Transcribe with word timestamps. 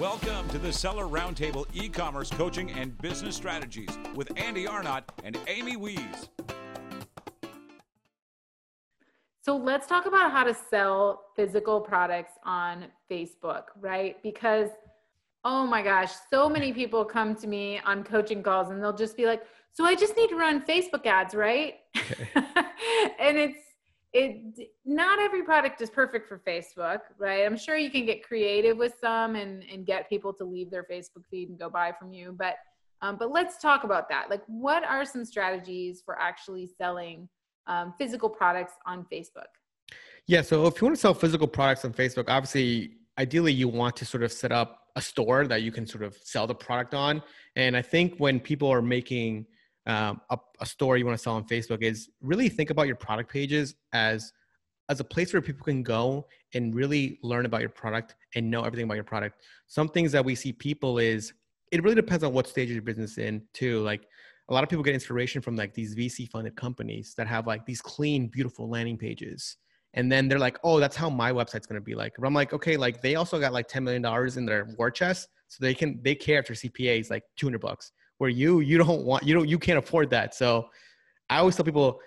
Welcome 0.00 0.48
to 0.48 0.58
the 0.58 0.72
Seller 0.72 1.04
Roundtable 1.04 1.66
e 1.74 1.90
commerce 1.90 2.30
coaching 2.30 2.70
and 2.70 2.96
business 3.02 3.36
strategies 3.36 3.90
with 4.14 4.32
Andy 4.34 4.66
Arnott 4.66 5.04
and 5.24 5.38
Amy 5.46 5.76
Wees. 5.76 6.30
So 9.42 9.54
let's 9.58 9.86
talk 9.86 10.06
about 10.06 10.32
how 10.32 10.42
to 10.44 10.54
sell 10.54 11.26
physical 11.36 11.82
products 11.82 12.32
on 12.46 12.86
Facebook, 13.10 13.64
right? 13.78 14.16
Because, 14.22 14.70
oh 15.44 15.66
my 15.66 15.82
gosh, 15.82 16.12
so 16.30 16.48
many 16.48 16.72
people 16.72 17.04
come 17.04 17.34
to 17.34 17.46
me 17.46 17.78
on 17.84 18.02
coaching 18.02 18.42
calls 18.42 18.70
and 18.70 18.82
they'll 18.82 18.96
just 18.96 19.18
be 19.18 19.26
like, 19.26 19.42
so 19.70 19.84
I 19.84 19.94
just 19.94 20.16
need 20.16 20.30
to 20.30 20.36
run 20.36 20.62
Facebook 20.62 21.04
ads, 21.04 21.34
right? 21.34 21.74
Okay. 21.94 22.24
and 23.20 23.36
it's, 23.36 23.69
it 24.12 24.68
not 24.84 25.20
every 25.20 25.42
product 25.42 25.80
is 25.80 25.88
perfect 25.88 26.28
for 26.28 26.40
facebook 26.46 27.00
right? 27.18 27.44
I'm 27.44 27.56
sure 27.56 27.76
you 27.76 27.90
can 27.90 28.06
get 28.06 28.22
creative 28.22 28.76
with 28.76 28.94
some 29.00 29.36
and 29.36 29.62
and 29.72 29.86
get 29.86 30.08
people 30.08 30.32
to 30.34 30.44
leave 30.44 30.70
their 30.70 30.84
facebook 30.84 31.24
feed 31.30 31.48
and 31.48 31.58
go 31.58 31.70
buy 31.70 31.92
from 31.98 32.12
you 32.12 32.34
but 32.36 32.56
um, 33.02 33.16
but 33.18 33.32
let's 33.32 33.56
talk 33.56 33.84
about 33.84 34.10
that. 34.10 34.28
Like 34.28 34.42
what 34.46 34.84
are 34.84 35.06
some 35.06 35.24
strategies 35.24 36.02
for 36.04 36.20
actually 36.20 36.66
selling 36.66 37.30
um, 37.66 37.94
physical 37.96 38.28
products 38.28 38.74
on 38.86 39.06
facebook? 39.12 39.48
Yeah 40.26 40.42
so 40.42 40.66
if 40.66 40.80
you 40.80 40.86
want 40.86 40.96
to 40.96 41.00
sell 41.00 41.14
physical 41.14 41.46
products 41.46 41.84
on 41.84 41.92
facebook 41.92 42.28
obviously 42.28 42.96
ideally 43.18 43.52
you 43.52 43.68
want 43.68 43.96
to 43.96 44.04
sort 44.04 44.22
of 44.22 44.32
set 44.32 44.52
up 44.52 44.78
a 44.96 45.00
store 45.00 45.46
that 45.46 45.62
you 45.62 45.70
can 45.70 45.86
sort 45.86 46.02
of 46.02 46.16
sell 46.22 46.46
the 46.46 46.54
product 46.54 46.94
on. 46.94 47.22
And 47.54 47.76
i 47.76 47.82
think 47.82 48.16
when 48.18 48.40
people 48.40 48.68
are 48.68 48.82
making 48.82 49.46
um, 49.86 50.20
a, 50.30 50.38
a 50.60 50.66
store 50.66 50.96
you 50.96 51.06
want 51.06 51.16
to 51.16 51.22
sell 51.22 51.34
on 51.34 51.44
Facebook 51.44 51.82
is 51.82 52.10
really 52.20 52.48
think 52.48 52.70
about 52.70 52.86
your 52.86 52.96
product 52.96 53.30
pages 53.32 53.74
as 53.92 54.32
as 54.88 54.98
a 54.98 55.04
place 55.04 55.32
where 55.32 55.40
people 55.40 55.64
can 55.64 55.84
go 55.84 56.26
and 56.52 56.74
really 56.74 57.20
learn 57.22 57.46
about 57.46 57.60
your 57.60 57.70
product 57.70 58.16
and 58.34 58.50
know 58.50 58.64
everything 58.64 58.84
about 58.84 58.94
your 58.94 59.04
product. 59.04 59.40
Some 59.68 59.88
things 59.88 60.10
that 60.10 60.24
we 60.24 60.34
see 60.34 60.52
people 60.52 60.98
is 60.98 61.32
it 61.70 61.82
really 61.84 61.94
depends 61.94 62.24
on 62.24 62.32
what 62.32 62.48
stage 62.48 62.68
of 62.70 62.74
your 62.74 62.82
business 62.82 63.16
in 63.16 63.40
too. 63.54 63.80
Like 63.82 64.08
a 64.48 64.52
lot 64.52 64.64
of 64.64 64.68
people 64.68 64.82
get 64.82 64.92
inspiration 64.92 65.40
from 65.40 65.54
like 65.54 65.72
these 65.74 65.94
VC 65.94 66.28
funded 66.28 66.56
companies 66.56 67.14
that 67.16 67.28
have 67.28 67.46
like 67.46 67.64
these 67.64 67.80
clean, 67.80 68.26
beautiful 68.26 68.68
landing 68.68 68.98
pages. 68.98 69.56
And 69.94 70.10
then 70.10 70.26
they're 70.26 70.40
like, 70.40 70.58
oh, 70.64 70.80
that's 70.80 70.96
how 70.96 71.08
my 71.08 71.30
website's 71.30 71.66
gonna 71.66 71.80
be 71.80 71.94
like. 71.94 72.14
But 72.18 72.26
I'm 72.26 72.34
like, 72.34 72.52
okay, 72.52 72.76
like 72.76 73.00
they 73.00 73.14
also 73.14 73.38
got 73.38 73.52
like 73.52 73.68
$10 73.68 73.84
million 73.84 74.04
in 74.36 74.44
their 74.44 74.74
war 74.76 74.90
chest. 74.90 75.28
So 75.46 75.58
they 75.64 75.74
can 75.74 76.00
they 76.02 76.16
care 76.16 76.40
if 76.40 76.48
their 76.48 76.56
CPA 76.56 77.00
is 77.00 77.10
like 77.10 77.22
200 77.36 77.60
bucks 77.60 77.92
where 78.20 78.28
you 78.28 78.60
you 78.60 78.76
don't 78.76 79.02
want 79.02 79.24
you 79.24 79.32
don't 79.32 79.48
you 79.48 79.58
can't 79.58 79.78
afford 79.78 80.10
that 80.10 80.34
so 80.34 80.68
i 81.30 81.38
always 81.38 81.56
tell 81.56 81.64
people 81.64 81.98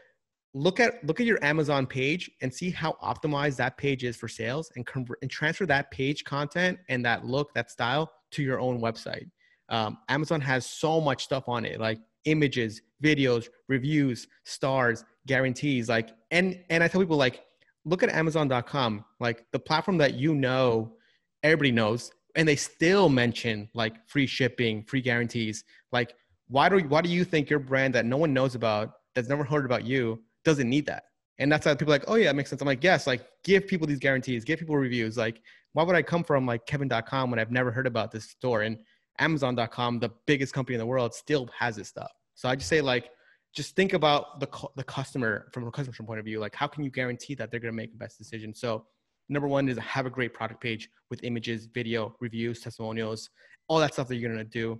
look 0.54 0.80
at 0.80 1.04
look 1.04 1.20
at 1.20 1.26
your 1.26 1.44
amazon 1.44 1.88
page 1.88 2.30
and 2.44 2.54
see 2.54 2.70
how 2.70 2.96
optimized 3.04 3.56
that 3.56 3.76
page 3.78 4.04
is 4.04 4.16
for 4.16 4.28
sales 4.28 4.72
and 4.76 4.86
convert 4.86 5.18
and 5.24 5.32
transfer 5.32 5.66
that 5.66 5.90
page 5.90 6.24
content 6.24 6.78
and 6.88 7.04
that 7.04 7.26
look 7.26 7.52
that 7.56 7.72
style 7.72 8.12
to 8.30 8.44
your 8.44 8.60
own 8.60 8.80
website 8.80 9.28
um, 9.70 9.98
amazon 10.08 10.40
has 10.40 10.68
so 10.68 11.02
much 11.02 11.24
stuff 11.24 11.50
on 11.50 11.66
it 11.66 11.80
like 11.80 12.00
images 12.26 12.84
videos 13.04 13.48
reviews 13.68 14.28
stars 14.44 15.04
guarantees 15.26 15.90
like 15.90 16.12
and 16.30 16.64
and 16.70 16.84
i 16.84 16.88
tell 16.88 17.02
people 17.02 17.18
like 17.18 17.42
look 17.86 18.04
at 18.04 18.10
amazon.com 18.10 19.04
like 19.20 19.48
the 19.52 19.58
platform 19.60 19.98
that 19.98 20.14
you 20.14 20.36
know 20.36 20.94
everybody 21.42 21.72
knows 21.72 22.12
and 22.36 22.48
they 22.48 22.56
still 22.56 23.10
mention 23.10 23.70
like 23.74 23.94
free 24.08 24.26
shipping, 24.26 24.84
free 24.84 25.02
guarantees. 25.02 25.64
Like, 25.94 26.16
why 26.50 26.68
do 26.68 26.80
why 26.80 27.02
do 27.02 27.10
you 27.10 27.24
think 27.24 27.50
your 27.50 27.60
brand 27.60 27.96
that 27.96 28.06
no 28.06 28.18
one 28.18 28.34
knows 28.34 28.56
about, 28.56 28.94
that's 29.16 29.30
never 29.30 29.44
heard 29.44 29.64
about 29.64 29.86
you, 29.86 30.22
doesn't 30.44 30.70
need 30.70 30.86
that? 30.88 31.04
And 31.40 31.52
that's 31.52 31.66
how 31.66 31.74
people 31.74 31.94
are 31.94 31.98
like, 31.98 32.06
oh 32.08 32.16
yeah, 32.16 32.26
that 32.26 32.36
makes 32.36 32.50
sense. 32.50 32.62
I'm 32.62 32.68
like, 32.68 32.84
yes, 32.84 33.08
like 33.08 33.26
give 33.44 33.68
people 33.68 33.88
these 33.88 34.00
guarantees, 34.00 34.44
give 34.44 34.60
people 34.60 34.76
reviews. 34.76 35.18
Like, 35.18 35.42
why 35.74 35.84
would 35.84 35.96
I 35.96 36.02
come 36.02 36.24
from 36.24 36.46
like 36.46 36.66
Kevin.com 36.66 37.30
when 37.30 37.40
I've 37.40 37.52
never 37.52 37.72
heard 37.72 37.88
about 37.88 38.12
this 38.12 38.26
store? 38.26 38.64
And 38.64 38.78
Amazon.com, 39.20 40.00
the 40.00 40.12
biggest 40.26 40.54
company 40.54 40.76
in 40.76 40.80
the 40.80 40.86
world, 40.86 41.14
still 41.14 41.50
has 41.58 41.76
this 41.76 41.88
stuff. 41.88 42.12
So 42.36 42.50
I 42.50 42.56
just 42.56 42.70
say 42.70 42.82
like, 42.82 43.10
just 43.56 43.76
think 43.76 43.94
about 43.94 44.40
the 44.40 44.48
the 44.76 44.84
customer 44.84 45.48
from 45.54 45.68
a 45.68 45.72
customer 45.72 45.96
point 46.06 46.20
of 46.20 46.26
view. 46.26 46.40
Like, 46.40 46.56
how 46.56 46.68
can 46.68 46.84
you 46.84 46.90
guarantee 46.90 47.36
that 47.36 47.52
they're 47.52 47.60
to 47.60 47.72
make 47.72 47.92
the 47.92 47.98
best 47.98 48.18
decision? 48.18 48.54
So 48.54 48.86
number 49.30 49.48
one 49.48 49.70
is 49.70 49.78
have 49.78 50.06
a 50.06 50.10
great 50.10 50.34
product 50.34 50.62
page 50.62 50.90
with 51.10 51.24
images, 51.24 51.68
video, 51.68 52.16
reviews, 52.20 52.62
testimonials, 52.62 53.30
all 53.68 53.80
that 53.80 53.94
stuff 53.94 54.08
that 54.08 54.16
you're 54.16 54.32
gonna 54.32 54.44
do, 54.44 54.80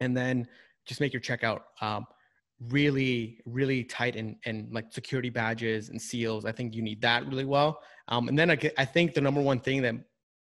and 0.00 0.16
then 0.16 0.46
just 0.86 1.00
make 1.00 1.12
your 1.12 1.22
checkout 1.22 1.60
um, 1.80 2.06
really, 2.68 3.40
really 3.46 3.84
tight 3.84 4.16
and 4.16 4.36
and 4.44 4.72
like 4.72 4.92
security 4.92 5.30
badges 5.30 5.88
and 5.88 6.00
seals. 6.00 6.44
I 6.44 6.52
think 6.52 6.74
you 6.74 6.82
need 6.82 7.00
that 7.02 7.26
really 7.26 7.44
well. 7.44 7.80
Um, 8.08 8.28
and 8.28 8.38
then 8.38 8.50
I, 8.50 8.58
I 8.78 8.84
think 8.84 9.14
the 9.14 9.20
number 9.20 9.40
one 9.40 9.60
thing 9.60 9.82
that 9.82 9.94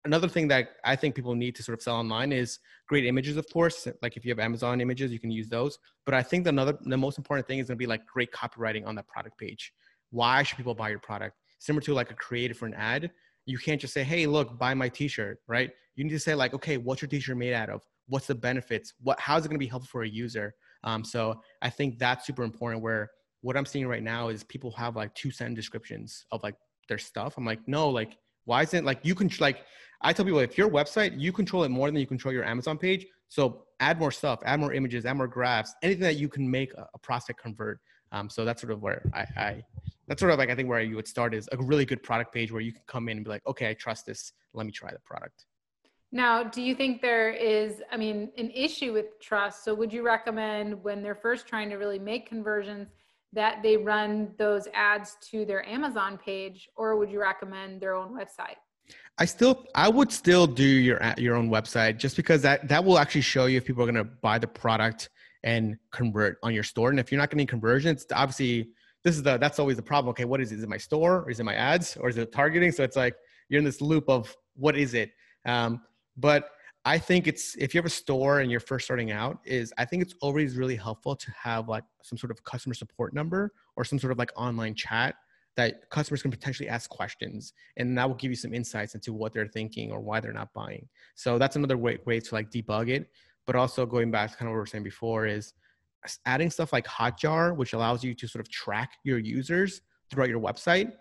another 0.04 0.28
thing 0.28 0.48
that 0.50 0.70
I 0.84 0.96
think 0.96 1.16
people 1.16 1.34
need 1.36 1.56
to 1.56 1.64
sort 1.64 1.78
of 1.78 1.82
sell 1.82 1.96
online 1.96 2.32
is 2.32 2.60
great 2.88 3.06
images, 3.06 3.38
of 3.38 3.48
course. 3.52 3.88
Like 4.02 4.18
if 4.18 4.26
you 4.26 4.32
have 4.32 4.40
Amazon 4.40 4.82
images, 4.82 5.12
you 5.12 5.20
can 5.20 5.32
use 5.32 5.50
those. 5.50 5.80
But 6.06 6.14
I 6.14 6.22
think 6.22 6.44
the 6.44 6.50
another 6.50 6.78
the 6.82 6.98
most 6.98 7.18
important 7.18 7.48
thing 7.48 7.60
is 7.60 7.68
gonna 7.68 7.78
be 7.78 7.88
like 7.88 8.06
great 8.06 8.32
copywriting 8.32 8.86
on 8.86 8.96
that 8.96 9.08
product 9.08 9.38
page. 9.38 9.74
Why 10.12 10.44
should 10.44 10.58
people 10.58 10.76
buy 10.76 10.90
your 10.90 11.00
product? 11.00 11.36
similar 11.60 11.82
to 11.82 11.94
like 11.94 12.12
a 12.12 12.16
creative 12.16 12.58
for 12.58 12.66
an 12.66 12.74
ad 12.76 13.12
you 13.46 13.58
can't 13.58 13.82
just 13.82 13.94
say 13.94 14.04
hey 14.04 14.26
look 14.26 14.58
buy 14.58 14.74
my 14.74 14.90
t-shirt 14.90 15.40
right 15.48 15.72
you 15.96 16.04
need 16.04 16.12
to 16.12 16.20
say 16.20 16.36
like 16.36 16.54
okay 16.54 16.78
what's 16.78 17.02
your 17.02 17.10
t-shirt 17.10 17.38
made 17.38 17.54
out 17.54 17.70
of 17.70 17.82
what's 18.08 18.28
the 18.28 18.36
benefits 18.36 18.94
what 19.02 19.20
how's 19.20 19.46
it 19.46 19.50
going 19.50 19.56
to 19.56 19.64
be 19.64 19.68
helpful 19.68 19.90
for 19.90 20.04
a 20.04 20.10
user 20.10 20.54
um, 20.84 21.04
so 21.04 21.40
i 21.62 21.70
think 21.70 21.98
that's 21.98 22.26
super 22.26 22.44
important 22.44 22.82
where 22.82 23.10
what 23.42 23.58
i'm 23.58 23.66
seeing 23.66 23.88
right 23.88 24.04
now 24.04 24.30
is 24.30 24.44
people 24.44 24.72
have 24.72 24.96
like 24.96 25.14
two 25.16 25.32
sentence 25.32 25.56
descriptions 25.56 26.26
of 26.32 26.42
like 26.44 26.56
their 26.88 26.98
stuff 26.98 27.36
i'm 27.38 27.46
like 27.46 27.60
no 27.68 27.90
like 27.90 28.18
why 28.46 28.62
isn't 28.62 28.86
like 28.86 29.00
you 29.04 29.16
can 29.16 29.30
like 29.40 29.64
i 30.02 30.14
tell 30.14 30.26
people 30.26 30.40
if 30.40 30.58
your 30.58 30.70
website 30.70 31.20
you 31.20 31.32
control 31.32 31.64
it 31.64 31.70
more 31.70 31.88
than 31.88 32.00
you 32.00 32.08
control 32.08 32.34
your 32.34 32.46
amazon 32.46 32.78
page 32.78 33.06
so 33.28 33.66
add 33.80 34.00
more 34.00 34.12
stuff 34.12 34.40
add 34.46 34.60
more 34.60 34.74
images 34.74 35.06
add 35.06 35.18
more 35.18 35.28
graphs 35.28 35.74
anything 35.82 36.04
that 36.04 36.18
you 36.18 36.30
can 36.30 36.50
make 36.50 36.74
a, 36.76 36.88
a 36.94 37.00
prospect 37.00 37.42
convert 37.42 37.80
um, 38.12 38.30
so 38.30 38.46
that's 38.46 38.62
sort 38.62 38.72
of 38.72 38.82
where 38.82 39.02
I, 39.14 39.20
I 39.36 39.64
that's 40.08 40.20
sort 40.20 40.32
of 40.32 40.40
like 40.40 40.50
I 40.50 40.56
think 40.56 40.70
where 40.70 40.82
you 40.82 40.96
would 40.96 41.08
start 41.08 41.34
is 41.34 41.50
a 41.52 41.58
really 41.58 41.86
good 41.86 42.02
product 42.04 42.34
page 42.34 42.52
where 42.52 42.62
you 42.62 42.72
can 42.72 42.84
come 42.88 43.10
in 43.10 43.18
and 43.18 43.26
be 43.26 43.30
like, 43.30 43.46
okay, 43.48 43.70
I 43.70 43.74
trust 43.74 44.06
this. 44.06 44.32
Let 44.54 44.66
me 44.66 44.72
try 44.72 44.92
the 44.92 45.00
product. 45.00 45.46
Now, 46.16 46.44
do 46.44 46.62
you 46.62 46.76
think 46.76 47.02
there 47.02 47.30
is, 47.30 47.84
I 47.92 47.98
mean, 47.98 48.30
an 48.38 48.50
issue 48.52 48.94
with 48.94 49.20
trust? 49.20 49.66
So, 49.66 49.76
would 49.76 49.92
you 49.92 50.02
recommend 50.02 50.82
when 50.82 51.04
they're 51.04 51.14
first 51.14 51.46
trying 51.46 51.70
to 51.72 51.76
really 51.76 52.00
make 52.00 52.26
conversions 52.26 52.88
that 53.34 53.62
they 53.62 53.76
run 53.76 54.32
those 54.38 54.70
ads 54.74 55.18
to 55.32 55.44
their 55.44 55.68
Amazon 55.68 56.18
page, 56.18 56.70
or 56.78 56.96
would 56.96 57.12
you 57.12 57.20
recommend 57.20 57.82
their 57.82 57.96
own 57.96 58.14
website? 58.14 58.56
I 59.18 59.26
still, 59.26 59.66
I 59.76 59.90
would 59.90 60.10
still 60.10 60.48
do 60.48 60.64
your 60.64 61.02
your 61.18 61.36
own 61.36 61.50
website 61.50 61.98
just 61.98 62.16
because 62.16 62.42
that 62.44 62.70
that 62.70 62.86
will 62.86 62.98
actually 62.98 63.20
show 63.20 63.48
you 63.48 63.58
if 63.58 63.66
people 63.66 63.84
are 63.84 63.92
going 63.92 64.06
to 64.06 64.10
buy 64.22 64.40
the 64.40 64.48
product 64.48 65.10
and 65.44 65.76
convert 65.92 66.38
on 66.44 66.54
your 66.54 66.64
store. 66.64 66.92
And 66.92 67.00
if 67.00 67.12
you're 67.12 67.20
not 67.20 67.30
getting 67.30 67.46
conversions, 67.46 68.06
obviously 68.14 68.70
this 69.04 69.18
is 69.18 69.24
the 69.24 69.38
that's 69.38 69.60
always 69.60 69.76
the 69.76 69.84
problem. 69.84 70.12
Okay, 70.12 70.24
what 70.24 70.40
is 70.40 70.54
it? 70.54 70.60
Is 70.60 70.64
it 70.64 70.70
my 70.70 70.78
store 70.78 71.24
or 71.24 71.30
is 71.30 71.42
it 71.42 71.44
my 71.44 71.56
ads 71.56 71.98
or 71.98 72.08
is 72.08 72.18
it 72.18 72.32
targeting? 72.32 72.72
So 72.72 72.84
it's 72.84 72.96
like 72.96 73.16
you're 73.50 73.60
in 73.60 73.66
this 73.66 73.82
loop 73.82 74.08
of 74.08 74.34
what 74.56 74.78
is 74.78 74.94
it? 74.94 75.12
Um, 75.46 75.82
but 76.18 76.50
I 76.86 77.00
think 77.00 77.28
it's 77.28 77.56
if 77.56 77.74
you 77.74 77.80
have 77.80 77.86
a 77.86 77.90
store 77.90 78.42
and 78.42 78.52
you're 78.52 78.60
first 78.60 78.86
starting 78.86 79.12
out, 79.12 79.40
is 79.44 79.74
I 79.78 79.86
think 79.86 80.04
it's 80.04 80.14
always 80.22 80.56
really 80.56 80.76
helpful 80.76 81.16
to 81.16 81.32
have 81.32 81.68
like 81.68 81.84
some 82.04 82.18
sort 82.18 82.30
of 82.30 82.44
customer 82.44 82.76
support 82.76 83.14
number 83.14 83.52
or 83.76 83.84
some 83.84 83.98
sort 83.98 84.12
of 84.12 84.20
like 84.20 84.32
online 84.36 84.76
chat 84.76 85.16
that 85.56 85.90
customers 85.90 86.22
can 86.22 86.32
potentially 86.32 86.70
ask 86.70 86.90
questions 86.90 87.54
and 87.78 87.98
that 87.98 88.08
will 88.08 88.16
give 88.16 88.30
you 88.30 88.36
some 88.36 88.54
insights 88.54 88.94
into 88.94 89.14
what 89.14 89.34
they're 89.34 89.48
thinking 89.48 89.92
or 89.92 90.00
why 90.00 90.20
they're 90.20 90.34
not 90.34 90.54
buying. 90.54 90.88
So 91.16 91.38
that's 91.38 91.56
another 91.56 91.78
way, 91.78 91.98
way 92.06 92.20
to 92.20 92.36
like 92.36 92.52
debug 92.52 92.90
it. 92.90 93.10
But 93.48 93.56
also 93.56 93.86
going 93.86 94.12
back 94.12 94.32
to 94.32 94.38
kind 94.38 94.48
of 94.48 94.52
what 94.52 94.56
we 94.56 94.60
were 94.60 94.66
saying 94.66 94.84
before 94.84 95.26
is 95.26 95.54
adding 96.26 96.52
stuff 96.52 96.74
like 96.74 96.86
Hotjar, 96.86 97.56
which 97.56 97.74
allows 97.74 98.04
you 98.04 98.14
to 98.14 98.28
sort 98.28 98.42
of 98.42 98.52
track 98.52 98.94
your 99.04 99.18
users 99.18 99.82
throughout 100.10 100.30
your 100.30 100.42
website, 100.42 100.92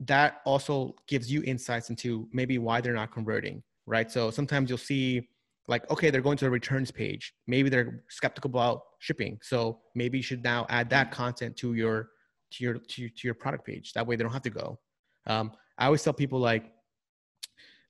that 0.00 0.40
also 0.44 0.94
gives 1.08 1.30
you 1.30 1.42
insights 1.44 1.90
into 1.90 2.28
maybe 2.32 2.58
why 2.58 2.80
they're 2.80 2.92
not 2.92 3.12
converting, 3.12 3.62
right? 3.86 4.10
So 4.10 4.30
sometimes 4.30 4.68
you'll 4.68 4.78
see 4.78 5.28
like, 5.68 5.88
okay, 5.90 6.10
they're 6.10 6.20
going 6.20 6.36
to 6.38 6.44
the 6.44 6.50
returns 6.50 6.90
page. 6.90 7.34
Maybe 7.46 7.68
they're 7.68 8.02
skeptical 8.08 8.50
about 8.50 8.82
shipping. 8.98 9.38
So 9.42 9.80
maybe 9.94 10.18
you 10.18 10.22
should 10.22 10.42
now 10.42 10.66
add 10.68 10.90
that 10.90 11.10
content 11.10 11.56
to 11.58 11.74
your 11.74 12.08
to 12.52 12.64
your 12.64 12.74
to, 12.74 13.08
to 13.08 13.26
your 13.28 13.34
product 13.34 13.64
page. 13.64 13.92
That 13.92 14.06
way 14.06 14.16
they 14.16 14.22
don't 14.22 14.32
have 14.32 14.42
to 14.42 14.50
go. 14.50 14.78
Um, 15.26 15.52
I 15.78 15.86
always 15.86 16.02
tell 16.02 16.12
people 16.12 16.38
like 16.38 16.72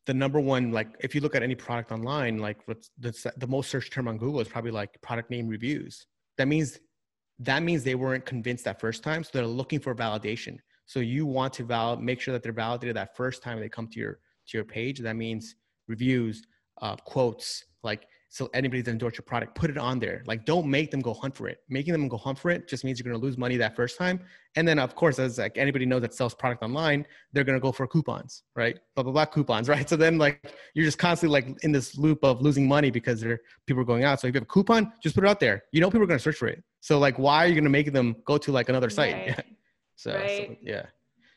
the 0.06 0.14
number 0.14 0.40
one 0.40 0.72
like 0.72 0.88
if 1.00 1.14
you 1.14 1.20
look 1.20 1.34
at 1.34 1.42
any 1.42 1.54
product 1.54 1.92
online 1.92 2.38
like 2.38 2.58
the, 2.66 3.32
the 3.36 3.46
most 3.46 3.70
search 3.70 3.90
term 3.90 4.08
on 4.08 4.18
google 4.18 4.40
is 4.40 4.48
probably 4.48 4.70
like 4.70 5.00
product 5.00 5.30
name 5.30 5.46
reviews 5.46 6.06
that 6.38 6.48
means 6.48 6.80
that 7.38 7.62
means 7.62 7.84
they 7.84 7.94
weren't 7.94 8.24
convinced 8.24 8.64
that 8.64 8.80
first 8.80 9.02
time 9.02 9.22
so 9.22 9.30
they're 9.32 9.46
looking 9.46 9.78
for 9.78 9.94
validation 9.94 10.56
so 10.86 10.98
you 11.00 11.24
want 11.24 11.52
to 11.52 11.64
val- 11.64 11.96
make 11.96 12.20
sure 12.20 12.32
that 12.32 12.42
they're 12.42 12.52
validated 12.52 12.96
that 12.96 13.16
first 13.16 13.42
time 13.42 13.60
they 13.60 13.68
come 13.68 13.86
to 13.86 14.00
your 14.00 14.18
to 14.48 14.58
your 14.58 14.64
page 14.64 14.98
that 14.98 15.16
means 15.16 15.54
reviews 15.88 16.42
uh, 16.80 16.96
quotes 16.96 17.64
like 17.82 18.06
so 18.32 18.48
anybody's 18.54 18.88
endorse 18.88 19.18
your 19.18 19.24
product, 19.24 19.54
put 19.54 19.68
it 19.68 19.76
on 19.76 19.98
there. 19.98 20.22
Like, 20.24 20.46
don't 20.46 20.66
make 20.66 20.90
them 20.90 21.00
go 21.00 21.12
hunt 21.12 21.36
for 21.36 21.48
it. 21.48 21.58
Making 21.68 21.92
them 21.92 22.08
go 22.08 22.16
hunt 22.16 22.38
for 22.38 22.50
it 22.50 22.66
just 22.66 22.82
means 22.82 22.98
you're 22.98 23.04
going 23.04 23.20
to 23.20 23.22
lose 23.22 23.36
money 23.36 23.58
that 23.58 23.76
first 23.76 23.98
time. 23.98 24.20
And 24.56 24.66
then, 24.66 24.78
of 24.78 24.94
course, 24.94 25.18
as 25.18 25.36
like 25.36 25.58
anybody 25.58 25.84
knows 25.84 26.00
that 26.00 26.14
sells 26.14 26.32
product 26.32 26.62
online, 26.62 27.06
they're 27.34 27.44
going 27.44 27.58
to 27.58 27.60
go 27.60 27.72
for 27.72 27.86
coupons, 27.86 28.44
right? 28.56 28.78
Blah 28.94 29.04
blah 29.04 29.12
blah 29.12 29.26
coupons, 29.26 29.68
right? 29.74 29.86
So 29.86 29.96
then, 29.96 30.16
like, 30.16 30.50
you're 30.72 30.86
just 30.86 30.96
constantly 30.96 31.42
like 31.42 31.62
in 31.62 31.72
this 31.72 31.98
loop 31.98 32.24
of 32.24 32.40
losing 32.40 32.66
money 32.66 32.90
because 32.90 33.20
there 33.20 33.38
people 33.66 33.82
are 33.82 33.84
going 33.84 34.04
out. 34.04 34.18
So 34.18 34.28
if 34.28 34.34
you 34.34 34.38
have 34.38 34.44
a 34.44 34.46
coupon, 34.46 34.94
just 35.02 35.14
put 35.14 35.24
it 35.24 35.28
out 35.28 35.38
there. 35.38 35.64
You 35.72 35.82
know, 35.82 35.90
people 35.90 36.04
are 36.04 36.06
going 36.06 36.18
to 36.18 36.22
search 36.22 36.36
for 36.36 36.48
it. 36.48 36.64
So 36.80 36.98
like, 36.98 37.18
why 37.18 37.44
are 37.44 37.48
you 37.48 37.54
going 37.54 37.64
to 37.64 37.70
make 37.70 37.92
them 37.92 38.16
go 38.24 38.38
to 38.38 38.50
like 38.50 38.70
another 38.70 38.88
site? 38.88 39.12
Right. 39.14 39.44
so, 39.96 40.14
Right. 40.14 40.48
so 40.48 40.56
yeah. 40.62 40.86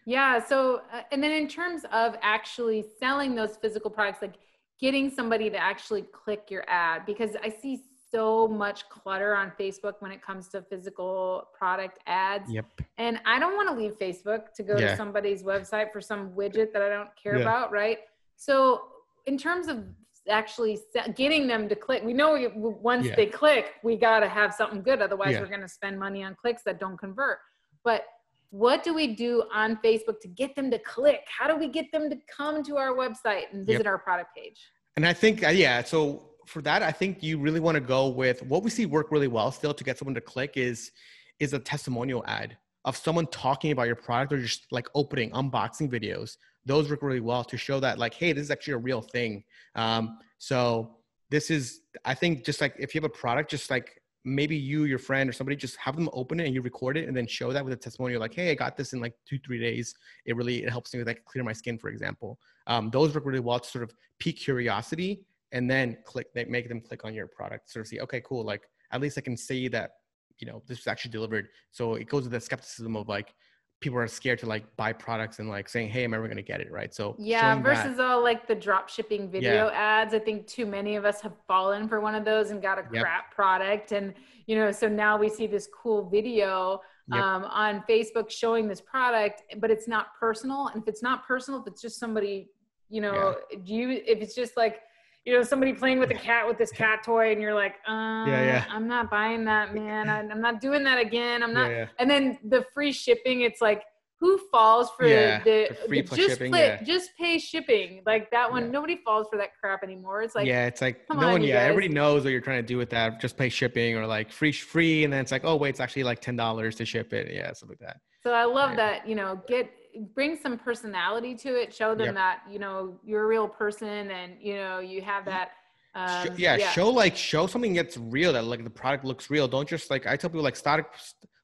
Yeah. 0.05 0.39
So, 0.43 0.81
uh, 0.93 1.01
and 1.11 1.23
then 1.23 1.31
in 1.31 1.47
terms 1.47 1.83
of 1.91 2.15
actually 2.21 2.85
selling 2.99 3.35
those 3.35 3.57
physical 3.57 3.89
products, 3.89 4.21
like 4.21 4.35
getting 4.79 5.09
somebody 5.09 5.49
to 5.49 5.57
actually 5.57 6.03
click 6.03 6.49
your 6.49 6.63
ad, 6.67 7.05
because 7.05 7.31
I 7.43 7.49
see 7.49 7.81
so 8.11 8.47
much 8.47 8.87
clutter 8.87 9.35
on 9.35 9.51
Facebook 9.59 9.95
when 9.99 10.11
it 10.11 10.21
comes 10.21 10.47
to 10.49 10.61
physical 10.61 11.47
product 11.57 11.99
ads. 12.05 12.51
Yep. 12.51 12.65
And 12.97 13.19
I 13.25 13.39
don't 13.39 13.55
want 13.55 13.67
to 13.69 13.75
leave 13.75 13.97
Facebook 13.99 14.53
to 14.53 14.63
go 14.63 14.77
Yeah. 14.77 14.91
to 14.91 14.95
somebody's 14.97 15.43
website 15.43 15.91
for 15.91 15.99
some 16.01 16.31
widget 16.31 16.71
that 16.73 16.81
I 16.81 16.89
don't 16.89 17.09
care 17.21 17.35
Yeah. 17.37 17.41
about. 17.41 17.71
Right. 17.71 17.99
So, 18.35 18.89
in 19.25 19.37
terms 19.37 19.67
of 19.67 19.85
actually 20.29 20.79
getting 21.15 21.47
them 21.47 21.67
to 21.67 21.75
click, 21.75 22.03
we 22.03 22.13
know 22.13 22.33
we, 22.33 22.47
once 22.47 23.05
Yeah. 23.07 23.15
they 23.15 23.25
click, 23.25 23.75
we 23.83 23.95
got 23.95 24.19
to 24.19 24.27
have 24.27 24.53
something 24.53 24.81
good. 24.81 25.01
Otherwise, 25.01 25.39
we're 25.39 25.47
going 25.47 25.61
to 25.61 25.67
spend 25.67 25.99
money 25.99 26.23
on 26.23 26.35
clicks 26.35 26.63
that 26.63 26.79
don't 26.79 26.97
convert. 26.97 27.39
But 27.83 28.05
what 28.49 28.83
do 28.83 28.93
we 28.93 29.15
do 29.15 29.43
on 29.53 29.77
Facebook 29.83 30.19
to 30.21 30.27
get 30.27 30.55
them 30.55 30.71
to 30.71 30.79
click? 30.79 31.21
How 31.27 31.47
do 31.47 31.57
we 31.57 31.67
get 31.67 31.91
them 31.91 32.09
to 32.09 32.17
come 32.27 32.63
to 32.63 32.77
our 32.77 32.95
website 32.95 33.51
and 33.51 33.65
visit 33.65 33.85
our 33.85 33.97
product 33.97 34.35
page? 34.35 34.59
And 34.95 35.05
I 35.05 35.13
think, 35.13 35.43
uh, 35.43 35.49
yeah, 35.49 35.83
so 35.83 36.31
for 36.45 36.61
that, 36.61 36.81
I 36.83 36.91
think 36.91 37.21
you 37.21 37.37
really 37.37 37.59
want 37.59 37.75
to 37.75 37.81
go 37.81 38.07
with 38.07 38.43
what 38.43 38.63
we 38.63 38.69
see 38.69 38.85
work 38.85 39.11
really 39.11 39.27
well 39.27 39.51
still 39.51 39.73
to 39.73 39.83
get 39.83 39.97
someone 39.97 40.15
to 40.15 40.21
click 40.21 40.53
is 40.55 40.91
is 41.39 41.53
a 41.53 41.59
testimonial 41.59 42.23
ad 42.27 42.57
of 42.85 42.95
someone 42.95 43.27
talking 43.27 43.71
about 43.71 43.87
your 43.87 43.95
product 43.95 44.31
or 44.31 44.41
just 44.41 44.67
like 44.71 44.87
opening, 44.95 45.31
unboxing 45.31 45.91
videos. 45.91 46.37
Those 46.65 46.89
work 46.89 47.01
really 47.01 47.19
well 47.19 47.43
to 47.43 47.57
show 47.57 47.79
that 47.81 47.99
like, 47.99 48.13
hey, 48.13 48.31
this 48.31 48.43
is 48.43 48.51
actually 48.51 48.75
a 48.75 48.77
real 48.77 49.01
thing. 49.01 49.43
Um, 49.75 50.19
so 50.37 50.97
this 51.29 51.49
is, 51.49 51.81
I 52.05 52.13
think, 52.13 52.45
just 52.45 52.61
like 52.61 52.75
if 52.77 52.95
you 52.95 53.01
have 53.01 53.09
a 53.09 53.13
product, 53.13 53.49
just 53.49 53.69
like 53.69 54.01
maybe 54.25 54.55
you, 54.55 54.83
your 54.83 54.99
friend, 54.99 55.29
or 55.29 55.33
somebody, 55.33 55.55
just 55.55 55.77
have 55.77 55.95
them 55.95 56.09
open 56.11 56.39
it 56.39 56.45
and 56.45 56.53
you 56.53 56.61
record 56.61 56.97
it 56.97 57.07
and 57.07 57.15
then 57.15 57.27
show 57.27 57.53
that 57.53 57.63
with 57.63 57.73
a 57.73 57.77
testimonial, 57.77 58.19
like, 58.19 58.33
hey, 58.33 58.51
I 58.51 58.55
got 58.55 58.75
this 58.75 58.91
in 58.93 58.99
like 58.99 59.13
two, 59.25 59.37
three 59.39 59.59
days. 59.59 59.95
It 60.25 60.35
really 60.35 60.63
it 60.63 60.69
helps 60.69 60.93
me 60.93 60.99
with 60.99 61.07
like 61.07 61.23
clear 61.25 61.43
my 61.43 61.53
skin, 61.53 61.77
for 61.77 61.89
example. 61.89 62.39
Um, 62.67 62.89
those 62.89 63.13
work 63.13 63.25
really 63.25 63.39
well 63.39 63.59
to 63.59 63.69
sort 63.69 63.83
of 63.83 63.93
pique 64.19 64.39
curiosity 64.39 65.23
and 65.51 65.69
then 65.69 65.97
click 66.03 66.33
they 66.33 66.45
make 66.45 66.67
them 66.67 66.81
click 66.81 67.05
on 67.05 67.13
your 67.13 67.27
product 67.27 67.69
sort 67.69 67.85
of 67.85 67.87
see 67.87 67.99
okay 67.99 68.21
cool 68.21 68.43
like 68.43 68.69
at 68.91 69.01
least 69.01 69.17
i 69.17 69.21
can 69.21 69.37
see 69.37 69.67
that 69.67 69.91
you 70.39 70.47
know 70.47 70.61
this 70.67 70.79
was 70.79 70.87
actually 70.87 71.11
delivered 71.11 71.47
so 71.71 71.95
it 71.95 72.07
goes 72.09 72.23
with 72.23 72.31
the 72.31 72.39
skepticism 72.39 72.95
of 72.95 73.07
like 73.07 73.33
people 73.81 73.99
are 73.99 74.07
scared 74.07 74.39
to 74.39 74.45
like 74.45 74.63
buy 74.77 74.93
products 74.93 75.39
and 75.39 75.49
like 75.49 75.67
saying 75.69 75.89
hey 75.89 76.03
am 76.05 76.13
i 76.13 76.17
ever 76.17 76.27
going 76.27 76.37
to 76.37 76.43
get 76.43 76.61
it 76.61 76.71
right 76.71 76.93
so 76.93 77.15
Yeah, 77.19 77.51
showing 77.51 77.63
that- 77.63 77.85
versus 77.85 77.99
all 77.99 78.23
like 78.23 78.47
the 78.47 78.55
drop 78.55 78.89
shipping 78.89 79.29
video 79.29 79.69
ads. 79.69 80.13
I 80.13 80.19
think 80.19 80.47
too 80.47 80.65
many 80.65 80.95
of 80.95 81.05
us 81.05 81.21
have 81.21 81.33
fallen 81.47 81.87
for 81.87 81.99
one 81.99 82.15
of 82.15 82.25
those 82.25 82.51
and 82.51 82.61
got 82.61 82.79
a 82.79 82.85
Yep. 82.91 83.03
crap 83.03 83.33
product. 83.35 83.91
And, 83.91 84.13
you 84.47 84.55
know, 84.55 84.71
so 84.71 84.87
now 84.87 85.17
we 85.17 85.29
see 85.29 85.45
this 85.47 85.67
cool 85.81 86.09
video 86.09 86.81
Yep. 87.11 87.21
um, 87.21 87.43
on 87.45 87.83
Facebook 87.87 88.31
showing 88.31 88.67
this 88.67 88.81
product, 88.81 89.43
but 89.57 89.69
it's 89.69 89.87
not 89.87 90.07
personal. 90.19 90.67
And 90.67 90.81
if 90.81 90.87
it's 90.87 91.03
not 91.03 91.27
personal, 91.27 91.61
if 91.61 91.67
it's 91.67 91.81
just 91.81 91.99
somebody, 91.99 92.49
you 92.89 93.01
know, 93.01 93.35
do 93.63 93.73
you, 93.73 93.89
if 93.91 94.19
it's 94.21 94.33
just 94.35 94.57
like, 94.57 94.79
you 95.25 95.33
know, 95.35 95.41
somebody 95.43 95.73
playing 95.73 95.99
with 95.99 96.11
a 96.11 96.15
cat 96.15 96.47
with 96.47 96.57
this 96.57 96.71
cat 96.71 97.03
toy 97.03 97.31
and 97.31 97.41
you're 97.41 97.55
like, 97.55 97.75
uh, 97.87 98.25
yeah. 98.27 98.65
I'm 98.69 98.87
not 98.87 99.09
buying 99.09 99.43
that, 99.45 99.73
man. 99.73 100.07
I, 100.07 100.19
I'm 100.19 100.41
not 100.41 100.61
doing 100.61 100.83
that 100.83 100.99
again. 100.99 101.41
I'm 101.41 101.53
not, 101.53 101.71
yeah, 101.71 101.77
yeah. 101.77 101.85
and 101.97 102.09
then 102.09 102.37
the 102.47 102.63
free 102.73 102.91
shipping, 102.91 103.41
it's 103.41 103.59
like, 103.59 103.81
who 104.19 104.39
falls 104.51 104.89
for 104.97 105.05
Yeah, 105.05 105.43
the, 105.43 105.75
the 105.89 106.01
just 106.03 106.15
shipping, 106.29 106.51
play- 106.51 106.67
yeah. 106.67 106.83
just 106.83 107.09
pay 107.19 107.37
shipping 107.37 108.01
like 108.05 108.31
that 108.31 108.49
one? 108.49 108.65
Yeah. 108.65 108.71
Nobody 108.71 108.99
falls 109.03 109.27
for 109.29 109.37
that 109.37 109.49
crap 109.59 109.83
anymore. 109.83 110.21
It's 110.21 110.35
like, 110.35 110.47
yeah, 110.47 110.67
it's 110.67 110.81
like 110.81 111.05
come 111.07 111.19
no 111.19 111.25
on, 111.27 111.31
one. 111.33 111.41
Yeah, 111.43 111.55
guys. 111.55 111.69
everybody 111.71 111.93
knows 111.93 112.23
what 112.23 112.29
you're 112.29 112.39
trying 112.39 112.61
to 112.63 112.67
do 112.67 112.77
with 112.77 112.89
that. 112.91 113.19
Just 113.19 113.35
pay 113.35 113.49
shipping 113.49 113.95
or 113.97 114.07
like 114.07 114.31
free, 114.31 114.53
free, 114.53 115.03
and 115.03 115.11
then 115.11 115.19
it's 115.19 115.31
like, 115.33 115.43
oh 115.43 115.57
wait, 115.57 115.69
it's 115.71 115.79
actually 115.81 116.03
like 116.05 116.21
ten 116.21 116.35
dollars 116.37 116.75
to 116.75 116.85
ship 116.85 117.11
it. 117.13 117.29
Yeah, 117.33 117.51
something 117.53 117.77
like 117.81 117.87
that. 117.89 117.97
so 118.23 118.31
I 118.31 118.45
love 118.45 118.71
Yeah. 118.71 118.75
that 118.77 119.07
you 119.09 119.15
know 119.15 119.41
get 119.49 119.69
bring 120.13 120.35
some 120.35 120.57
personality 120.57 121.35
to 121.35 121.55
it. 121.55 121.73
Show 121.73 121.95
them 121.95 122.07
Yep. 122.07 122.15
that 122.15 122.39
you 122.49 122.59
know 122.59 122.99
you're 123.05 123.23
a 123.23 123.27
real 123.27 123.47
person 123.47 124.11
and 124.11 124.33
you 124.39 124.55
know 124.55 124.79
you 124.79 125.01
have 125.01 125.25
that. 125.25 125.51
Um, 125.95 126.27
yeah, 126.37 126.57
show 126.57 126.89
like 126.89 127.15
show 127.15 127.47
something 127.47 127.73
that's 127.73 127.97
real 127.97 128.33
that 128.33 128.43
like 128.43 128.63
the 128.63 128.69
product 128.69 129.05
looks 129.05 129.29
real. 129.29 129.47
Don't 129.47 129.67
just 129.67 129.89
like 129.89 130.05
I 130.05 130.17
tell 130.17 130.29
people 130.29 130.43
like 130.43 130.55
static 130.57 130.87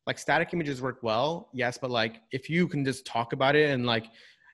like 0.08 0.20
static 0.20 0.50
images 0.54 0.82
work 0.82 1.00
well, 1.02 1.50
yes, 1.54 1.78
but 1.78 1.90
like 1.92 2.22
if 2.32 2.50
you 2.50 2.68
can 2.68 2.84
just 2.84 3.06
talk 3.06 3.34
about 3.34 3.56
it 3.56 3.70
and 3.70 3.86
like 3.86 4.08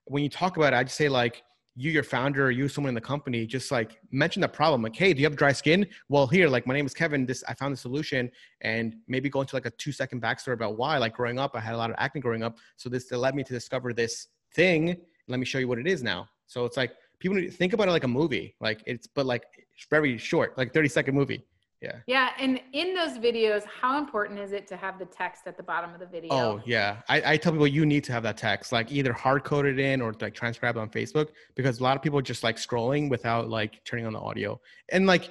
when 0.06 0.24
you 0.24 0.30
talk 0.30 0.58
about 0.58 0.74
it, 0.74 0.78
I 0.78 0.84
just 0.84 0.98
say 0.98 1.10
like 1.10 1.44
you, 1.80 1.92
your 1.92 2.04
founder, 2.04 2.48
or 2.48 2.52
you, 2.52 2.68
someone 2.68 2.90
in 2.90 2.96
the 2.96 3.02
company, 3.02 3.46
just 3.46 3.72
like 3.72 4.00
mention 4.12 4.42
the 4.42 4.48
problem. 4.48 4.82
Like, 4.82 4.96
hey, 4.96 5.14
do 5.14 5.22
you 5.22 5.28
have 5.28 5.36
dry 5.36 5.52
skin? 5.52 5.88
Well, 6.10 6.26
here, 6.26 6.50
like 6.50 6.66
my 6.66 6.74
name 6.74 6.88
is 6.88 6.94
Kevin. 6.94 7.24
This 7.28 7.44
I 7.48 7.54
found 7.54 7.72
the 7.72 7.78
solution, 7.78 8.32
and 8.62 8.96
maybe 9.08 9.30
go 9.30 9.42
into 9.42 9.56
like 9.56 9.68
a 9.68 9.70
two 9.70 9.92
second 9.92 10.20
backstory 10.20 10.54
about 10.54 10.76
why. 10.76 10.98
Like 10.98 11.14
growing 11.14 11.38
up, 11.38 11.52
I 11.56 11.60
had 11.60 11.76
a 11.76 11.78
lot 11.78 11.92
of 11.92 11.96
acne 12.00 12.20
growing 12.20 12.42
up, 12.42 12.58
so 12.78 12.90
this 12.90 13.12
led 13.12 13.36
me 13.36 13.44
to 13.44 13.54
discover 13.54 13.94
this 13.94 14.28
thing. 14.56 14.98
Let 15.28 15.40
me 15.40 15.46
show 15.46 15.60
you 15.60 15.68
what 15.68 15.78
it 15.78 15.86
is 15.86 16.02
now. 16.02 16.28
So 16.48 16.66
it's 16.66 16.78
like 16.78 16.94
people 17.20 17.40
think 17.52 17.74
about 17.74 17.88
it 17.88 17.92
like 17.92 18.06
a 18.06 18.08
movie, 18.08 18.56
like 18.60 18.82
it's 18.88 19.06
but 19.06 19.28
like 19.28 19.46
it's 19.76 19.86
very 19.90 20.18
short, 20.18 20.58
like 20.58 20.74
thirty 20.74 20.90
second 20.90 21.14
movie. 21.14 21.46
Yeah. 21.80 21.98
Yeah, 22.08 22.30
and 22.40 22.60
in 22.74 22.96
those 22.96 23.20
videos, 23.20 23.64
how 23.66 24.00
important 24.00 24.40
is 24.40 24.52
it 24.52 24.66
to 24.68 24.76
have 24.76 24.98
the 24.98 25.06
text 25.06 25.44
at 25.46 25.58
the 25.58 25.64
bottom 25.64 25.94
of 25.94 26.00
the 26.00 26.08
video? 26.08 26.34
Oh 26.34 26.62
yeah, 26.66 26.98
I, 27.08 27.34
I 27.34 27.38
tell 27.38 27.52
people 27.52 27.68
you 27.68 27.86
need 27.86 28.04
to 28.06 28.12
have 28.14 28.24
that 28.24 28.36
text, 28.38 28.72
like 28.72 28.92
either 28.92 29.14
hard 29.14 29.44
coded 29.44 29.78
in 29.78 30.02
or 30.02 30.16
like 30.20 30.34
transcribed 30.34 30.78
on 30.78 30.90
Facebook, 30.90 31.30
because 31.56 31.80
a 31.80 31.84
lot 31.84 31.96
of 31.96 32.02
people 32.02 32.20
just 32.20 32.44
like 32.44 32.56
scrolling 32.56 33.10
without 33.12 33.48
like 33.50 33.84
turning 33.86 34.08
on 34.08 34.14
the 34.14 34.20
audio, 34.20 34.60
and 34.90 35.06
like, 35.06 35.30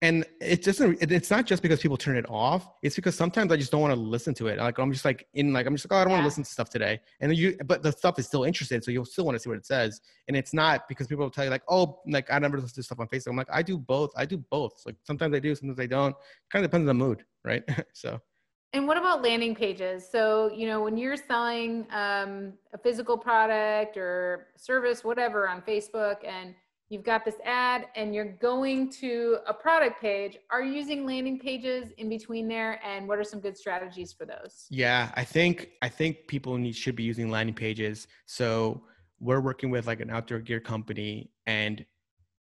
and 0.00 0.24
it 0.40 0.62
doesn't. 0.62 1.02
It's 1.02 1.30
not 1.30 1.44
just 1.44 1.60
because 1.60 1.80
people 1.80 1.96
turn 1.96 2.16
it 2.16 2.26
off. 2.28 2.70
It's 2.82 2.94
because 2.94 3.16
sometimes 3.16 3.50
I 3.50 3.56
just 3.56 3.72
don't 3.72 3.80
want 3.80 3.92
to 3.92 3.98
listen 3.98 4.32
to 4.34 4.46
it. 4.46 4.58
Like 4.58 4.78
I'm 4.78 4.92
just 4.92 5.04
like 5.04 5.26
in 5.34 5.52
like 5.52 5.66
I'm 5.66 5.74
just 5.74 5.90
like 5.90 5.98
oh 5.98 6.00
I 6.00 6.04
don't 6.04 6.12
want 6.12 6.20
to 6.20 6.24
listen 6.24 6.44
to 6.44 6.50
stuff 6.50 6.70
today, 6.70 7.00
and 7.20 7.36
you 7.36 7.56
but 7.64 7.82
the 7.82 7.90
stuff 7.90 8.18
is 8.18 8.26
still 8.26 8.44
interested, 8.44 8.84
so 8.84 8.92
you'll 8.92 9.04
still 9.04 9.24
want 9.24 9.34
to 9.34 9.40
see 9.40 9.48
what 9.48 9.58
it 9.58 9.66
says, 9.66 10.00
and 10.28 10.36
it's 10.36 10.54
not 10.54 10.86
because 10.88 11.08
people 11.08 11.24
will 11.24 11.30
tell 11.30 11.44
you 11.44 11.50
like 11.50 11.62
oh 11.68 12.00
like 12.06 12.30
I 12.30 12.38
never 12.38 12.58
listen 12.58 12.76
to 12.76 12.82
stuff 12.82 13.00
on 13.00 13.08
Facebook. 13.08 13.30
I'm 13.30 13.36
like 13.36 13.50
I 13.52 13.62
do 13.62 13.76
both. 13.76 14.10
I 14.16 14.24
do 14.24 14.38
both. 14.50 14.82
Like 14.86 14.96
sometimes 15.02 15.34
I 15.34 15.40
do, 15.40 15.54
sometimes 15.54 15.80
I 15.80 15.86
don't. 15.86 16.10
it 16.10 16.16
Kind 16.50 16.64
of 16.64 16.70
depends 16.70 16.88
on 16.88 16.98
the 16.98 17.04
mood, 17.04 17.24
right? 17.44 17.64
so. 17.92 18.20
And 18.74 18.86
what 18.86 18.98
about 18.98 19.22
landing 19.22 19.54
pages? 19.54 20.06
So, 20.06 20.52
you 20.54 20.66
know, 20.66 20.82
when 20.82 20.98
you're 20.98 21.16
selling 21.16 21.86
um, 21.90 22.52
a 22.74 22.78
physical 22.82 23.16
product 23.16 23.96
or 23.96 24.48
service, 24.58 25.02
whatever, 25.02 25.48
on 25.48 25.62
Facebook, 25.62 26.16
and 26.26 26.54
you've 26.88 27.04
got 27.04 27.24
this 27.24 27.34
ad 27.44 27.86
and 27.96 28.14
you're 28.14 28.32
going 28.32 28.90
to 28.90 29.38
a 29.46 29.52
product 29.52 30.00
page, 30.00 30.38
are 30.50 30.62
you 30.62 30.72
using 30.72 31.04
landing 31.04 31.38
pages 31.38 31.92
in 31.98 32.08
between 32.08 32.48
there? 32.48 32.80
And 32.84 33.06
what 33.06 33.18
are 33.18 33.24
some 33.24 33.40
good 33.40 33.56
strategies 33.56 34.12
for 34.12 34.24
those? 34.24 34.66
Yeah, 34.70 35.10
I 35.14 35.24
think 35.24 35.70
I 35.82 35.88
think 35.88 36.26
people 36.28 36.56
need 36.56 36.74
should 36.74 36.96
be 36.96 37.02
using 37.02 37.30
landing 37.30 37.54
pages. 37.54 38.08
So 38.26 38.82
we're 39.20 39.40
working 39.40 39.70
with 39.70 39.86
like 39.86 40.00
an 40.00 40.10
outdoor 40.10 40.38
gear 40.40 40.60
company, 40.60 41.30
and 41.46 41.84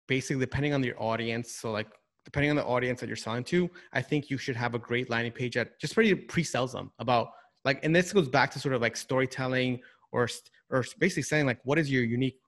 basically 0.09 0.41
depending 0.41 0.75
on 0.75 0.83
your 0.83 1.01
audience, 1.01 1.53
so 1.53 1.71
like 1.71 1.89
depending 2.25 2.51
on 2.51 2.57
the 2.57 2.65
audience 2.65 3.01
that 3.01 3.07
you're 3.07 3.17
selling 3.17 3.45
to, 3.45 3.71
I 3.93 4.03
think 4.03 4.31
you 4.31 4.37
should 4.37 4.57
have 4.57 4.75
a 4.75 4.79
great 4.81 5.09
landing 5.09 5.33
page 5.33 5.55
that 5.55 5.79
just 5.79 5.97
really 5.97 6.15
pre-sells 6.15 6.73
them 6.73 6.91
about 6.99 7.29
like, 7.65 7.85
and 7.85 7.95
this 7.95 8.13
goes 8.13 8.29
back 8.29 8.51
to 8.53 8.59
sort 8.59 8.75
of 8.75 8.83
like 8.83 8.97
storytelling 8.97 9.81
or 10.13 10.29
or 10.71 10.85
basically 10.99 11.23
saying 11.23 11.47
like, 11.47 11.61
what 11.65 11.79
is 11.79 11.91
your 11.91 12.03
unique 12.03 12.41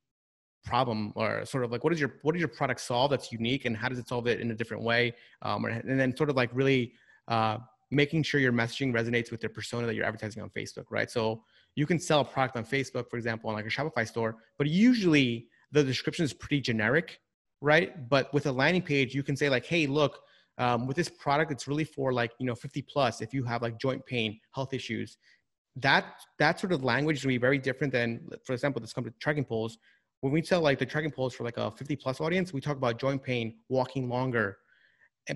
problem 0.65 1.12
or 1.17 1.45
sort 1.45 1.65
of 1.65 1.71
like 1.71 1.85
what 1.85 1.93
is 1.93 2.00
your 2.00 2.17
what 2.23 2.33
does 2.33 2.41
your 2.41 2.49
product 2.49 2.81
solve 2.81 3.11
that's 3.11 3.33
unique 3.33 3.65
and 3.65 3.77
how 3.77 3.88
does 3.88 3.99
it 3.99 4.09
solve 4.09 4.27
it 4.27 4.41
in 4.41 4.50
a 4.50 4.55
different 4.55 4.83
way 4.83 5.15
um, 5.43 5.65
and 5.65 5.99
then 5.99 6.15
sort 6.17 6.29
of 6.29 6.37
like 6.37 6.50
really 6.53 6.93
uh, 7.29 7.59
making 7.91 8.23
sure 8.23 8.41
your 8.41 8.53
messaging 8.53 8.93
resonates 8.93 9.31
with 9.31 9.41
the 9.41 9.49
persona 9.49 9.87
that 9.87 9.95
you're 9.95 10.05
advertising 10.05 10.43
on 10.43 10.50
Facebook, 10.50 10.85
right? 10.91 11.11
So 11.11 11.43
you 11.75 11.87
can 11.87 11.99
sell 11.99 12.21
a 12.21 12.25
product 12.25 12.57
on 12.57 12.65
Facebook, 12.65 13.09
for 13.09 13.17
example, 13.17 13.49
on 13.49 13.57
like 13.57 13.67
a 13.67 13.71
Shopify 13.71 14.07
store, 14.07 14.37
but 14.59 14.67
usually 14.67 15.47
the 15.73 15.83
description 15.83 16.25
is 16.25 16.33
pretty 16.33 16.61
generic, 16.61 17.21
right? 17.61 18.09
But 18.09 18.33
with 18.35 18.47
a 18.47 18.53
landing 18.53 18.83
page, 18.83 19.15
you 19.15 19.23
can 19.23 19.37
say 19.37 19.49
like, 19.49 19.65
hey, 19.65 19.87
look, 19.87 20.21
um, 20.59 20.87
with 20.87 20.97
this 20.97 21.09
product, 21.09 21.53
it's 21.53 21.69
really 21.69 21.85
for 21.85 22.12
like 22.12 22.33
you 22.38 22.47
know 22.47 22.55
50 22.55 22.83
plus. 22.83 23.21
If 23.21 23.33
you 23.33 23.45
have 23.45 23.62
like 23.62 23.79
joint 23.79 24.05
pain, 24.07 24.41
health 24.53 24.75
issues, 24.75 25.17
that 25.77 26.05
that 26.41 26.59
sort 26.59 26.73
of 26.73 26.83
language 26.83 27.25
will 27.25 27.29
be 27.29 27.38
very 27.38 27.59
different 27.59 27.93
than, 27.93 28.29
for 28.45 28.55
example, 28.55 28.81
this 28.81 28.93
company 28.93 29.15
trekking 29.21 29.45
poles. 29.45 29.79
When 30.20 30.32
we 30.32 30.42
sell 30.42 30.60
like 30.60 30.78
the 30.78 30.87
trekking 30.87 31.12
poles 31.12 31.34
for 31.34 31.44
like 31.44 31.58
a 31.58 31.70
50 31.70 31.96
plus 31.96 32.20
audience, 32.20 32.52
we 32.52 32.60
talk 32.60 32.76
about 32.76 32.98
joint 32.98 33.22
pain, 33.22 33.58
walking 33.68 34.08
longer, 34.08 34.58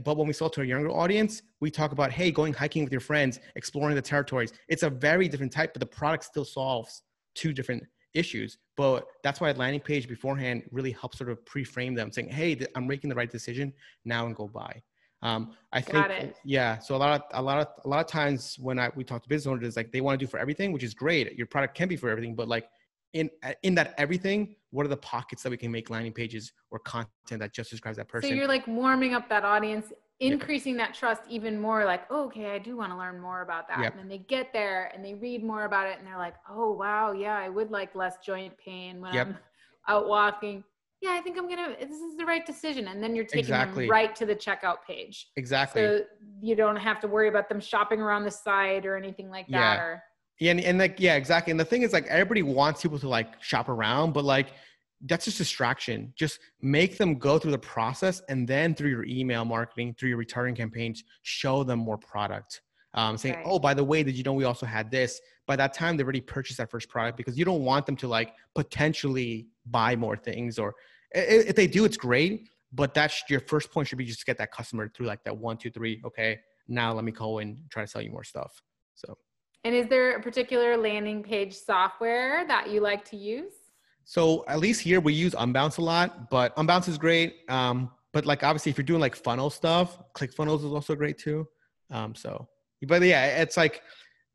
but 0.04 0.16
when 0.16 0.26
we 0.26 0.32
sell 0.32 0.48
to 0.50 0.62
a 0.62 0.64
younger 0.64 0.90
audience, 0.90 1.42
we 1.60 1.70
talk 1.70 1.92
about, 1.92 2.10
hey, 2.10 2.30
going 2.30 2.54
hiking 2.54 2.84
with 2.84 2.92
your 2.92 3.00
friends, 3.00 3.40
exploring 3.56 3.94
the 3.94 4.02
territories. 4.02 4.52
It's 4.68 4.82
a 4.82 4.90
very 4.90 5.28
different 5.28 5.52
type, 5.52 5.74
but 5.74 5.80
the 5.80 5.86
product 5.86 6.24
still 6.24 6.44
solves 6.44 7.02
two 7.34 7.52
different 7.52 7.84
issues. 8.14 8.58
But 8.76 9.06
that's 9.22 9.40
why 9.40 9.50
a 9.50 9.54
landing 9.54 9.80
page 9.80 10.08
beforehand 10.08 10.62
really 10.70 10.92
helps 10.92 11.18
sort 11.18 11.30
of 11.30 11.44
pre-frame 11.44 11.94
them, 11.94 12.10
saying, 12.10 12.30
"Hey, 12.30 12.58
I'm 12.74 12.86
making 12.86 13.10
the 13.10 13.16
right 13.16 13.30
decision 13.30 13.72
now, 14.04 14.26
and 14.26 14.34
go 14.34 14.48
buy." 14.48 14.82
Um, 15.20 15.54
I 15.72 15.82
Got 15.82 16.10
think, 16.10 16.30
it. 16.30 16.36
yeah. 16.44 16.78
So 16.78 16.96
a 16.96 16.96
lot 16.96 17.20
of 17.20 17.22
a 17.38 17.42
lot 17.42 17.58
of 17.58 17.68
a 17.84 17.88
lot 17.88 18.00
of 18.00 18.06
times 18.06 18.56
when 18.58 18.78
I 18.78 18.90
we 18.96 19.04
talk 19.04 19.22
to 19.22 19.28
business 19.28 19.50
owners, 19.50 19.76
like 19.76 19.92
they 19.92 20.00
want 20.00 20.18
to 20.18 20.26
do 20.26 20.28
for 20.28 20.38
everything, 20.38 20.72
which 20.72 20.82
is 20.82 20.94
great. 20.94 21.36
Your 21.36 21.46
product 21.46 21.74
can 21.74 21.88
be 21.88 21.96
for 21.96 22.08
everything, 22.08 22.34
but 22.34 22.48
like 22.48 22.68
in 23.12 23.30
in 23.62 23.74
that 23.76 23.94
everything, 23.98 24.56
what 24.72 24.84
are 24.86 24.88
the 24.88 24.96
pockets 24.96 25.42
that 25.42 25.50
we 25.50 25.56
can 25.56 25.70
make 25.70 25.90
landing 25.90 26.12
pages 26.12 26.52
or 26.70 26.78
content 26.80 27.38
that 27.40 27.52
just 27.52 27.70
describes 27.70 27.98
that 27.98 28.08
person? 28.08 28.30
So 28.30 28.34
you're 28.34 28.48
like 28.48 28.66
warming 28.66 29.14
up 29.14 29.28
that 29.28 29.44
audience, 29.44 29.92
increasing 30.18 30.76
that 30.78 30.94
trust 30.94 31.22
even 31.28 31.60
more. 31.60 31.84
Like, 31.84 32.04
oh, 32.10 32.24
okay, 32.24 32.52
I 32.52 32.58
do 32.58 32.76
want 32.76 32.90
to 32.90 32.96
learn 32.96 33.20
more 33.20 33.42
about 33.42 33.68
that. 33.68 33.80
Yep. 33.80 33.92
And 33.92 34.00
then 34.00 34.08
they 34.08 34.18
get 34.18 34.52
there 34.52 34.90
and 34.94 35.04
they 35.04 35.14
read 35.14 35.44
more 35.44 35.66
about 35.66 35.86
it, 35.88 35.98
and 35.98 36.06
they're 36.06 36.18
like, 36.18 36.34
oh 36.50 36.72
wow, 36.72 37.12
yeah, 37.12 37.36
I 37.36 37.48
would 37.50 37.70
like 37.70 37.94
less 37.94 38.16
joint 38.24 38.54
pain 38.58 39.00
when 39.00 39.12
Yep. 39.14 39.26
I'm 39.28 39.36
out 39.88 40.08
walking. 40.08 40.64
Yeah, 41.02 41.10
I 41.18 41.20
think 41.20 41.36
I'm 41.36 41.48
gonna. 41.48 41.74
This 41.78 41.98
is 41.98 42.16
the 42.16 42.24
right 42.24 42.46
decision. 42.46 42.86
And 42.88 43.02
then 43.02 43.14
you're 43.14 43.24
taking 43.24 43.40
Exactly. 43.40 43.84
them 43.84 43.90
right 43.90 44.14
to 44.16 44.24
the 44.24 44.36
checkout 44.36 44.76
page. 44.86 45.28
exactly. 45.36 45.82
So 45.82 46.00
you 46.40 46.54
don't 46.54 46.76
have 46.76 46.98
to 47.00 47.08
worry 47.08 47.28
about 47.28 47.48
them 47.48 47.60
shopping 47.60 48.00
around 48.00 48.24
the 48.24 48.30
site 48.30 48.86
or 48.86 48.96
anything 48.96 49.28
like 49.28 49.48
that. 49.48 49.74
Yeah. 49.76 49.82
Or 49.82 50.02
Yeah, 50.42 50.50
and, 50.50 50.60
and 50.60 50.78
like 50.78 50.98
yeah, 50.98 51.14
exactly. 51.14 51.52
And 51.52 51.60
the 51.60 51.64
thing 51.64 51.82
is 51.82 51.92
like 51.92 52.06
everybody 52.08 52.42
wants 52.42 52.82
people 52.82 52.98
to 52.98 53.08
like 53.08 53.40
shop 53.40 53.68
around, 53.68 54.12
but 54.12 54.24
like 54.24 54.48
that's 55.06 55.24
just 55.24 55.38
distraction. 55.38 56.12
Just 56.16 56.40
make 56.60 56.98
them 56.98 57.14
go 57.14 57.38
through 57.38 57.52
the 57.52 57.58
process 57.58 58.22
and 58.28 58.48
then 58.48 58.74
through 58.74 58.90
your 58.90 59.04
email 59.04 59.44
marketing, 59.44 59.94
through 59.94 60.08
your 60.08 60.18
retargeting 60.18 60.56
campaigns, 60.56 61.04
show 61.22 61.62
them 61.62 61.78
more 61.78 61.96
product. 61.96 62.60
Um, 62.94 63.16
saying, 63.16 63.36
Right. 63.36 63.44
oh, 63.46 63.60
by 63.60 63.72
the 63.72 63.84
way, 63.84 64.02
did 64.02 64.16
you 64.16 64.24
know 64.24 64.32
we 64.32 64.42
also 64.42 64.66
had 64.66 64.90
this? 64.90 65.20
By 65.46 65.54
that 65.56 65.74
time, 65.74 65.96
they've 65.96 66.04
already 66.04 66.20
purchased 66.20 66.58
that 66.58 66.72
first 66.72 66.88
product 66.88 67.16
because 67.16 67.38
you 67.38 67.44
don't 67.44 67.62
want 67.62 67.86
them 67.86 67.96
to 67.96 68.08
like 68.08 68.34
potentially 68.56 69.46
buy 69.66 69.94
more 69.94 70.16
things. 70.16 70.58
Or 70.58 70.74
if 71.12 71.54
they 71.54 71.68
do, 71.68 71.84
it's 71.84 71.96
great. 71.96 72.48
But 72.72 72.94
that's 72.94 73.22
your 73.28 73.40
first 73.40 73.70
point 73.70 73.86
should 73.86 73.98
be 73.98 74.06
just 74.06 74.20
to 74.20 74.26
get 74.26 74.38
that 74.38 74.50
customer 74.50 74.88
through 74.88 75.06
like 75.06 75.22
that 75.22 75.36
one, 75.36 75.56
two, 75.56 75.70
three. 75.70 76.02
Okay, 76.04 76.40
now 76.66 76.92
let 76.92 77.04
me 77.04 77.12
go 77.12 77.38
and 77.38 77.58
try 77.70 77.84
to 77.84 77.86
sell 77.86 78.02
you 78.02 78.10
more 78.10 78.24
stuff. 78.24 78.60
So. 78.94 79.16
And 79.64 79.74
is 79.74 79.86
there 79.88 80.16
a 80.16 80.22
particular 80.22 80.76
landing 80.76 81.22
page 81.22 81.54
software 81.54 82.46
that 82.46 82.70
you 82.70 82.80
like 82.80 83.04
to 83.10 83.16
use? 83.16 83.52
So 84.04 84.44
at 84.48 84.58
least 84.58 84.80
here 84.80 85.00
we 85.00 85.12
use 85.12 85.34
Unbounce 85.34 85.78
a 85.78 85.82
lot, 85.82 86.28
but 86.30 86.54
Unbounce 86.56 86.88
is 86.88 86.98
great. 86.98 87.36
Um, 87.48 87.90
but 88.12 88.26
like 88.26 88.42
obviously 88.42 88.70
if 88.70 88.76
you're 88.76 88.84
doing 88.84 89.00
like 89.00 89.14
funnel 89.14 89.50
stuff, 89.50 89.98
ClickFunnels 90.14 90.58
is 90.58 90.72
also 90.72 90.94
great 90.94 91.18
too. 91.18 91.48
Um, 91.90 92.14
so, 92.14 92.48
but 92.86 93.02
yeah, 93.02 93.40
it's 93.40 93.56
like 93.56 93.82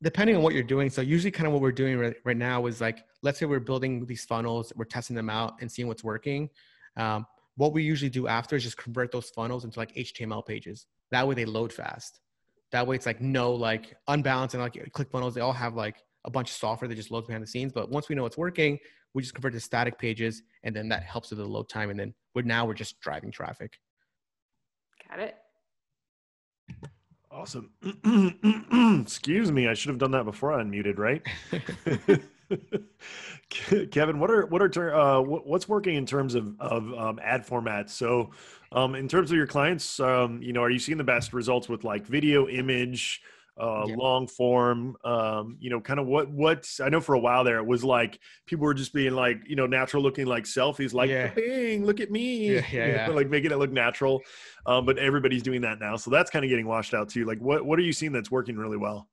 depending 0.01 0.35
on 0.35 0.41
what 0.41 0.53
you're 0.53 0.63
doing. 0.63 0.89
So 0.89 1.01
usually 1.01 1.31
kind 1.31 1.47
of 1.47 1.53
what 1.53 1.61
we're 1.61 1.71
doing 1.71 1.97
right, 1.97 2.15
right 2.23 2.37
now 2.37 2.65
is 2.67 2.79
like, 2.79 3.03
let's 3.21 3.39
say 3.39 3.45
we're 3.45 3.59
building 3.59 4.05
these 4.05 4.23
funnels, 4.25 4.71
we're 4.75 4.85
testing 4.85 5.15
them 5.15 5.29
out 5.29 5.55
and 5.59 5.69
seeing 5.69 5.87
what's 5.87 6.03
working. 6.03 6.49
Um, 6.95 7.25
what 7.55 7.73
we 7.73 7.83
usually 7.83 8.09
do 8.09 8.27
after 8.27 8.55
is 8.55 8.63
just 8.63 8.77
convert 8.77 9.11
those 9.11 9.29
funnels 9.31 9.65
into 9.65 9.79
like 9.79 9.93
HTML 9.95 10.45
pages. 10.45 10.85
That 11.11 11.27
way 11.27 11.35
they 11.35 11.45
load 11.45 11.73
fast. 11.73 12.21
That 12.71 12.85
way 12.85 12.95
it's 12.95 13.05
like 13.05 13.21
no 13.21 13.53
like 13.53 13.95
Unbounce 14.09 14.53
and 14.53 14.61
like 14.61 14.73
ClickFunnels, 14.73 15.33
they 15.33 15.41
all 15.41 15.53
have 15.53 15.75
like 15.75 16.03
a 16.25 16.31
bunch 16.31 16.49
of 16.49 16.55
software 16.55 16.89
that 16.89 16.95
just 16.95 17.11
loads 17.11 17.27
behind 17.27 17.43
the 17.43 17.47
scenes. 17.47 17.71
But 17.71 17.89
once 17.89 18.09
we 18.09 18.15
know 18.15 18.25
it's 18.25 18.37
working, 18.37 18.77
we 19.13 19.21
just 19.21 19.33
convert 19.33 19.53
to 19.53 19.59
static 19.59 19.97
pages 19.97 20.43
and 20.63 20.75
then 20.75 20.89
that 20.89 21.03
helps 21.03 21.29
with 21.29 21.39
the 21.39 21.45
load 21.45 21.69
time. 21.69 21.89
And 21.89 21.99
then 21.99 22.13
we're 22.35 22.41
now 22.41 22.65
we're 22.65 22.73
just 22.73 22.99
driving 22.99 23.31
traffic. 23.31 23.79
Got 25.09 25.19
it. 25.19 25.37
Awesome. 27.31 27.71
Excuse 29.01 29.51
me, 29.51 29.67
I 29.67 29.73
should 29.73 29.89
have 29.89 29.97
done 29.99 30.11
that 30.11 30.25
before 30.25 30.53
I 30.53 30.63
unmuted, 30.63 30.97
right? 30.97 31.21
Ke- 33.49 33.89
Kevin, 33.91 34.19
what 34.19 34.29
are 34.31 34.45
what 34.47 34.61
are 34.61 34.95
uh, 34.95 35.21
what, 35.21 35.47
what's 35.47 35.67
working 35.67 35.95
in 35.95 36.05
terms 36.05 36.35
of 36.35 36.59
of 36.59 36.93
um, 36.93 37.19
ad 37.23 37.45
formats? 37.45 37.91
So, 37.91 38.31
um, 38.71 38.95
in 38.95 39.07
terms 39.07 39.31
of 39.31 39.37
your 39.37 39.47
clients, 39.47 39.99
um, 39.99 40.41
you 40.41 40.53
know, 40.53 40.61
are 40.61 40.69
you 40.69 40.79
seeing 40.79 40.97
the 40.97 41.03
best 41.03 41.33
results 41.33 41.69
with 41.69 41.83
like 41.83 42.05
video, 42.05 42.47
image, 42.47 43.21
uh, 43.59 43.85
Yeah. 43.85 43.95
long 43.95 44.27
form? 44.27 44.95
Um, 45.03 45.57
you 45.59 45.69
know, 45.69 45.81
kind 45.81 45.99
of 45.99 46.07
what 46.07 46.29
what 46.29 46.67
I 46.81 46.89
know 46.89 47.01
for 47.01 47.15
a 47.15 47.19
while 47.19 47.43
there 47.43 47.57
it 47.57 47.65
was 47.65 47.83
like 47.83 48.19
people 48.45 48.65
were 48.65 48.73
just 48.73 48.93
being 48.93 49.13
like 49.13 49.39
you 49.45 49.55
know 49.55 49.67
natural 49.67 50.03
looking 50.03 50.25
like 50.25 50.43
selfies, 50.45 50.93
like 50.93 51.09
Yeah. 51.09 51.33
bing, 51.33 51.85
look 51.85 51.99
at 51.99 52.11
me, 52.11 52.55
Yeah, 52.55 52.65
yeah, 52.71 52.85
you 52.87 52.91
know, 52.93 53.01
yeah. 53.05 53.09
like 53.09 53.29
making 53.29 53.51
it 53.51 53.57
look 53.57 53.71
natural. 53.71 54.21
Um, 54.65 54.85
but 54.85 54.97
everybody's 54.97 55.43
doing 55.43 55.61
that 55.61 55.79
now, 55.79 55.95
so 55.95 56.11
that's 56.11 56.29
kind 56.31 56.43
of 56.45 56.49
getting 56.49 56.67
washed 56.67 56.93
out 56.93 57.09
too. 57.09 57.25
Like, 57.25 57.39
what 57.39 57.65
what 57.65 57.79
are 57.79 57.83
you 57.83 57.93
seeing 57.93 58.11
that's 58.11 58.31
working 58.31 58.57
really 58.57 58.77
well? 58.77 59.09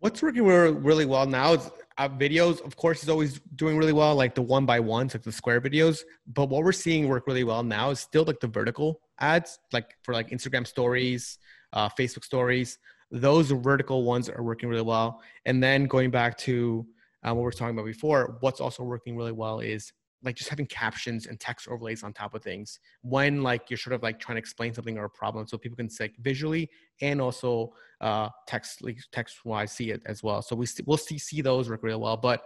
What's 0.00 0.20
working 0.22 0.44
really 0.44 1.06
well 1.06 1.26
now 1.26 1.54
is 1.54 1.70
uh, 1.96 2.08
videos, 2.08 2.60
of 2.64 2.76
course, 2.76 3.02
is 3.02 3.08
always 3.08 3.40
doing 3.54 3.76
really 3.76 3.92
well, 3.92 4.14
like 4.14 4.34
the 4.34 4.42
one 4.42 4.66
by 4.66 4.80
ones, 4.80 5.14
like 5.14 5.22
the 5.22 5.32
square 5.32 5.60
videos. 5.60 6.02
But 6.26 6.48
what 6.48 6.64
we're 6.64 6.72
seeing 6.72 7.08
work 7.08 7.26
really 7.26 7.44
well 7.44 7.62
now 7.62 7.90
is 7.90 8.00
still 8.00 8.24
like 8.24 8.40
the 8.40 8.48
vertical 8.48 9.00
ads, 9.20 9.58
like 9.72 9.96
for 10.02 10.12
like 10.12 10.30
Instagram 10.30 10.66
stories, 10.66 11.38
uh, 11.72 11.88
Facebook 11.88 12.24
stories. 12.24 12.78
Those 13.10 13.50
vertical 13.50 14.04
ones 14.04 14.28
are 14.28 14.42
working 14.42 14.68
really 14.68 14.82
well. 14.82 15.20
And 15.44 15.62
then 15.62 15.84
going 15.84 16.10
back 16.10 16.36
to 16.38 16.84
uh, 17.22 17.28
what 17.28 17.36
we 17.36 17.42
were 17.42 17.52
talking 17.52 17.76
about 17.76 17.86
before, 17.86 18.38
what's 18.40 18.60
also 18.60 18.82
working 18.82 19.16
really 19.16 19.32
well 19.32 19.60
is 19.60 19.92
like 20.24 20.34
just 20.34 20.50
having 20.50 20.66
captions 20.66 21.26
and 21.26 21.38
text 21.38 21.68
overlays 21.68 22.02
on 22.02 22.12
top 22.12 22.34
of 22.34 22.42
things 22.42 22.80
when 23.02 23.42
like 23.42 23.70
you're 23.70 23.76
sort 23.76 23.94
of 23.94 24.02
like 24.02 24.18
trying 24.18 24.36
to 24.36 24.38
explain 24.38 24.72
something 24.72 24.96
or 24.98 25.04
a 25.04 25.10
problem 25.10 25.46
so 25.46 25.58
people 25.58 25.76
can 25.76 25.88
see 25.90 26.04
like, 26.04 26.14
visually 26.20 26.70
and 27.00 27.20
also 27.20 27.72
uh, 28.00 28.28
text 28.46 28.82
like 28.82 28.98
text 29.12 29.44
wise 29.44 29.72
see 29.72 29.90
it 29.90 30.02
as 30.06 30.22
well. 30.22 30.42
So 30.42 30.56
we 30.56 30.66
st- 30.66 30.86
we'll 30.88 30.96
see 30.96 31.18
see 31.18 31.40
those 31.40 31.68
work 31.68 31.82
really 31.82 32.00
well. 32.00 32.16
But 32.16 32.44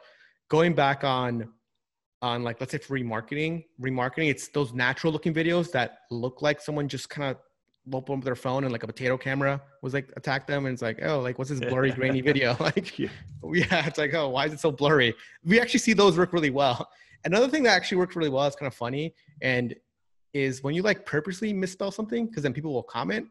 going 0.49 0.75
back 0.75 1.05
on 1.05 1.49
on 2.21 2.43
like 2.43 2.61
let's 2.61 2.73
say 2.73 2.79
for 2.79 2.99
remarketing, 2.99 3.65
remarketing, 3.81 4.31
it's 4.31 4.49
those 4.49 4.73
natural 4.73 5.13
looking 5.13 5.33
videos 5.33 5.71
that 5.73 6.01
look 6.11 6.43
like 6.43 6.61
someone 6.61 6.89
just 6.89 7.09
kind 7.09 7.31
of 7.31 7.37
opened 7.93 8.19
up 8.19 8.25
their 8.25 8.35
phone 8.37 8.65
and 8.65 8.73
like 8.73 8.83
a 8.83 8.87
potato 8.87 9.17
camera 9.17 9.61
was 9.83 9.95
like 9.95 10.13
attacked 10.17 10.47
them 10.47 10.67
and 10.67 10.75
it's 10.75 10.83
like 10.83 10.99
oh 11.03 11.21
like 11.21 11.39
what's 11.39 11.51
this 11.51 11.61
blurry 11.61 11.91
grainy 11.91 12.21
video 12.31 12.57
like 12.61 12.99
Yeah. 12.99 13.09
yeah 13.43 13.87
it's 13.87 13.99
like 13.99 14.15
oh 14.15 14.29
why 14.29 14.47
is 14.47 14.53
it 14.53 14.61
so 14.61 14.71
blurry 14.71 15.15
we 15.45 15.61
actually 15.61 15.81
see 15.81 15.93
those 15.93 16.19
work 16.19 16.33
really 16.33 16.51
well 16.51 16.89
another 17.25 17.49
thing 17.49 17.63
that 17.63 17.75
actually 17.75 17.99
works 17.99 18.17
really 18.17 18.31
well 18.31 18.47
it's 18.47 18.57
kind 18.57 18.67
of 18.67 18.75
funny 18.75 19.15
and 19.43 19.75
is 20.35 20.63
when 20.63 20.75
you 20.75 20.83
like 20.83 21.05
purposely 21.07 21.53
misspell 21.53 21.91
something 21.91 22.27
because 22.27 22.43
then 22.43 22.53
people 22.53 22.73
will 22.73 22.83
comment 22.83 23.27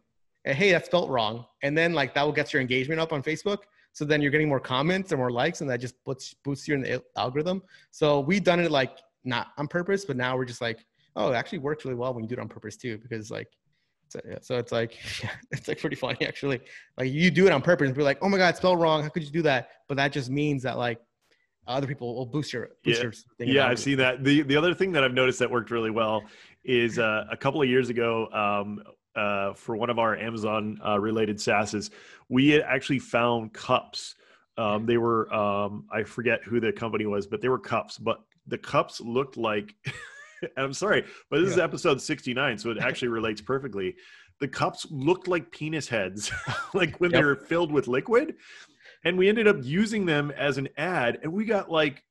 and, 0.46 0.58
hey 0.58 0.72
that's 0.72 0.88
spelled 0.88 1.10
wrong 1.10 1.46
and 1.64 1.78
then 1.78 1.94
like 1.94 2.14
that 2.14 2.24
will 2.24 2.34
get 2.34 2.54
your 2.54 2.62
engagement 2.62 3.00
up 3.00 3.14
on 3.14 3.22
facebook 3.22 3.60
so 3.98 4.06
then 4.06 4.22
you're 4.22 4.30
getting 4.30 4.48
more 4.48 4.60
comments 4.60 5.12
and 5.12 5.18
more 5.18 5.32
likes 5.32 5.62
and 5.62 5.70
that 5.72 5.82
just 5.82 5.96
boosts 6.06 6.36
boosts 6.44 6.68
you 6.68 6.76
in 6.76 6.82
the 6.82 7.04
algorithm. 7.16 7.64
So 7.90 8.20
we've 8.20 8.44
done 8.44 8.60
it 8.60 8.70
like 8.70 9.00
not 9.24 9.48
on 9.58 9.68
purpose 9.68 10.06
but 10.06 10.16
now 10.16 10.38
we're 10.38 10.46
just 10.46 10.62
like 10.62 10.86
oh 11.16 11.32
it 11.32 11.36
actually 11.36 11.58
works 11.58 11.84
really 11.84 11.96
well 11.96 12.14
when 12.14 12.24
you 12.24 12.30
do 12.30 12.36
it 12.36 12.40
on 12.40 12.48
purpose 12.48 12.78
too 12.78 13.00
because 13.00 13.32
like 13.32 13.48
so, 14.10 14.20
so 14.42 14.58
it's 14.58 14.72
like 14.72 15.00
it's 15.52 15.68
like 15.68 15.80
pretty 15.80 15.96
funny 15.96 16.20
actually. 16.28 16.62
Like 16.96 17.12
you 17.12 17.32
do 17.32 17.48
it 17.48 17.52
on 17.52 17.64
purpose 17.64 17.88
and 17.88 17.98
be 17.98 18.04
like 18.04 18.20
oh 18.22 18.30
my 18.30 18.38
god 18.38 18.56
spelled 18.56 18.80
wrong 18.80 19.02
how 19.02 19.10
could 19.10 19.24
you 19.24 19.32
do 19.32 19.42
that? 19.42 19.70
But 19.88 19.98
that 19.98 20.12
just 20.12 20.30
means 20.30 20.62
that 20.62 20.78
like 20.78 21.00
other 21.68 21.88
people 21.88 22.16
will 22.16 22.26
boost 22.26 22.54
your 22.54 22.70
boost 22.84 22.98
Yeah. 22.98 23.04
your 23.04 23.12
thing 23.12 23.48
Yeah, 23.50 23.68
I've 23.68 23.80
seen 23.80 23.98
that. 23.98 24.24
The 24.24 24.42
the 24.44 24.56
other 24.56 24.74
thing 24.74 24.92
that 24.94 25.04
I've 25.04 25.14
noticed 25.14 25.40
that 25.40 25.52
worked 25.52 25.72
really 25.72 25.92
well 25.92 26.24
is 26.64 27.00
uh, 27.00 27.26
a 27.32 27.38
couple 27.38 27.62
of 27.62 27.70
years 27.70 27.90
ago 27.90 28.28
um, 28.32 28.82
uh, 29.16 29.54
for 29.54 29.76
one 29.76 29.90
of 29.90 30.00
our 30.00 30.16
Amazon 30.16 30.80
uh, 30.86 31.00
related 31.00 31.38
SaaSes, 31.38 31.90
we 32.30 32.50
had 32.50 32.62
actually 32.62 33.00
found 33.00 33.54
cups. 33.54 34.16
Um, 34.58 34.86
they 34.86 34.98
were 34.98 35.32
um, 35.34 35.86
I 35.92 36.04
forget 36.04 36.44
who 36.44 36.60
the 36.60 36.72
company 36.72 37.06
was, 37.06 37.28
but 37.28 37.42
they 37.42 37.50
were 37.50 37.60
cups. 37.60 37.98
But 37.98 38.20
the 38.48 38.58
cups 38.58 39.00
looked 39.02 39.38
like. 39.38 39.74
and 40.42 40.52
I'm 40.66 40.74
sorry, 40.74 41.04
but 41.30 41.40
this 41.42 41.50
is 41.52 41.58
episode 41.58 42.00
69, 42.02 42.58
so 42.60 42.70
it 42.72 42.78
actually 42.80 43.08
relates 43.10 43.42
perfectly. 43.42 43.96
The 44.40 44.48
cups 44.48 44.86
looked 44.92 45.28
like 45.28 45.50
penis 45.52 45.88
heads, 45.88 46.32
like 46.76 47.00
when 47.00 47.12
they 47.12 47.18
Yep. 47.18 47.26
were 47.26 47.36
filled 47.36 47.72
with 47.72 47.88
liquid. 47.88 48.36
And 49.04 49.18
we 49.18 49.30
ended 49.30 49.48
up 49.48 49.58
using 49.62 50.06
them 50.06 50.32
as 50.32 50.58
an 50.58 50.70
ad, 50.78 51.20
and 51.24 51.32
we 51.32 51.46
got 51.46 51.72
like 51.72 52.04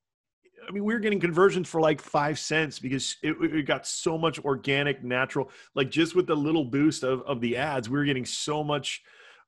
I 0.69 0.73
mean, 0.73 0.85
we 0.85 0.95
were 0.95 1.01
getting 1.01 1.21
conversions 1.21 1.69
for 1.69 1.81
like 1.81 2.01
five 2.01 2.39
cents 2.39 2.79
because 2.79 3.17
it, 3.23 3.37
it 3.41 3.67
got 3.67 3.87
so 3.87 4.19
much 4.19 4.39
organic, 4.41 5.05
natural. 5.05 5.51
Like 5.75 5.91
just 5.91 6.15
with 6.15 6.27
the 6.27 6.35
little 6.35 6.65
boost 6.65 7.03
of, 7.03 7.23
of 7.23 7.41
the 7.41 7.57
ads, 7.57 7.89
we 7.89 7.99
were 7.99 8.05
getting 8.05 8.25
so 8.25 8.65
much, 8.65 9.03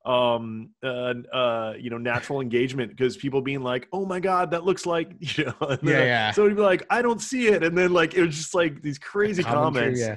um, 0.05 0.71
uh, 0.83 1.15
uh, 1.33 1.75
you 1.79 1.91
know, 1.91 1.99
natural 1.99 2.41
engagement 2.41 2.91
because 2.91 3.17
people 3.17 3.41
being 3.41 3.63
like, 3.63 3.89
"Oh 3.93 4.07
my 4.07 4.21
god, 4.21 4.51
that 4.53 4.65
looks 4.65 4.87
like," 4.87 5.11
you 5.37 5.47
know. 5.47 5.67
and 5.67 5.83
Yeah, 5.83 6.05
yeah. 6.05 6.31
So 6.31 6.45
we'd 6.45 6.57
be 6.57 6.63
like, 6.63 6.87
"I 6.89 7.03
don't 7.03 7.21
see 7.21 7.49
it," 7.49 7.63
and 7.63 7.77
then 7.77 7.93
like 7.93 8.15
it 8.15 8.25
was 8.25 8.37
just 8.37 8.55
like 8.55 8.81
these 8.81 8.99
crazy 8.99 9.43
comments 9.43 10.01
yeah. 10.01 10.17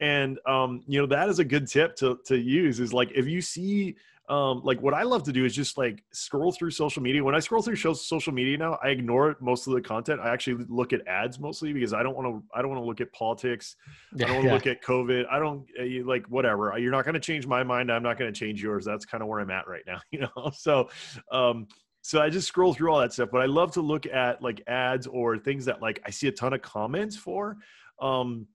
and 0.00 0.38
um, 0.46 0.82
you 0.86 1.00
know 1.00 1.06
that 1.06 1.28
is 1.28 1.38
a 1.38 1.44
good 1.44 1.68
tip 1.68 1.94
to 1.96 2.18
to 2.26 2.36
use 2.36 2.80
is 2.80 2.92
like 2.92 3.12
if 3.14 3.26
you 3.26 3.40
see 3.40 3.96
um, 4.30 4.62
like 4.62 4.80
what 4.80 4.94
I 4.94 5.02
love 5.02 5.24
to 5.24 5.32
do 5.32 5.44
is 5.44 5.54
just 5.54 5.76
like 5.76 6.04
scroll 6.12 6.52
through 6.52 6.70
social 6.70 7.02
media. 7.02 7.22
When 7.22 7.34
I 7.34 7.40
scroll 7.40 7.62
through 7.62 7.74
show, 7.74 7.92
social 7.94 8.32
media 8.32 8.56
now, 8.56 8.78
I 8.82 8.88
ignore 8.90 9.36
most 9.40 9.66
of 9.66 9.72
the 9.72 9.80
content. 9.80 10.20
I 10.20 10.28
actually 10.32 10.64
look 10.68 10.92
at 10.92 11.04
ads 11.08 11.40
mostly 11.40 11.72
because 11.72 11.92
I 11.92 12.04
don't 12.04 12.14
want 12.16 12.28
to. 12.28 12.42
I 12.56 12.62
don't 12.62 12.70
want 12.70 12.80
to 12.80 12.86
look 12.86 13.00
at 13.00 13.12
politics. 13.12 13.74
I 14.14 14.18
don't 14.26 14.36
want 14.36 14.42
to 14.44 14.48
Yeah. 14.48 14.54
look 14.54 14.66
at 14.68 14.82
COVID. 14.84 15.24
I 15.30 15.40
don't 15.40 15.66
uh, 15.78 16.06
like 16.06 16.24
whatever. 16.26 16.72
You're 16.78 16.92
not 16.92 17.04
going 17.04 17.14
to 17.14 17.20
change 17.20 17.46
my 17.48 17.64
mind. 17.64 17.90
I'm 17.90 18.04
not 18.04 18.18
going 18.18 18.32
to 18.32 18.38
change 18.38 18.62
yours. 18.62 18.84
That's 18.84 19.04
kind 19.04 19.20
of 19.20 19.28
where 19.28 19.40
I'm 19.40 19.50
at 19.50 19.66
right 19.66 19.82
now. 19.86 19.98
You 20.12 20.20
know. 20.20 20.50
So, 20.54 20.88
um, 21.32 21.66
so 22.02 22.20
I 22.22 22.30
just 22.30 22.46
scroll 22.46 22.72
through 22.72 22.92
all 22.92 23.00
that 23.00 23.12
stuff, 23.12 23.30
but 23.32 23.40
I 23.42 23.46
love 23.46 23.72
to 23.72 23.80
look 23.80 24.06
at 24.06 24.40
like 24.40 24.62
ads 24.68 25.06
or 25.08 25.38
things 25.38 25.64
that 25.64 25.82
like 25.82 26.00
I 26.06 26.10
see 26.10 26.28
a 26.28 26.32
ton 26.32 26.52
of 26.52 26.62
comments 26.62 27.16
for. 27.16 27.56
Um, 28.00 28.46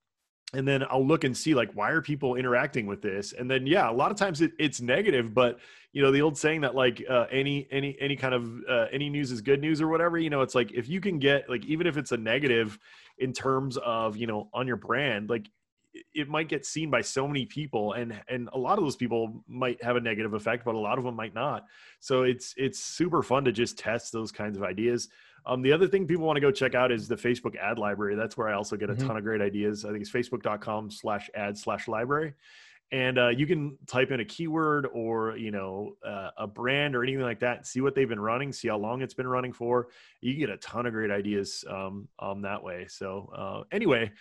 and 0.55 0.67
then 0.67 0.83
I'll 0.89 1.05
look 1.05 1.23
and 1.23 1.35
see 1.35 1.53
like 1.53 1.71
why 1.73 1.91
are 1.91 2.01
people 2.01 2.35
interacting 2.35 2.87
with 2.87 3.01
this, 3.01 3.33
and 3.33 3.49
then 3.49 3.67
yeah, 3.67 3.89
a 3.89 3.91
lot 3.91 4.11
of 4.11 4.17
times 4.17 4.41
it, 4.41 4.53
it's 4.57 4.81
negative, 4.81 5.33
but 5.33 5.59
you 5.91 6.01
know 6.01 6.11
the 6.11 6.21
old 6.21 6.37
saying 6.37 6.61
that 6.61 6.75
like 6.75 7.03
uh, 7.09 7.25
any 7.31 7.67
any 7.71 7.97
any 7.99 8.15
kind 8.15 8.33
of 8.33 8.49
uh, 8.69 8.87
any 8.91 9.09
news 9.09 9.31
is 9.31 9.41
good 9.41 9.61
news 9.61 9.81
or 9.81 9.87
whatever. 9.87 10.17
You 10.17 10.29
know, 10.29 10.41
it's 10.41 10.55
like 10.55 10.71
if 10.71 10.89
you 10.89 11.01
can 11.01 11.19
get 11.19 11.49
like 11.49 11.65
even 11.65 11.87
if 11.87 11.97
it's 11.97 12.11
a 12.11 12.17
negative 12.17 12.79
in 13.17 13.33
terms 13.33 13.77
of 13.77 14.17
you 14.17 14.27
know 14.27 14.49
on 14.53 14.67
your 14.67 14.77
brand, 14.77 15.29
like 15.29 15.47
it 16.13 16.27
might 16.27 16.49
get 16.49 16.65
seen 16.65 16.89
by 16.89 17.01
so 17.01 17.27
many 17.27 17.45
people 17.45 17.93
and 17.93 18.13
and 18.27 18.49
a 18.53 18.57
lot 18.57 18.77
of 18.77 18.83
those 18.83 18.95
people 18.95 19.43
might 19.47 19.81
have 19.83 19.95
a 19.95 20.01
negative 20.01 20.33
effect 20.33 20.65
but 20.65 20.75
a 20.75 20.79
lot 20.79 20.97
of 20.97 21.03
them 21.03 21.15
might 21.15 21.33
not 21.33 21.65
so 21.99 22.23
it's 22.23 22.53
it's 22.57 22.79
super 22.79 23.23
fun 23.23 23.45
to 23.45 23.51
just 23.51 23.77
test 23.77 24.11
those 24.11 24.31
kinds 24.31 24.57
of 24.57 24.63
ideas 24.63 25.09
um, 25.45 25.61
the 25.61 25.71
other 25.71 25.87
thing 25.87 26.07
people 26.07 26.25
want 26.25 26.37
to 26.37 26.41
go 26.41 26.51
check 26.51 26.75
out 26.75 26.91
is 26.91 27.07
the 27.07 27.15
Facebook 27.15 27.55
ad 27.57 27.77
library. 27.77 28.15
That's 28.15 28.35
where 28.35 28.47
I 28.47 28.53
also 28.53 28.75
get 28.75 28.89
a 28.89 28.93
mm-hmm. 28.93 29.07
ton 29.07 29.17
of 29.17 29.23
great 29.23 29.41
ideas. 29.41 29.85
I 29.85 29.89
think 29.89 30.01
it's 30.01 30.11
facebook.com 30.11 30.89
slash 30.89 31.29
ad 31.35 31.57
slash 31.57 31.87
library. 31.87 32.33
And 32.91 33.17
uh, 33.17 33.29
you 33.29 33.47
can 33.47 33.77
type 33.87 34.11
in 34.11 34.19
a 34.19 34.25
keyword 34.25 34.87
or, 34.93 35.35
you 35.37 35.49
know, 35.49 35.95
uh, 36.05 36.29
a 36.37 36.47
brand 36.47 36.95
or 36.95 37.03
anything 37.03 37.23
like 37.23 37.39
that, 37.39 37.65
see 37.65 37.81
what 37.81 37.95
they've 37.95 38.07
been 38.07 38.19
running, 38.19 38.53
see 38.53 38.67
how 38.67 38.77
long 38.77 39.01
it's 39.01 39.13
been 39.13 39.27
running 39.27 39.53
for. 39.53 39.87
You 40.21 40.35
get 40.35 40.51
a 40.51 40.57
ton 40.57 40.85
of 40.85 40.93
great 40.93 41.09
ideas 41.09 41.65
um, 41.67 42.07
um, 42.19 42.43
that 42.43 42.61
way. 42.61 42.85
So 42.87 43.31
uh, 43.35 43.63
anyway, 43.71 44.11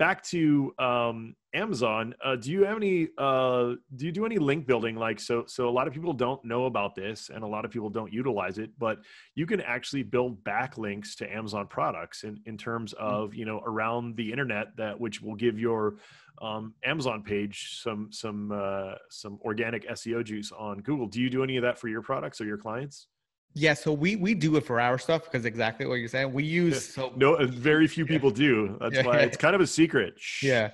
back 0.00 0.22
to 0.22 0.72
um, 0.78 1.36
Amazon. 1.52 2.14
Uh, 2.24 2.34
do 2.34 2.50
you 2.50 2.64
have 2.64 2.78
any? 2.78 3.08
Uh, 3.18 3.74
do 3.94 4.06
you 4.06 4.12
do 4.12 4.24
any 4.24 4.38
link 4.38 4.66
building? 4.66 4.96
Like 4.96 5.20
so, 5.20 5.44
so 5.46 5.68
a 5.68 5.70
lot 5.70 5.86
of 5.86 5.92
people 5.92 6.14
don't 6.14 6.42
know 6.42 6.64
about 6.64 6.94
this, 6.94 7.30
and 7.32 7.44
a 7.44 7.46
lot 7.46 7.66
of 7.66 7.70
people 7.70 7.90
don't 7.90 8.10
utilize 8.10 8.56
it. 8.58 8.70
But 8.78 8.98
you 9.34 9.46
can 9.46 9.60
actually 9.60 10.02
build 10.02 10.42
backlinks 10.42 11.14
to 11.16 11.32
Amazon 11.32 11.66
products 11.66 12.24
in 12.24 12.40
in 12.46 12.56
terms 12.56 12.94
hmm. 12.98 13.04
of 13.04 13.34
you 13.34 13.44
know 13.44 13.62
around 13.64 14.16
the 14.16 14.32
internet 14.32 14.74
that 14.78 14.98
which 14.98 15.20
will 15.20 15.36
give 15.36 15.58
your 15.58 15.96
um, 16.40 16.72
Amazon 16.82 17.22
page 17.22 17.78
some 17.82 18.08
some 18.10 18.50
uh, 18.52 18.94
some 19.10 19.38
organic 19.44 19.86
SEO 19.90 20.24
juice 20.24 20.50
on 20.50 20.78
Google. 20.78 21.08
Do 21.08 21.20
you 21.20 21.28
do 21.28 21.44
any 21.44 21.58
of 21.58 21.62
that 21.62 21.78
for 21.78 21.88
your 21.88 22.02
products 22.02 22.40
or 22.40 22.46
your 22.46 22.58
clients? 22.58 23.06
Yeah, 23.54 23.74
so 23.74 23.92
we 23.92 24.16
we 24.16 24.34
do 24.34 24.56
it 24.56 24.64
for 24.64 24.80
our 24.80 24.96
stuff 24.98 25.24
because 25.24 25.44
exactly 25.44 25.86
what 25.86 25.94
you're 25.94 26.08
saying. 26.08 26.32
We 26.32 26.44
use 26.44 26.94
so 26.94 27.12
no, 27.16 27.34
uh, 27.34 27.46
very 27.46 27.88
few 27.88 28.06
people 28.06 28.30
do. 28.30 28.76
That's 28.80 28.94
yeah, 28.94 29.06
why 29.06 29.18
it's 29.18 29.36
kind 29.36 29.54
of 29.56 29.60
a 29.60 29.66
secret. 29.66 30.14
Yeah, 30.40 30.70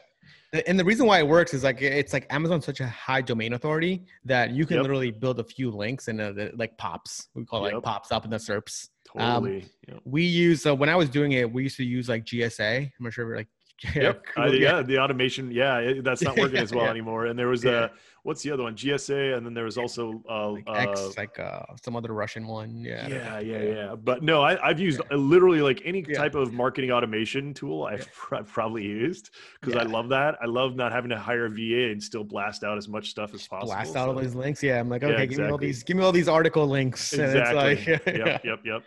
and 0.66 0.78
the 0.78 0.84
reason 0.84 1.06
why 1.06 1.18
it 1.18 1.26
works 1.26 1.54
is 1.54 1.64
like 1.64 1.82
it's 1.82 2.12
like 2.12 2.26
Amazon's 2.30 2.64
such 2.64 2.80
a 2.80 2.86
high 2.86 3.20
domain 3.20 3.54
authority 3.54 4.04
that 4.24 4.50
you 4.50 4.66
can 4.66 4.76
yep. 4.76 4.82
literally 4.82 5.10
build 5.10 5.40
a 5.40 5.44
few 5.44 5.70
links 5.70 6.08
and 6.08 6.20
uh, 6.20 6.34
it 6.36 6.58
like 6.58 6.76
pops. 6.78 7.28
We 7.34 7.44
call 7.44 7.64
it 7.64 7.68
yep. 7.68 7.74
like 7.76 7.84
pops 7.84 8.12
up 8.12 8.24
in 8.24 8.30
the 8.30 8.36
SERPs. 8.36 8.88
Totally. 9.06 9.62
Um, 9.62 9.70
yep. 9.88 10.00
We 10.04 10.22
use 10.22 10.66
uh, 10.66 10.74
when 10.74 10.88
I 10.88 10.96
was 10.96 11.08
doing 11.08 11.32
it, 11.32 11.50
we 11.50 11.64
used 11.64 11.76
to 11.78 11.84
use 11.84 12.08
like 12.08 12.24
GSA. 12.24 12.82
I'm 12.84 12.90
not 13.00 13.12
sure 13.12 13.36
like 13.36 13.48
yep. 13.94 14.24
Uh, 14.36 14.46
yeah, 14.46 14.82
the 14.82 14.98
automation. 14.98 15.50
Yeah, 15.50 15.94
that's 16.02 16.22
not 16.22 16.38
working 16.38 16.58
as 16.58 16.72
well 16.72 16.84
yeah. 16.84 16.90
anymore. 16.90 17.26
And 17.26 17.38
there 17.38 17.48
was 17.48 17.64
a 17.64 17.90
what's 18.26 18.42
the 18.42 18.50
other 18.50 18.64
one? 18.64 18.74
GSA, 18.74 19.36
and 19.36 19.46
then 19.46 19.54
there 19.54 19.64
was 19.64 19.78
also 19.78 20.20
uh, 20.28 20.50
like 20.50 20.64
X, 20.68 21.00
uh, 21.00 21.12
like 21.16 21.38
uh, 21.38 21.62
some 21.80 21.94
other 21.94 22.12
Russian 22.12 22.46
one. 22.46 22.80
Yeah. 22.80 23.06
Yeah, 23.06 23.38
yeah, 23.38 23.62
yeah. 23.62 23.94
But 23.94 24.22
no, 24.22 24.42
I, 24.42 24.68
have 24.68 24.80
used 24.80 25.00
yeah. 25.10 25.16
literally 25.16 25.60
like 25.60 25.80
any 25.84 26.02
type 26.02 26.34
of 26.34 26.52
marketing 26.52 26.90
automation 26.90 27.54
tool. 27.54 27.84
I've, 27.84 28.08
I've 28.32 28.48
probably 28.48 28.82
used 28.82 29.30
because 29.60 29.76
I 29.76 29.84
love 29.84 30.08
that. 30.08 30.36
I 30.42 30.46
love 30.46 30.74
not 30.74 30.90
having 30.90 31.10
to 31.10 31.18
hire 31.18 31.46
a 31.46 31.50
VA 31.50 31.92
and 31.92 32.02
still 32.02 32.24
blast 32.24 32.64
out 32.64 32.76
as 32.76 32.88
much 32.88 33.10
stuff 33.10 33.32
as 33.32 33.46
possible. 33.46 33.68
Blast 33.68 33.90
out 33.90 34.06
so. 34.06 34.10
all 34.10 34.14
these 34.14 34.34
links. 34.34 34.60
Yeah, 34.60 34.80
I'm 34.80 34.90
like, 34.90 35.04
okay, 35.04 35.22
exactly. 35.22 35.36
give 35.36 35.46
me 35.46 35.52
all 35.52 35.58
these, 35.58 35.82
give 35.84 35.96
me 35.96 36.02
all 36.02 36.12
these 36.12 36.28
article 36.28 36.66
links. 36.66 37.14
Exactly. 37.26 37.56
Like, 37.56 37.86
yep, 38.06 38.44
yep, 38.44 38.60
yep. 38.64 38.82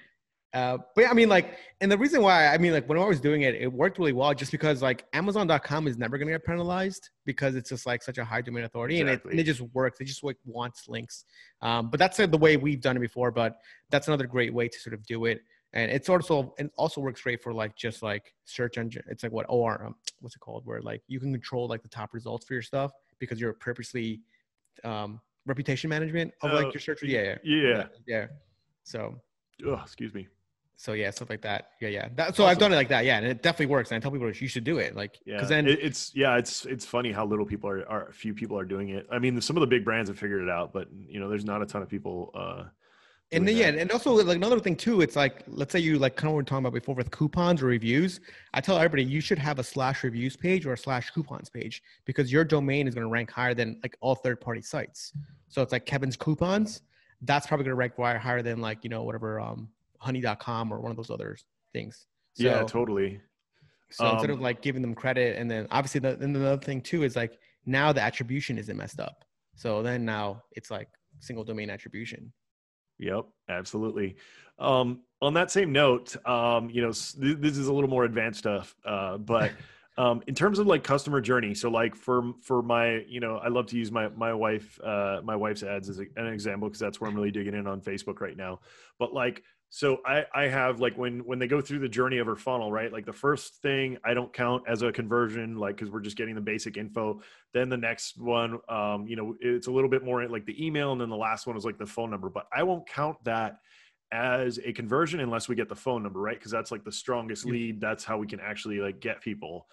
Uh, 0.54 0.80
but 0.96 1.08
I 1.08 1.14
mean, 1.14 1.30
like, 1.30 1.58
and 1.80 1.92
the 1.92 1.98
reason 1.98 2.24
why 2.24 2.48
I 2.48 2.58
mean, 2.58 2.74
like, 2.74 2.90
when 2.90 2.98
I 2.98 3.06
was 3.06 3.20
doing 3.20 3.44
it, 3.44 3.54
it 3.54 3.72
worked 3.72 4.00
really 4.00 4.14
well, 4.14 4.34
just 4.34 4.52
because 4.52 4.82
like 4.82 5.06
Amazon.com 5.14 5.88
is 5.88 5.98
never 5.98 6.18
gonna 6.18 6.32
get 6.32 6.44
penalized 6.44 7.10
because 7.26 7.56
it's 7.56 7.70
just 7.70 7.86
like 7.86 8.02
such 8.02 8.18
a 8.18 8.26
high 8.26 8.42
domain 8.42 8.64
authority, 8.64 9.00
exactly. 9.00 9.14
and, 9.14 9.22
it, 9.26 9.32
and 9.32 9.40
it 9.40 9.44
just 9.44 9.62
works. 9.76 10.02
It 10.02 10.06
just 10.06 10.24
like 10.24 10.38
wants 10.46 10.90
links. 10.90 11.26
Um, 11.62 11.92
but 11.92 12.00
that's 12.00 12.20
uh, 12.20 12.26
the 12.26 12.38
way 12.38 12.58
we've 12.58 12.82
done 12.82 12.98
it 12.98 13.00
before. 13.00 13.30
But 13.30 13.60
that's 13.92 14.08
another 14.08 14.26
great 14.26 14.52
way 14.52 14.68
to 14.68 14.80
sort 14.80 14.96
of 14.96 15.06
do 15.06 15.26
it, 15.26 15.42
and 15.74 15.92
it's 15.92 16.10
also 16.10 16.56
it 16.58 16.72
also 16.78 17.00
works 17.00 17.22
great 17.22 17.44
for 17.44 17.54
like 17.54 17.76
just 17.76 18.02
like 18.02 18.34
search 18.46 18.80
engine. 18.80 19.04
It's 19.08 19.22
like 19.22 19.32
what 19.32 19.46
OR, 19.50 19.86
um, 19.86 19.96
what's 20.20 20.36
it 20.36 20.40
called? 20.40 20.66
Where 20.66 20.82
like 20.82 21.04
you 21.08 21.20
can 21.20 21.32
control 21.32 21.68
like 21.68 21.84
the 21.84 21.90
top 21.90 22.12
results 22.12 22.48
for 22.48 22.54
your 22.54 22.64
stuff 22.64 22.92
because 23.20 23.40
you're 23.40 23.54
purposely 23.54 24.22
um, 24.84 25.22
reputation 25.46 25.92
management 25.92 26.34
of 26.42 26.54
like 26.54 26.66
oh, 26.66 26.72
your 26.72 26.82
search. 26.82 27.04
Yeah, 27.04 27.36
yeah, 27.44 27.66
yeah. 27.68 27.86
yeah. 28.08 28.26
So. 28.84 29.22
Oh, 29.64 29.82
excuse 29.84 30.14
me 30.14 30.26
so 30.80 30.94
yeah, 30.94 31.12
stuff 31.12 31.30
like 31.30 31.42
that. 31.42 31.72
Yeah, 31.82 31.90
yeah. 31.90 32.08
That, 32.16 32.38
so 32.38 32.44
awesome. 32.44 32.52
I've 32.52 32.58
done 32.58 32.72
it 32.72 32.78
like 32.78 32.88
that. 32.88 33.04
Yeah, 33.04 33.18
and 33.18 33.28
it 33.28 33.44
definitely 33.44 33.66
works. 33.66 33.92
And 33.92 33.98
I 33.98 34.00
tell 34.00 34.12
people 34.12 34.32
you 34.32 34.48
should 34.48 34.64
do 34.64 34.78
it. 34.78 34.96
Like, 34.96 35.20
yeah, 35.26 35.36
because 35.36 35.50
then 35.50 35.68
it, 35.68 35.78
it's 35.82 36.16
yeah, 36.16 36.38
it's 36.38 36.66
it's 36.66 36.86
funny 36.86 37.12
how 37.12 37.26
little 37.26 37.46
people 37.46 37.70
are, 37.70 37.86
are 37.90 38.14
few 38.14 38.34
people 38.34 38.58
are 38.58 38.64
doing 38.64 38.88
it. 38.88 39.06
I 39.12 39.20
mean, 39.20 39.42
some 39.42 39.58
of 39.58 39.62
the 39.62 39.68
big 39.68 39.84
brands 39.84 40.10
have 40.10 40.18
figured 40.18 40.42
it 40.42 40.50
out, 40.50 40.72
but 40.72 40.88
you 41.06 41.20
know, 41.20 41.28
there's 41.28 41.44
not 41.44 41.62
a 41.62 41.66
ton 41.66 41.82
of 41.82 41.90
people. 41.90 42.32
uh 42.34 42.64
and 43.34 43.46
then, 43.46 43.58
yeah, 43.58 43.68
and 43.68 43.92
also 43.92 44.14
like 44.14 44.38
another 44.38 44.58
thing 44.62 44.78
too, 44.78 45.02
it's 45.02 45.18
like 45.18 45.44
let's 45.48 45.74
say 45.74 45.80
you 45.80 46.00
like 46.00 46.16
kind 46.16 46.30
of 46.30 46.34
what 46.34 46.38
we 46.38 46.42
are 46.44 46.46
talking 46.46 46.66
about 46.66 46.74
before 46.74 46.96
with 46.96 47.12
coupons 47.12 47.62
or 47.62 47.66
reviews. 47.66 48.22
I 48.54 48.62
tell 48.62 48.78
everybody 48.78 49.04
you 49.04 49.20
should 49.20 49.38
have 49.38 49.60
a 49.60 49.64
slash 49.64 50.06
reviews 50.06 50.38
page 50.38 50.66
or 50.66 50.72
a 50.72 50.78
slash 50.78 51.12
coupons 51.12 51.50
page 51.50 51.84
because 52.06 52.32
your 52.32 52.46
domain 52.46 52.88
is 52.88 52.96
going 52.96 53.06
to 53.06 53.12
rank 53.12 53.30
higher 53.30 53.54
than 53.54 53.78
like 53.84 53.98
all 54.00 54.16
third 54.16 54.40
party 54.40 54.62
sites. 54.62 55.12
So 55.50 55.62
it's 55.62 55.74
like 55.74 55.86
Kevin's 55.86 56.16
coupons. 56.16 56.84
That's 57.24 57.46
probably 57.48 57.66
going 57.66 57.74
to 57.74 57.98
rank 57.98 58.22
higher 58.22 58.42
than 58.42 58.62
like 58.62 58.86
you 58.86 58.90
know 58.90 59.04
whatever 59.04 59.42
um 59.42 59.68
honey.com 60.00 60.72
or 60.74 60.80
one 60.80 60.92
of 60.92 60.98
those 60.98 61.10
other 61.10 61.38
things. 61.74 62.08
So, 62.34 62.44
yeah, 62.44 62.64
totally. 62.64 63.22
So 63.92 64.06
um, 64.06 64.14
instead 64.14 64.30
of 64.30 64.40
like 64.40 64.62
giving 64.62 64.82
them 64.82 64.96
credit, 64.96 65.38
and 65.38 65.50
then 65.50 65.68
obviously 65.72 66.00
the, 66.00 66.18
and 66.20 66.36
the 66.36 66.46
other 66.46 66.62
thing 66.62 66.82
too 66.82 67.04
is 67.04 67.16
like 67.16 67.38
now 67.66 67.92
the 67.92 68.02
attribution 68.02 68.58
isn't 68.58 68.76
messed 68.76 69.00
up. 69.00 69.26
So 69.56 69.84
then 69.84 70.06
now 70.06 70.44
it's 70.52 70.72
like 70.72 70.88
single 71.20 71.44
domain 71.44 71.70
attribution. 71.70 72.32
Yep, 73.00 73.26
absolutely. 73.50 74.16
Um, 74.60 75.02
on 75.22 75.34
that 75.34 75.52
same 75.52 75.72
note, 75.72 76.16
um, 76.28 76.70
you 76.70 76.82
know, 76.82 76.90
this 76.90 77.58
is 77.58 77.68
a 77.68 77.74
little 77.74 77.90
more 77.90 78.04
advanced 78.04 78.40
stuff, 78.40 78.76
uh, 78.86 79.18
but 79.18 79.52
um, 79.98 80.22
in 80.28 80.36
terms 80.36 80.60
of 80.60 80.68
like 80.68 80.84
customer 80.84 81.22
journey, 81.22 81.54
so 81.54 81.70
like 81.70 81.96
for 81.96 82.34
for 82.42 82.62
my, 82.62 83.04
you 83.08 83.20
know, 83.20 83.38
I 83.38 83.48
love 83.48 83.68
to 83.68 83.78
use 83.78 83.92
my 83.92 84.10
my 84.10 84.34
wife 84.34 84.80
uh, 84.84 85.22
my 85.24 85.36
wife's 85.36 85.64
ads 85.64 85.90
as 85.90 86.00
a, 86.00 86.06
an 86.16 86.28
example 86.28 86.70
because 86.70 86.80
that's 86.80 87.02
where 87.02 87.10
I'm 87.10 87.16
really 87.16 87.32
digging 87.32 87.54
in 87.54 87.68
on 87.68 87.82
Facebook 87.82 88.22
right 88.22 88.38
now. 88.38 88.60
But 88.98 89.14
like 89.14 89.44
so 89.72 90.00
I, 90.06 90.26
I 90.34 90.44
have 90.48 90.80
like 90.80 90.98
when 90.98 91.20
when 91.20 91.38
they 91.38 91.48
go 91.48 91.62
through 91.62 91.80
the 91.80 91.90
journey 91.90 92.18
of 92.18 92.28
her 92.28 92.36
funnel 92.36 92.72
right 92.72 92.92
like 92.92 93.06
the 93.06 93.14
first 93.14 93.62
thing 93.62 93.98
i 94.04 94.14
don't 94.16 94.34
count 94.34 94.64
as 94.68 94.82
a 94.82 94.92
conversion 94.92 95.58
like 95.58 95.76
because 95.76 95.92
we're 95.92 96.00
just 96.00 96.18
getting 96.18 96.36
the 96.36 96.42
basic 96.42 96.78
info. 96.78 97.22
Then 97.54 97.70
the 97.70 97.78
next 97.78 98.18
one 98.20 98.60
um, 98.68 99.08
you 99.08 99.16
know 99.16 99.36
it's 99.40 99.68
a 99.68 99.72
little 99.72 99.90
bit 99.90 100.04
more 100.04 100.28
like 100.28 100.46
the 100.46 100.66
email 100.66 100.92
and 100.92 101.00
then 101.00 101.10
the 101.10 101.16
last 101.16 101.48
one 101.48 101.58
is 101.58 101.66
like 101.66 101.78
the 101.78 101.86
phone 101.86 102.10
number. 102.10 102.30
But 102.30 102.48
i 102.54 102.64
won't 102.64 102.88
count 102.88 103.18
that 103.26 103.60
as 104.12 104.60
a 104.66 104.74
conversion 104.74 105.20
unless 105.20 105.48
we 105.48 105.56
get 105.56 105.70
the 105.70 105.76
phone 105.76 106.02
number 106.02 106.20
right? 106.20 106.38
Because 106.38 106.52
that's 106.52 106.72
like 106.72 106.84
the 106.84 106.92
strongest 106.92 107.46
lead. 107.46 107.80
That's 107.80 108.04
how 108.04 108.18
we 108.18 108.28
can 108.28 108.40
actually 108.40 108.80
like 108.80 109.00
get 109.00 109.22
people 109.22 109.68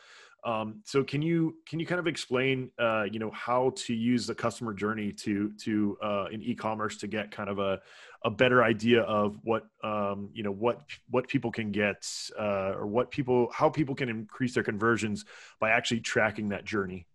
um, 0.47 0.81
so 0.85 1.03
can 1.03 1.23
you 1.23 1.57
can 1.67 1.81
you 1.81 1.87
kind 1.87 1.99
of 1.99 2.07
explain 2.07 2.71
uh, 2.79 3.03
you 3.11 3.19
know 3.19 3.33
how 3.33 3.73
to 3.75 3.93
use 3.93 4.29
the 4.29 4.35
customer 4.35 4.73
journey 4.73 5.13
to 5.13 5.51
to 5.65 5.99
uh, 6.01 6.27
in 6.31 6.41
e-commerce 6.41 6.97
to 6.99 7.09
get 7.09 7.33
kind 7.33 7.51
of 7.51 7.59
a, 7.59 7.81
a 8.25 8.31
better 8.31 8.63
idea 8.63 9.03
of 9.03 9.37
what 9.43 9.67
um, 9.83 10.31
you 10.33 10.45
know 10.45 10.53
what 10.53 10.83
what 11.11 11.27
people 11.27 11.51
can 11.51 11.73
get 11.73 12.09
uh, 12.39 12.75
or 12.77 12.87
what 12.87 13.11
people 13.11 13.49
how 13.53 13.69
people 13.69 13.95
can 13.95 14.09
increase 14.09 14.55
their 14.55 14.63
conversions 14.63 15.25
by 15.59 15.71
actually 15.71 16.01
tracking 16.01 16.49
that 16.49 16.65
journey? 16.65 17.07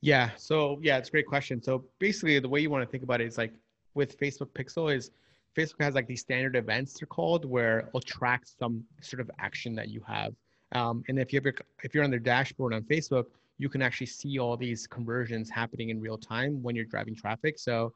Yeah. 0.00 0.30
So 0.36 0.78
yeah 0.80 0.96
it's 0.96 1.08
a 1.08 1.12
great 1.12 1.26
question. 1.26 1.60
So 1.60 1.84
basically 1.98 2.38
the 2.38 2.48
way 2.48 2.60
you 2.60 2.70
want 2.70 2.84
to 2.84 2.90
think 2.90 3.02
about 3.02 3.20
it 3.20 3.26
is 3.26 3.36
like 3.36 3.52
with 3.94 4.16
facebook 4.20 4.50
pixel 4.50 4.94
is 4.94 5.10
facebook 5.58 5.82
has 5.82 5.96
like 5.96 6.06
these 6.06 6.20
standard 6.20 6.54
events 6.54 6.98
they're 6.98 7.08
called 7.08 7.44
where 7.44 7.80
it'll 7.80 8.00
track 8.00 8.42
some 8.44 8.84
sort 9.00 9.20
of 9.20 9.28
action 9.40 9.74
that 9.74 9.88
you 9.88 10.00
have 10.06 10.32
um, 10.72 11.02
and 11.08 11.18
if 11.18 11.32
you 11.32 11.38
ever, 11.38 11.54
if 11.82 11.94
you're 11.94 12.04
on 12.04 12.10
their 12.10 12.20
dashboard 12.20 12.74
on 12.74 12.82
Facebook, 12.82 13.24
you 13.58 13.68
can 13.68 13.82
actually 13.82 14.06
see 14.06 14.38
all 14.38 14.56
these 14.56 14.86
conversions 14.86 15.50
happening 15.50 15.90
in 15.90 16.00
real 16.00 16.16
time 16.16 16.62
when 16.62 16.74
you're 16.74 16.84
driving 16.84 17.14
traffic. 17.14 17.58
So 17.58 17.92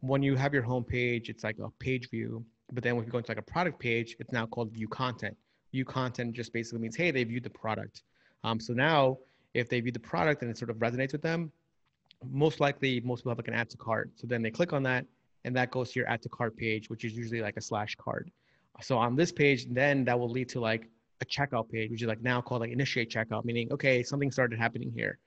when 0.00 0.22
you 0.22 0.34
have 0.36 0.52
your 0.52 0.62
home 0.62 0.84
page, 0.84 1.28
it's 1.28 1.44
like 1.44 1.58
a 1.58 1.70
page 1.78 2.10
view. 2.10 2.44
But 2.72 2.82
then 2.82 2.96
when 2.96 3.04
you 3.04 3.10
go 3.10 3.18
into 3.18 3.30
like 3.30 3.38
a 3.38 3.42
product 3.42 3.78
page, 3.78 4.16
it's 4.18 4.32
now 4.32 4.46
called 4.46 4.72
view 4.72 4.88
content. 4.88 5.36
View 5.72 5.84
content 5.84 6.32
just 6.34 6.52
basically 6.52 6.80
means, 6.80 6.96
hey, 6.96 7.10
they 7.10 7.24
viewed 7.24 7.44
the 7.44 7.50
product. 7.50 8.02
Um, 8.42 8.58
so 8.58 8.72
now 8.72 9.18
if 9.54 9.68
they 9.68 9.80
view 9.80 9.92
the 9.92 10.00
product 10.00 10.42
and 10.42 10.50
it 10.50 10.58
sort 10.58 10.70
of 10.70 10.76
resonates 10.78 11.12
with 11.12 11.22
them, 11.22 11.52
most 12.30 12.58
likely 12.58 13.00
most 13.00 13.20
people 13.20 13.30
have 13.30 13.38
like 13.38 13.48
an 13.48 13.54
add 13.54 13.70
to 13.70 13.76
cart. 13.76 14.10
So 14.16 14.26
then 14.26 14.42
they 14.42 14.50
click 14.50 14.72
on 14.72 14.82
that 14.84 15.06
and 15.44 15.54
that 15.56 15.70
goes 15.70 15.92
to 15.92 16.00
your 16.00 16.08
add 16.08 16.22
to 16.22 16.28
cart 16.28 16.56
page, 16.56 16.90
which 16.90 17.04
is 17.04 17.12
usually 17.12 17.42
like 17.42 17.56
a 17.56 17.60
slash 17.60 17.94
card. 17.96 18.30
So 18.82 18.98
on 18.98 19.14
this 19.14 19.30
page, 19.30 19.66
then 19.70 20.04
that 20.06 20.18
will 20.18 20.30
lead 20.30 20.48
to 20.50 20.60
like 20.60 20.88
a 21.24 21.26
checkout 21.36 21.66
page, 21.70 21.90
which 21.90 22.02
is 22.02 22.08
like 22.08 22.22
now 22.22 22.40
called 22.40 22.60
like 22.60 22.70
initiate 22.70 23.10
checkout, 23.10 23.44
meaning, 23.44 23.72
okay, 23.72 24.02
something 24.02 24.30
started 24.30 24.58
happening 24.58 24.90
here. 24.94 25.18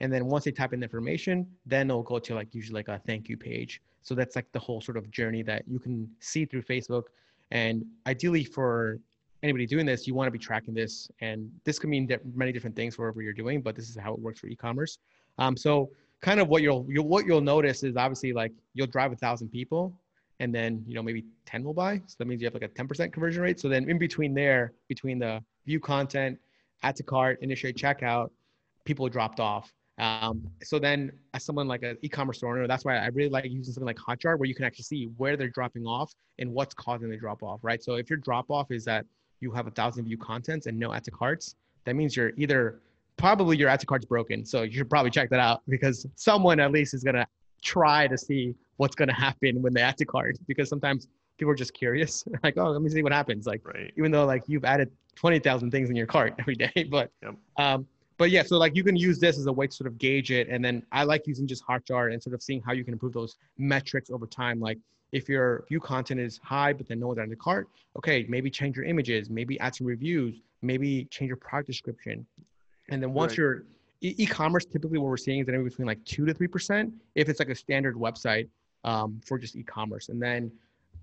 And 0.00 0.12
then 0.12 0.26
once 0.26 0.44
they 0.44 0.52
type 0.52 0.72
in 0.72 0.80
the 0.80 0.84
information, 0.84 1.46
then 1.66 1.90
it'll 1.90 2.02
go 2.02 2.18
to 2.18 2.34
like 2.34 2.54
usually 2.54 2.78
like 2.80 2.88
a 2.88 3.00
thank 3.06 3.28
you 3.28 3.36
page. 3.36 3.82
So 4.02 4.14
that's 4.14 4.36
like 4.36 4.50
the 4.52 4.58
whole 4.58 4.80
sort 4.80 4.96
of 4.96 5.10
journey 5.10 5.42
that 5.42 5.62
you 5.66 5.78
can 5.78 6.08
see 6.20 6.44
through 6.44 6.62
Facebook. 6.62 7.04
And 7.50 7.84
ideally, 8.06 8.44
for 8.44 9.00
anybody 9.42 9.66
doing 9.66 9.86
this, 9.86 10.06
you 10.06 10.14
want 10.14 10.26
to 10.28 10.30
be 10.30 10.38
tracking 10.38 10.74
this, 10.74 11.10
and 11.20 11.50
this 11.64 11.78
could 11.78 11.90
mean 11.90 12.06
that 12.08 12.20
many 12.34 12.52
different 12.52 12.76
things 12.76 12.98
wherever 12.98 13.22
you're 13.22 13.32
doing, 13.32 13.60
but 13.60 13.74
this 13.74 13.88
is 13.88 13.96
how 13.96 14.12
it 14.12 14.20
works 14.20 14.40
for 14.40 14.48
e-commerce. 14.48 14.98
Um, 15.38 15.56
so 15.56 15.90
kind 16.20 16.40
of 16.40 16.48
what 16.48 16.62
you'll, 16.62 16.86
you'll 16.88 17.06
what 17.06 17.26
you'll 17.26 17.40
notice 17.40 17.82
is 17.82 17.96
obviously 17.96 18.32
like 18.32 18.52
you'll 18.74 18.88
drive 18.88 19.12
a 19.12 19.16
thousand 19.16 19.48
people, 19.48 19.94
and 20.40 20.54
then 20.54 20.84
you 20.86 20.94
know 20.94 21.02
maybe 21.02 21.24
10 21.46 21.64
will 21.64 21.74
buy. 21.74 22.00
So 22.06 22.16
that 22.18 22.26
means 22.26 22.40
you 22.40 22.46
have 22.46 22.54
like 22.54 22.62
a 22.62 22.68
10% 22.68 23.12
conversion 23.12 23.42
rate. 23.42 23.60
So 23.60 23.68
then 23.68 23.88
in 23.88 23.98
between 23.98 24.34
there, 24.34 24.72
between 24.88 25.18
the 25.18 25.42
view 25.66 25.80
content, 25.80 26.38
add 26.82 26.96
to 26.96 27.02
cart, 27.02 27.38
initiate 27.42 27.76
checkout, 27.76 28.30
people 28.84 29.08
dropped 29.08 29.40
off. 29.40 29.72
Um, 29.98 30.48
so 30.62 30.78
then 30.78 31.10
as 31.34 31.44
someone 31.44 31.66
like 31.66 31.82
an 31.82 31.98
e-commerce 32.02 32.42
owner, 32.44 32.66
that's 32.68 32.84
why 32.84 32.98
I 32.98 33.06
really 33.08 33.30
like 33.30 33.44
using 33.46 33.74
something 33.74 33.86
like 33.86 33.96
Hotjar 33.96 34.38
where 34.38 34.46
you 34.46 34.54
can 34.54 34.64
actually 34.64 34.84
see 34.84 35.10
where 35.16 35.36
they're 35.36 35.48
dropping 35.48 35.86
off 35.86 36.14
and 36.38 36.52
what's 36.52 36.72
causing 36.74 37.10
the 37.10 37.16
drop 37.16 37.42
off, 37.42 37.60
right? 37.62 37.82
So 37.82 37.94
if 37.94 38.08
your 38.08 38.18
drop 38.18 38.48
off 38.48 38.70
is 38.70 38.84
that 38.84 39.04
you 39.40 39.50
have 39.50 39.66
a 39.66 39.72
thousand 39.72 40.04
view 40.04 40.16
contents 40.16 40.66
and 40.66 40.78
no 40.78 40.92
add 40.92 41.04
to 41.04 41.10
carts, 41.10 41.56
that 41.84 41.96
means 41.96 42.16
you're 42.16 42.32
either 42.36 42.80
probably 43.16 43.56
your 43.56 43.68
add 43.68 43.80
to 43.80 43.86
cart's 43.86 44.06
broken. 44.06 44.44
So 44.44 44.62
you 44.62 44.72
should 44.72 44.90
probably 44.90 45.10
check 45.10 45.30
that 45.30 45.40
out 45.40 45.62
because 45.68 46.06
someone 46.14 46.60
at 46.60 46.70
least 46.70 46.94
is 46.94 47.02
gonna 47.02 47.26
try 47.62 48.06
to 48.08 48.16
see 48.18 48.54
what's 48.76 48.94
gonna 48.94 49.12
happen 49.14 49.60
when 49.62 49.72
they 49.72 49.80
add 49.80 49.96
to 49.98 50.04
cart 50.04 50.36
because 50.46 50.68
sometimes 50.68 51.08
people 51.38 51.52
are 51.52 51.56
just 51.56 51.74
curious, 51.74 52.24
like, 52.42 52.56
oh, 52.56 52.70
let 52.70 52.82
me 52.82 52.90
see 52.90 53.02
what 53.02 53.12
happens. 53.12 53.46
Like, 53.46 53.66
Right. 53.66 53.92
even 53.96 54.10
though 54.10 54.24
like 54.24 54.42
you've 54.46 54.64
added 54.64 54.90
twenty 55.14 55.38
thousand 55.38 55.70
things 55.70 55.90
in 55.90 55.96
your 55.96 56.06
cart 56.06 56.34
every 56.38 56.54
day, 56.54 56.86
but 56.90 57.10
Yep. 57.22 57.34
um, 57.56 57.86
but 58.16 58.30
yeah, 58.30 58.42
so 58.42 58.58
like 58.58 58.74
you 58.74 58.82
can 58.82 58.96
use 58.96 59.20
this 59.20 59.38
as 59.38 59.46
a 59.46 59.52
way 59.52 59.68
to 59.68 59.72
sort 59.72 59.86
of 59.86 59.96
gauge 59.98 60.30
it, 60.32 60.48
and 60.48 60.64
then 60.64 60.82
I 60.90 61.04
like 61.04 61.26
using 61.26 61.46
just 61.46 61.64
Hotjar 61.64 62.12
and 62.12 62.20
sort 62.22 62.34
of 62.34 62.42
seeing 62.42 62.60
how 62.60 62.72
you 62.72 62.82
can 62.84 62.92
improve 62.92 63.12
those 63.12 63.36
metrics 63.58 64.10
over 64.10 64.26
time. 64.26 64.58
Like 64.58 64.78
if 65.12 65.28
your 65.28 65.64
view 65.68 65.80
content 65.80 66.20
is 66.20 66.38
high, 66.42 66.72
but 66.72 66.86
then 66.88 66.98
no 67.00 67.06
one's 67.08 67.20
in 67.20 67.30
the 67.30 67.36
cart, 67.36 67.68
okay, 67.96 68.26
maybe 68.28 68.50
change 68.50 68.76
your 68.76 68.84
images, 68.84 69.30
maybe 69.30 69.58
add 69.60 69.74
some 69.74 69.86
reviews, 69.86 70.34
maybe 70.62 71.04
change 71.10 71.28
your 71.28 71.36
product 71.36 71.68
description, 71.68 72.26
and 72.90 73.00
then 73.02 73.12
once 73.14 73.32
Right. 73.32 73.38
you're 73.38 73.64
e-commerce, 74.00 74.64
typically 74.64 74.98
what 74.98 75.08
we're 75.08 75.16
seeing 75.16 75.40
is 75.40 75.48
anywhere 75.48 75.68
between 75.68 75.86
like 75.86 76.02
two 76.04 76.24
to 76.24 76.32
three 76.32 76.46
percent 76.46 76.92
if 77.14 77.28
it's 77.28 77.40
like 77.40 77.48
a 77.48 77.54
standard 77.54 77.96
website 77.96 78.48
um, 78.84 79.20
for 79.24 79.38
just 79.38 79.56
e-commerce, 79.56 80.08
and 80.08 80.22
then 80.22 80.50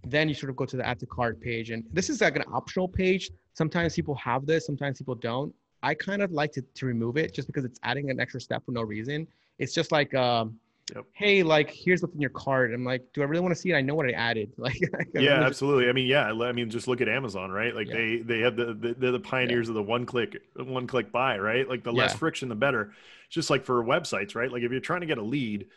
then 0.03 0.29
you 0.29 0.35
sort 0.35 0.49
of 0.49 0.55
go 0.55 0.65
to 0.65 0.77
the 0.77 0.85
add 0.85 0.99
to 0.99 1.05
cart 1.05 1.41
page, 1.41 1.71
and 1.71 1.83
this 1.91 2.09
is 2.09 2.21
like 2.21 2.35
an 2.35 2.43
optional 2.51 2.87
page. 2.87 3.31
Sometimes 3.53 3.95
people 3.95 4.15
have 4.15 4.45
this, 4.45 4.65
sometimes 4.65 4.97
people 4.99 5.15
don't. 5.15 5.53
I 5.81 5.93
kind 5.93 6.21
of 6.21 6.31
like 6.31 6.51
to, 6.53 6.61
to 6.61 6.85
remove 6.85 7.17
it 7.17 7.33
just 7.33 7.47
because 7.47 7.65
it's 7.65 7.79
adding 7.83 8.09
an 8.09 8.19
extra 8.19 8.39
step 8.41 8.65
for 8.65 8.71
no 8.71 8.81
reason. 8.81 9.27
It's 9.59 9.73
just 9.73 9.91
like, 9.91 10.13
um, 10.13 10.59
Yep. 10.93 11.05
hey, 11.13 11.41
like 11.41 11.71
here's 11.71 12.03
what's 12.03 12.13
in 12.13 12.21
your 12.21 12.29
cart. 12.29 12.71
I'm 12.71 12.85
like, 12.85 13.11
do 13.13 13.21
I 13.23 13.25
really 13.25 13.41
want 13.41 13.55
to 13.55 13.59
see 13.59 13.71
it? 13.71 13.75
I 13.75 13.81
know 13.81 13.95
what 13.95 14.05
I 14.07 14.11
added. 14.11 14.51
Like, 14.57 14.79
yeah 15.13 15.37
just- 15.37 15.45
absolutely 15.47 15.89
i 15.89 15.93
mean 15.93 16.07
yeah 16.07 16.25
i 16.31 16.51
mean 16.51 16.69
just 16.69 16.87
look 16.87 17.01
at 17.01 17.07
amazon 17.09 17.49
right 17.51 17.73
like 17.73 17.87
Yeah. 17.87 17.93
they 17.95 18.17
they 18.17 18.39
have 18.41 18.55
the, 18.55 18.73
the 18.73 18.93
they're 18.97 19.11
the 19.11 19.19
pioneers 19.19 19.69
of 19.69 19.75
the 19.75 19.81
one 19.81 20.05
click 20.05 20.37
one 20.55 20.87
click 20.87 21.11
buy 21.11 21.37
right 21.39 21.67
like 21.67 21.83
the 21.83 21.91
less 21.93 22.11
Yeah. 22.11 22.17
friction 22.17 22.49
the 22.49 22.55
better 22.55 22.93
it's 23.25 23.33
just 23.35 23.49
like 23.49 23.63
for 23.63 23.83
websites 23.83 24.35
right 24.35 24.51
like 24.51 24.63
if 24.63 24.71
you're 24.71 24.79
trying 24.81 25.01
to 25.01 25.07
get 25.07 25.17
a 25.17 25.23
lead 25.23 25.67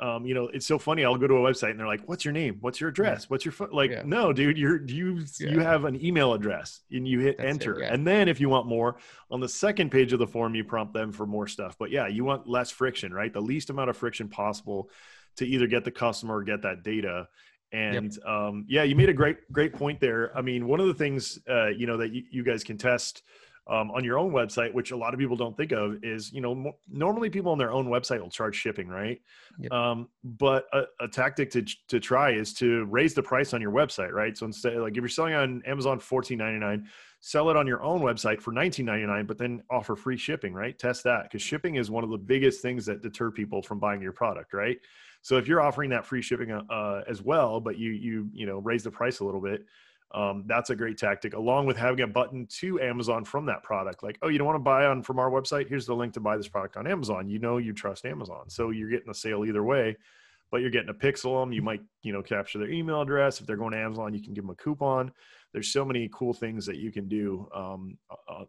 um, 0.00 0.24
you 0.24 0.34
know, 0.34 0.46
it's 0.48 0.66
so 0.66 0.78
funny. 0.78 1.04
I'll 1.04 1.16
go 1.16 1.26
to 1.26 1.34
a 1.34 1.40
website 1.40 1.70
and 1.70 1.80
they're 1.80 1.86
like, 1.86 2.08
"What's 2.08 2.24
your 2.24 2.32
name? 2.32 2.58
What's 2.60 2.80
your 2.80 2.90
address? 2.90 3.28
What's 3.28 3.44
your 3.44 3.52
phone?" 3.52 3.70
Like, 3.72 3.90
Yeah. 3.90 4.02
no, 4.04 4.32
dude, 4.32 4.56
you're 4.56 4.84
you 4.86 5.24
you 5.40 5.60
have 5.60 5.84
an 5.84 6.04
email 6.04 6.34
address 6.34 6.80
and 6.92 7.06
you 7.06 7.20
hit 7.20 7.36
That's 7.38 7.46
it, 7.46 7.50
enter, 7.50 7.80
yeah. 7.80 7.92
and 7.92 8.06
then 8.06 8.28
if 8.28 8.40
you 8.40 8.48
want 8.48 8.66
more, 8.66 8.98
on 9.30 9.40
the 9.40 9.48
second 9.48 9.90
page 9.90 10.12
of 10.12 10.18
the 10.18 10.26
form, 10.26 10.54
you 10.54 10.64
prompt 10.64 10.94
them 10.94 11.10
for 11.12 11.26
more 11.26 11.48
stuff. 11.48 11.76
But 11.78 11.90
yeah, 11.90 12.06
you 12.06 12.24
want 12.24 12.48
less 12.48 12.70
friction, 12.70 13.12
right? 13.12 13.32
The 13.32 13.40
least 13.42 13.70
amount 13.70 13.90
of 13.90 13.96
friction 13.96 14.28
possible 14.28 14.90
to 15.36 15.46
either 15.46 15.66
get 15.66 15.84
the 15.84 15.90
customer 15.90 16.36
or 16.36 16.42
get 16.42 16.62
that 16.62 16.82
data. 16.82 17.28
And 17.70 18.16
um, 18.24 18.64
yeah, 18.68 18.84
you 18.84 18.96
made 18.96 19.08
a 19.10 19.12
great 19.12 19.50
great 19.52 19.72
point 19.74 20.00
there. 20.00 20.36
I 20.36 20.40
mean, 20.42 20.66
one 20.66 20.80
of 20.80 20.86
the 20.86 20.94
things 20.94 21.38
uh, 21.50 21.66
you 21.68 21.86
know 21.86 21.96
that 21.98 22.12
you, 22.12 22.22
you 22.30 22.42
guys 22.42 22.64
can 22.64 22.78
test 22.78 23.22
um, 23.68 23.90
on 23.90 24.02
your 24.02 24.18
own 24.18 24.32
website, 24.32 24.72
which 24.72 24.92
a 24.92 24.96
lot 24.96 25.12
of 25.12 25.20
people 25.20 25.36
don't 25.36 25.56
think 25.56 25.72
of, 25.72 26.02
is 26.02 26.32
you 26.32 26.40
know 26.40 26.72
normally 26.90 27.28
people 27.28 27.52
on 27.52 27.58
their 27.58 27.70
own 27.70 27.86
website 27.86 28.20
will 28.20 28.30
charge 28.30 28.56
shipping, 28.56 28.88
right? 28.88 29.20
Yep. 29.58 29.72
Um, 29.72 30.08
but 30.24 30.66
a, 30.72 30.84
a 31.00 31.08
tactic 31.08 31.50
to 31.50 31.64
to 31.88 32.00
try 32.00 32.30
is 32.30 32.54
to 32.54 32.84
raise 32.86 33.14
the 33.14 33.22
price 33.22 33.52
on 33.52 33.60
your 33.60 33.72
website, 33.72 34.12
right? 34.12 34.36
So 34.36 34.46
instead, 34.46 34.76
like 34.76 34.92
if 34.92 34.98
you're 34.98 35.08
selling 35.08 35.34
on 35.34 35.62
Amazon 35.66 35.98
fourteen 35.98 36.38
ninety 36.38 36.58
nine, 36.58 36.88
sell 37.20 37.50
it 37.50 37.56
on 37.56 37.66
your 37.66 37.82
own 37.82 38.00
website 38.00 38.40
for 38.40 38.52
nineteen 38.52 38.86
ninety 38.86 39.06
nine, 39.06 39.26
but 39.26 39.36
then 39.36 39.62
offer 39.70 39.96
free 39.96 40.16
shipping, 40.16 40.54
right? 40.54 40.78
Test 40.78 41.04
that 41.04 41.24
because 41.24 41.42
shipping 41.42 41.74
is 41.74 41.90
one 41.90 42.04
of 42.04 42.10
the 42.10 42.18
biggest 42.18 42.62
things 42.62 42.86
that 42.86 43.02
deter 43.02 43.30
people 43.30 43.62
from 43.62 43.78
buying 43.78 44.00
your 44.00 44.12
product, 44.12 44.54
right? 44.54 44.78
So 45.20 45.36
if 45.36 45.46
you're 45.46 45.60
offering 45.60 45.90
that 45.90 46.06
free 46.06 46.22
shipping 46.22 46.52
uh, 46.52 47.02
as 47.06 47.22
well, 47.22 47.60
but 47.60 47.76
you 47.76 47.90
you 47.90 48.30
you 48.32 48.46
know 48.46 48.60
raise 48.60 48.82
the 48.82 48.90
price 48.90 49.20
a 49.20 49.24
little 49.24 49.42
bit, 49.42 49.66
um, 50.12 50.44
that's 50.46 50.70
a 50.70 50.76
great 50.76 50.96
tactic. 50.96 51.34
Along 51.34 51.66
with 51.66 51.76
having 51.76 52.00
a 52.00 52.06
button 52.06 52.46
to 52.60 52.80
Amazon 52.80 53.24
from 53.24 53.46
that 53.46 53.62
product, 53.62 54.02
like 54.02 54.18
oh 54.22 54.28
you 54.28 54.38
don't 54.38 54.46
want 54.46 54.56
to 54.56 54.62
buy 54.62 54.86
on 54.86 55.02
from 55.02 55.18
our 55.18 55.30
website, 55.30 55.68
here's 55.68 55.86
the 55.86 55.94
link 55.94 56.14
to 56.14 56.20
buy 56.20 56.36
this 56.36 56.48
product 56.48 56.76
on 56.76 56.86
Amazon. 56.86 57.28
You 57.28 57.38
know 57.38 57.58
you 57.58 57.72
trust 57.72 58.06
Amazon, 58.06 58.48
so 58.48 58.70
you're 58.70 58.90
getting 58.90 59.10
a 59.10 59.14
sale 59.14 59.44
either 59.44 59.62
way. 59.62 59.96
But 60.50 60.62
you're 60.62 60.70
getting 60.70 60.88
a 60.88 60.94
pixel 60.94 61.42
them. 61.42 61.52
You 61.52 61.60
might 61.60 61.82
you 62.02 62.12
know 62.12 62.22
capture 62.22 62.58
their 62.58 62.70
email 62.70 63.02
address. 63.02 63.38
If 63.38 63.46
they're 63.46 63.56
going 63.56 63.72
to 63.72 63.78
Amazon, 63.78 64.14
you 64.14 64.22
can 64.22 64.32
give 64.32 64.44
them 64.44 64.50
a 64.50 64.54
coupon. 64.54 65.12
There's 65.52 65.70
so 65.70 65.84
many 65.84 66.08
cool 66.12 66.32
things 66.32 66.64
that 66.66 66.76
you 66.76 66.90
can 66.90 67.06
do 67.06 67.48
um, 67.54 67.98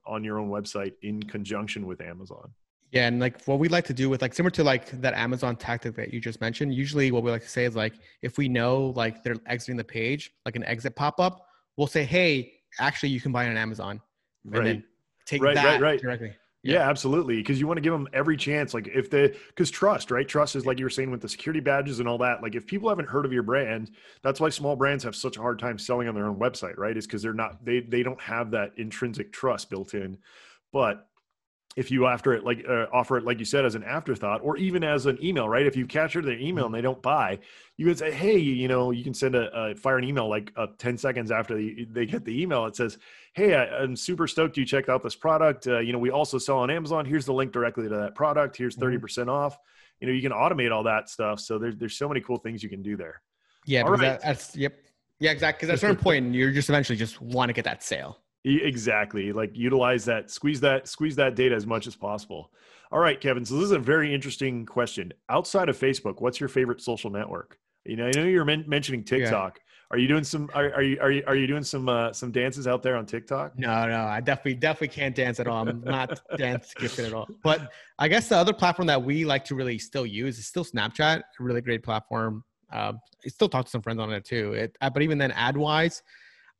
on 0.05 0.23
your 0.23 0.39
own 0.39 0.49
website 0.49 0.93
in 1.01 1.21
conjunction 1.23 1.85
with 1.85 1.99
Amazon. 1.99 2.53
Yeah, 2.91 3.07
and 3.07 3.19
like 3.19 3.43
what 3.45 3.59
we 3.59 3.69
like 3.69 3.85
to 3.85 3.93
do 3.93 4.09
with 4.09 4.21
like 4.21 4.33
similar 4.33 4.49
to 4.51 4.63
like 4.63 4.89
that 5.01 5.13
Amazon 5.13 5.55
tactic 5.55 5.95
that 5.95 6.11
you 6.11 6.19
just 6.19 6.41
mentioned. 6.41 6.73
Usually, 6.73 7.11
what 7.11 7.21
we 7.21 7.29
like 7.29 7.43
to 7.43 7.49
say 7.49 7.65
is 7.65 7.75
like 7.75 7.93
if 8.21 8.37
we 8.37 8.49
know 8.49 8.93
like 8.95 9.23
they're 9.23 9.35
exiting 9.45 9.77
the 9.77 9.83
page, 9.83 10.31
like 10.45 10.55
an 10.55 10.63
exit 10.63 10.95
pop 10.95 11.19
up, 11.19 11.48
we'll 11.79 11.87
say, 11.87 12.03
"Hey, 12.03 12.53
actually, 12.77 13.09
you 13.09 13.21
can 13.21 13.31
buy 13.31 13.45
it 13.45 13.49
on 13.49 13.57
Amazon." 13.57 14.01
And 14.43 14.53
Right. 14.53 14.63
then 14.65 14.83
take 15.25 15.41
Right, 15.41 15.55
right, 15.55 15.81
right. 15.81 15.99
directly. 15.99 16.35
Yeah, 16.61 16.73
Yeah. 16.73 16.89
absolutely. 16.89 17.37
Because 17.37 17.57
you 17.59 17.67
want 17.67 17.77
to 17.77 17.81
give 17.81 17.93
them 17.93 18.07
every 18.11 18.35
chance. 18.35 18.73
Like 18.73 18.87
if 18.89 19.09
they, 19.09 19.29
because 19.47 19.71
trust, 19.71 20.11
right? 20.11 20.27
Trust 20.27 20.57
is 20.57 20.65
like 20.65 20.77
you 20.77 20.85
were 20.85 20.89
saying 20.89 21.09
with 21.09 21.21
the 21.21 21.29
security 21.29 21.61
badges 21.61 21.99
and 21.99 22.07
all 22.09 22.17
that. 22.17 22.41
Like 22.43 22.55
if 22.55 22.67
people 22.67 22.89
haven't 22.89 23.07
heard 23.07 23.25
of 23.25 23.31
your 23.31 23.43
brand, 23.43 23.91
that's 24.23 24.41
why 24.41 24.49
small 24.49 24.75
brands 24.75 25.05
have 25.05 25.15
such 25.15 25.37
a 25.37 25.41
hard 25.41 25.57
time 25.57 25.79
selling 25.79 26.09
on 26.09 26.15
their 26.15 26.25
own 26.27 26.37
website, 26.37 26.77
right? 26.77 26.97
Is 26.97 27.07
because 27.07 27.21
they're 27.21 27.33
not 27.33 27.63
they 27.63 27.79
they 27.79 28.03
don't 28.03 28.21
have 28.21 28.51
that 28.51 28.73
intrinsic 28.77 29.31
trust 29.31 29.69
built 29.69 29.93
in. 29.93 30.17
But 30.73 31.08
if 31.79 31.89
you 31.89 32.07
after 32.07 32.33
it 32.33 32.43
like 32.43 32.65
uh, 32.67 32.85
offer 32.91 33.17
it 33.17 33.23
like 33.23 33.39
you 33.39 33.45
said 33.45 33.63
as 33.63 33.73
an 33.73 33.83
afterthought 33.83 34.41
or 34.43 34.57
even 34.57 34.83
as 34.83 35.05
an 35.05 35.17
email 35.23 35.47
right 35.47 35.65
if 35.65 35.75
you 35.77 35.85
capture 35.85 36.21
their 36.21 36.37
email 36.37 36.65
and 36.65 36.75
they 36.75 36.81
don't 36.81 37.01
buy 37.01 37.39
you 37.77 37.85
can 37.85 37.95
say 37.95 38.11
hey 38.11 38.37
you 38.37 38.67
know 38.67 38.91
you 38.91 39.03
can 39.03 39.13
send 39.13 39.33
a, 39.33 39.49
a 39.55 39.75
fire 39.75 39.97
an 39.97 40.03
email 40.03 40.29
like 40.29 40.51
uh, 40.57 40.67
10 40.77 40.97
seconds 40.97 41.31
after 41.31 41.55
they, 41.55 41.87
they 41.89 42.05
get 42.05 42.25
the 42.25 42.41
email 42.41 42.65
it 42.65 42.75
says 42.75 42.97
hey 43.33 43.55
I, 43.55 43.63
i'm 43.77 43.95
super 43.95 44.27
stoked 44.27 44.57
you 44.57 44.65
checked 44.65 44.89
out 44.89 45.01
this 45.01 45.15
product 45.15 45.67
uh, 45.67 45.79
you 45.79 45.93
know 45.93 45.99
we 45.99 46.11
also 46.11 46.37
sell 46.37 46.57
on 46.57 46.69
amazon 46.69 47.05
here's 47.05 47.25
the 47.25 47.33
link 47.33 47.53
directly 47.53 47.83
to 47.87 47.95
that 47.95 48.13
product 48.13 48.57
here's 48.57 48.75
30% 48.75 49.29
off 49.29 49.57
you 50.01 50.07
know 50.07 50.13
you 50.13 50.21
can 50.21 50.33
automate 50.33 50.71
all 50.71 50.83
that 50.83 51.09
stuff 51.09 51.39
so 51.39 51.57
there's 51.57 51.77
there's 51.77 51.95
so 51.95 52.09
many 52.09 52.19
cool 52.19 52.37
things 52.37 52.61
you 52.61 52.69
can 52.69 52.81
do 52.81 52.97
there 52.97 53.21
Yeah, 53.65 53.83
right. 53.83 53.99
that, 53.99 54.21
that's 54.21 54.55
yep. 54.55 54.73
Yeah, 55.19 55.31
exactly. 55.31 55.67
Because 55.67 55.69
at 55.69 55.75
a 55.75 55.79
certain 55.79 56.01
point, 56.01 56.33
you're 56.33 56.51
just 56.51 56.69
eventually 56.69 56.97
just 56.97 57.21
want 57.21 57.49
to 57.49 57.53
get 57.53 57.65
that 57.65 57.83
sale. 57.83 58.19
Exactly. 58.45 59.31
Like 59.33 59.51
utilize 59.55 60.05
that, 60.05 60.31
squeeze 60.31 60.61
that, 60.61 60.87
squeeze 60.87 61.15
that 61.17 61.35
data 61.35 61.55
as 61.55 61.65
much 61.65 61.87
as 61.87 61.95
possible. 61.95 62.51
All 62.91 62.99
right, 62.99 63.19
Kevin. 63.19 63.45
So 63.45 63.55
this 63.55 63.65
is 63.65 63.71
a 63.71 63.79
very 63.79 64.13
interesting 64.13 64.65
question. 64.65 65.13
Outside 65.29 65.69
of 65.69 65.77
Facebook, 65.77 66.21
what's 66.21 66.39
your 66.39 66.49
favorite 66.49 66.81
social 66.81 67.09
network? 67.09 67.59
You 67.85 67.97
know, 67.97 68.07
I 68.07 68.11
know 68.11 68.23
you're 68.23 68.45
men- 68.45 68.65
mentioning 68.67 69.03
TikTok. 69.03 69.59
Are 69.91 69.97
you 69.97 70.07
doing 70.07 70.23
some? 70.23 70.49
Are, 70.53 70.71
are 70.73 70.83
you 70.83 70.99
are 71.01 71.11
you 71.11 71.23
are 71.25 71.35
you 71.35 71.47
doing 71.47 71.63
some 71.63 71.89
uh, 71.89 72.13
some 72.13 72.31
dances 72.31 72.67
out 72.67 72.83
there 72.83 72.95
on 72.95 73.07
TikTok? 73.07 73.57
No, 73.57 73.87
no, 73.87 74.03
I 74.03 74.21
definitely 74.21 74.55
definitely 74.55 74.89
can't 74.89 75.15
dance 75.15 75.39
at 75.39 75.47
all. 75.47 75.67
I'm 75.67 75.81
not 75.83 76.19
dance 76.37 76.75
gifted 76.75 77.05
at 77.05 77.13
all. 77.13 77.27
But 77.43 77.71
I 77.97 78.07
guess 78.07 78.29
the 78.29 78.37
other 78.37 78.53
platform 78.53 78.85
that 78.87 79.01
we 79.01 79.25
like 79.25 79.45
to 79.45 79.55
really 79.55 79.79
still 79.79 80.05
use 80.05 80.37
is 80.37 80.45
still 80.45 80.63
Snapchat. 80.63 81.19
A 81.19 81.23
really 81.39 81.61
great 81.61 81.81
platform. 81.81 82.43
Uh, 82.71 82.93
I 83.25 83.29
still 83.29 83.49
talk 83.49 83.65
to 83.65 83.71
some 83.71 83.81
friends 83.81 83.99
on 83.99 84.11
it 84.13 84.25
too. 84.25 84.53
It, 84.53 84.77
uh, 84.79 84.91
but 84.91 85.01
even 85.01 85.17
then, 85.17 85.31
ad 85.31 85.57
wise, 85.57 86.03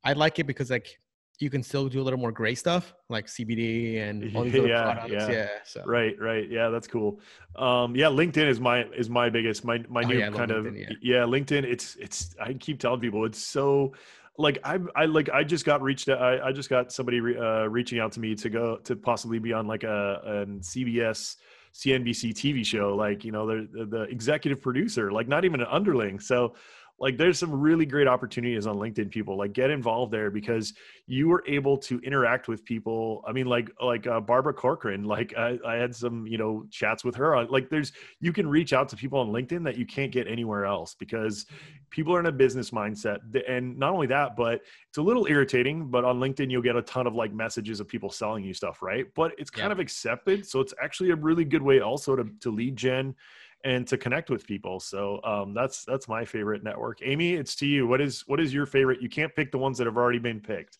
I 0.02 0.14
like 0.14 0.40
it 0.40 0.48
because 0.48 0.70
like 0.70 0.98
you 1.40 1.50
can 1.50 1.62
still 1.62 1.88
do 1.88 2.00
a 2.00 2.04
little 2.04 2.18
more 2.18 2.32
gray 2.32 2.54
stuff 2.54 2.94
like 3.08 3.26
CBD 3.26 3.98
and 3.98 4.30
all 4.36 4.44
these 4.44 4.54
other 4.54 4.68
Yeah, 4.68 4.82
products. 4.82 5.10
yeah. 5.12 5.30
Yeah. 5.30 5.48
So 5.64 5.82
Right, 5.86 6.14
right. 6.20 6.48
Yeah, 6.50 6.68
that's 6.68 6.86
cool. 6.86 7.20
Um, 7.56 7.96
yeah, 7.96 8.06
LinkedIn 8.06 8.46
is 8.46 8.60
my 8.60 8.84
is 8.96 9.08
my 9.08 9.30
biggest 9.30 9.64
my 9.64 9.82
my 9.88 10.02
Oh, 10.02 10.08
new 10.08 10.18
yeah, 10.18 10.30
kind 10.30 10.50
of 10.50 10.66
LinkedIn, 10.66 10.96
yeah. 11.02 11.22
LinkedIn. 11.22 11.64
It's 11.64 11.96
it's 11.96 12.34
I 12.40 12.52
keep 12.52 12.78
telling 12.78 13.00
people 13.00 13.24
it's 13.24 13.42
so 13.42 13.94
like 14.38 14.58
I 14.64 14.78
I 14.94 15.06
like 15.06 15.30
I 15.30 15.42
just 15.42 15.64
got 15.64 15.82
reached 15.82 16.08
I, 16.08 16.38
I 16.40 16.52
just 16.52 16.68
got 16.68 16.92
somebody 16.92 17.20
re, 17.20 17.36
uh, 17.36 17.64
reaching 17.66 17.98
out 17.98 18.12
to 18.12 18.20
me 18.20 18.34
to 18.36 18.48
go 18.50 18.76
to 18.84 18.94
possibly 18.96 19.38
be 19.38 19.52
on 19.52 19.66
like 19.66 19.82
a 19.82 20.20
an 20.24 20.60
CBS 20.60 21.36
CNBC 21.74 22.32
TV 22.34 22.64
show 22.66 22.94
like 22.96 23.24
you 23.24 23.32
know 23.32 23.46
the 23.46 23.86
the 23.86 24.02
executive 24.02 24.60
producer 24.60 25.10
like 25.10 25.28
not 25.28 25.44
even 25.44 25.60
an 25.60 25.66
underling 25.70 26.18
so 26.20 26.54
like 27.00 27.16
there's 27.16 27.38
some 27.38 27.50
really 27.50 27.86
great 27.86 28.06
opportunities 28.06 28.66
on 28.66 28.76
linkedin 28.76 29.10
people 29.10 29.36
like 29.36 29.54
get 29.54 29.70
involved 29.70 30.12
there 30.12 30.30
because 30.30 30.74
you 31.06 31.28
were 31.28 31.42
able 31.48 31.76
to 31.76 31.98
interact 32.00 32.46
with 32.46 32.64
people. 32.64 33.24
I 33.26 33.32
mean 33.32 33.46
like 33.46 33.70
like 33.82 34.06
uh, 34.06 34.20
barbara 34.20 34.52
corcoran 34.52 35.04
like 35.04 35.34
I, 35.36 35.58
I 35.66 35.76
had 35.76 35.96
some 35.96 36.26
you 36.26 36.36
know 36.36 36.66
chats 36.70 37.02
with 37.02 37.16
her 37.16 37.42
like 37.46 37.70
there's 37.70 37.92
you 38.20 38.32
can 38.32 38.46
reach 38.46 38.72
out 38.72 38.88
to 38.90 38.96
people 38.96 39.18
on 39.18 39.28
linkedin 39.28 39.64
that 39.64 39.78
you 39.78 39.86
can't 39.86 40.12
get 40.12 40.28
anywhere 40.28 40.66
else 40.66 40.94
because 40.94 41.46
people 41.88 42.14
are 42.14 42.20
in 42.20 42.26
a 42.26 42.32
business 42.32 42.70
mindset. 42.70 43.18
And 43.48 43.78
not 43.78 43.92
only 43.92 44.06
that 44.08 44.36
but 44.36 44.60
it's 44.88 44.98
a 44.98 45.02
little 45.02 45.26
irritating 45.26 45.90
but 45.90 46.04
on 46.04 46.20
linkedin 46.20 46.50
you'll 46.50 46.62
get 46.62 46.76
a 46.76 46.82
ton 46.82 47.06
of 47.06 47.14
like 47.14 47.32
messages 47.32 47.80
of 47.80 47.88
people 47.88 48.10
selling 48.10 48.44
you 48.44 48.52
stuff 48.52 48.82
right? 48.82 49.06
But 49.14 49.32
it's 49.38 49.50
kind 49.50 49.70
yep. 49.70 49.72
of 49.72 49.80
accepted 49.80 50.46
so 50.46 50.60
it's 50.60 50.74
actually 50.82 51.10
a 51.10 51.16
really 51.16 51.46
good 51.46 51.62
way 51.62 51.80
also 51.80 52.14
to, 52.14 52.26
to 52.40 52.50
lead 52.50 52.76
gen 52.76 53.14
and 53.64 53.86
to 53.88 53.98
connect 53.98 54.30
with 54.30 54.46
people. 54.46 54.80
So 54.80 55.20
um, 55.24 55.54
that's 55.54 55.84
that's 55.84 56.08
my 56.08 56.24
favorite 56.24 56.62
network. 56.62 57.00
Amy, 57.02 57.34
it's 57.34 57.54
to 57.56 57.66
you. 57.66 57.86
What 57.86 58.00
is 58.00 58.22
what 58.26 58.40
is 58.40 58.52
your 58.54 58.66
favorite? 58.66 59.02
You 59.02 59.08
can't 59.08 59.34
pick 59.34 59.52
the 59.52 59.58
ones 59.58 59.78
that 59.78 59.86
have 59.86 59.96
already 59.96 60.18
been 60.18 60.40
picked. 60.40 60.78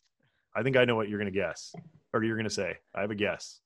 I 0.55 0.63
think 0.63 0.77
I 0.77 0.85
know 0.85 0.97
what 0.97 1.09
you're 1.09 1.19
going 1.19 1.33
to 1.33 1.39
guess, 1.39 1.75
or 2.13 2.25
you're 2.25 2.37
going 2.37 2.45
to 2.45 2.51
say. 2.51 2.79
I 2.95 3.03
have 3.03 3.11
a 3.11 3.15
guess. 3.15 3.61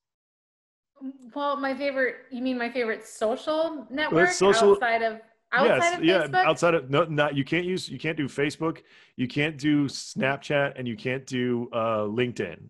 Well, 1.33 1.57
my 1.57 1.75
favorite. 1.75 2.15
You 2.31 2.41
mean 2.41 2.57
my 2.57 2.69
favorite 2.69 3.05
social 3.05 3.87
network 3.89 4.31
social, 4.31 4.73
outside 4.73 5.01
of 5.01 5.19
outside 5.51 5.75
yes, 5.75 5.93
of 5.93 6.29
Facebook? 6.29 6.33
yeah, 6.33 6.49
outside 6.49 6.73
of 6.73 6.89
no, 6.89 7.05
not 7.05 7.35
you 7.35 7.43
can't 7.43 7.65
use 7.65 7.89
you 7.89 7.99
can't 7.99 8.17
do 8.17 8.27
Facebook, 8.27 8.81
you 9.15 9.27
can't 9.27 9.57
do 9.57 9.85
Snapchat, 9.85 10.73
and 10.77 10.87
you 10.87 10.95
can't 10.95 11.25
do 11.25 11.69
uh, 11.73 12.01
LinkedIn. 12.01 12.69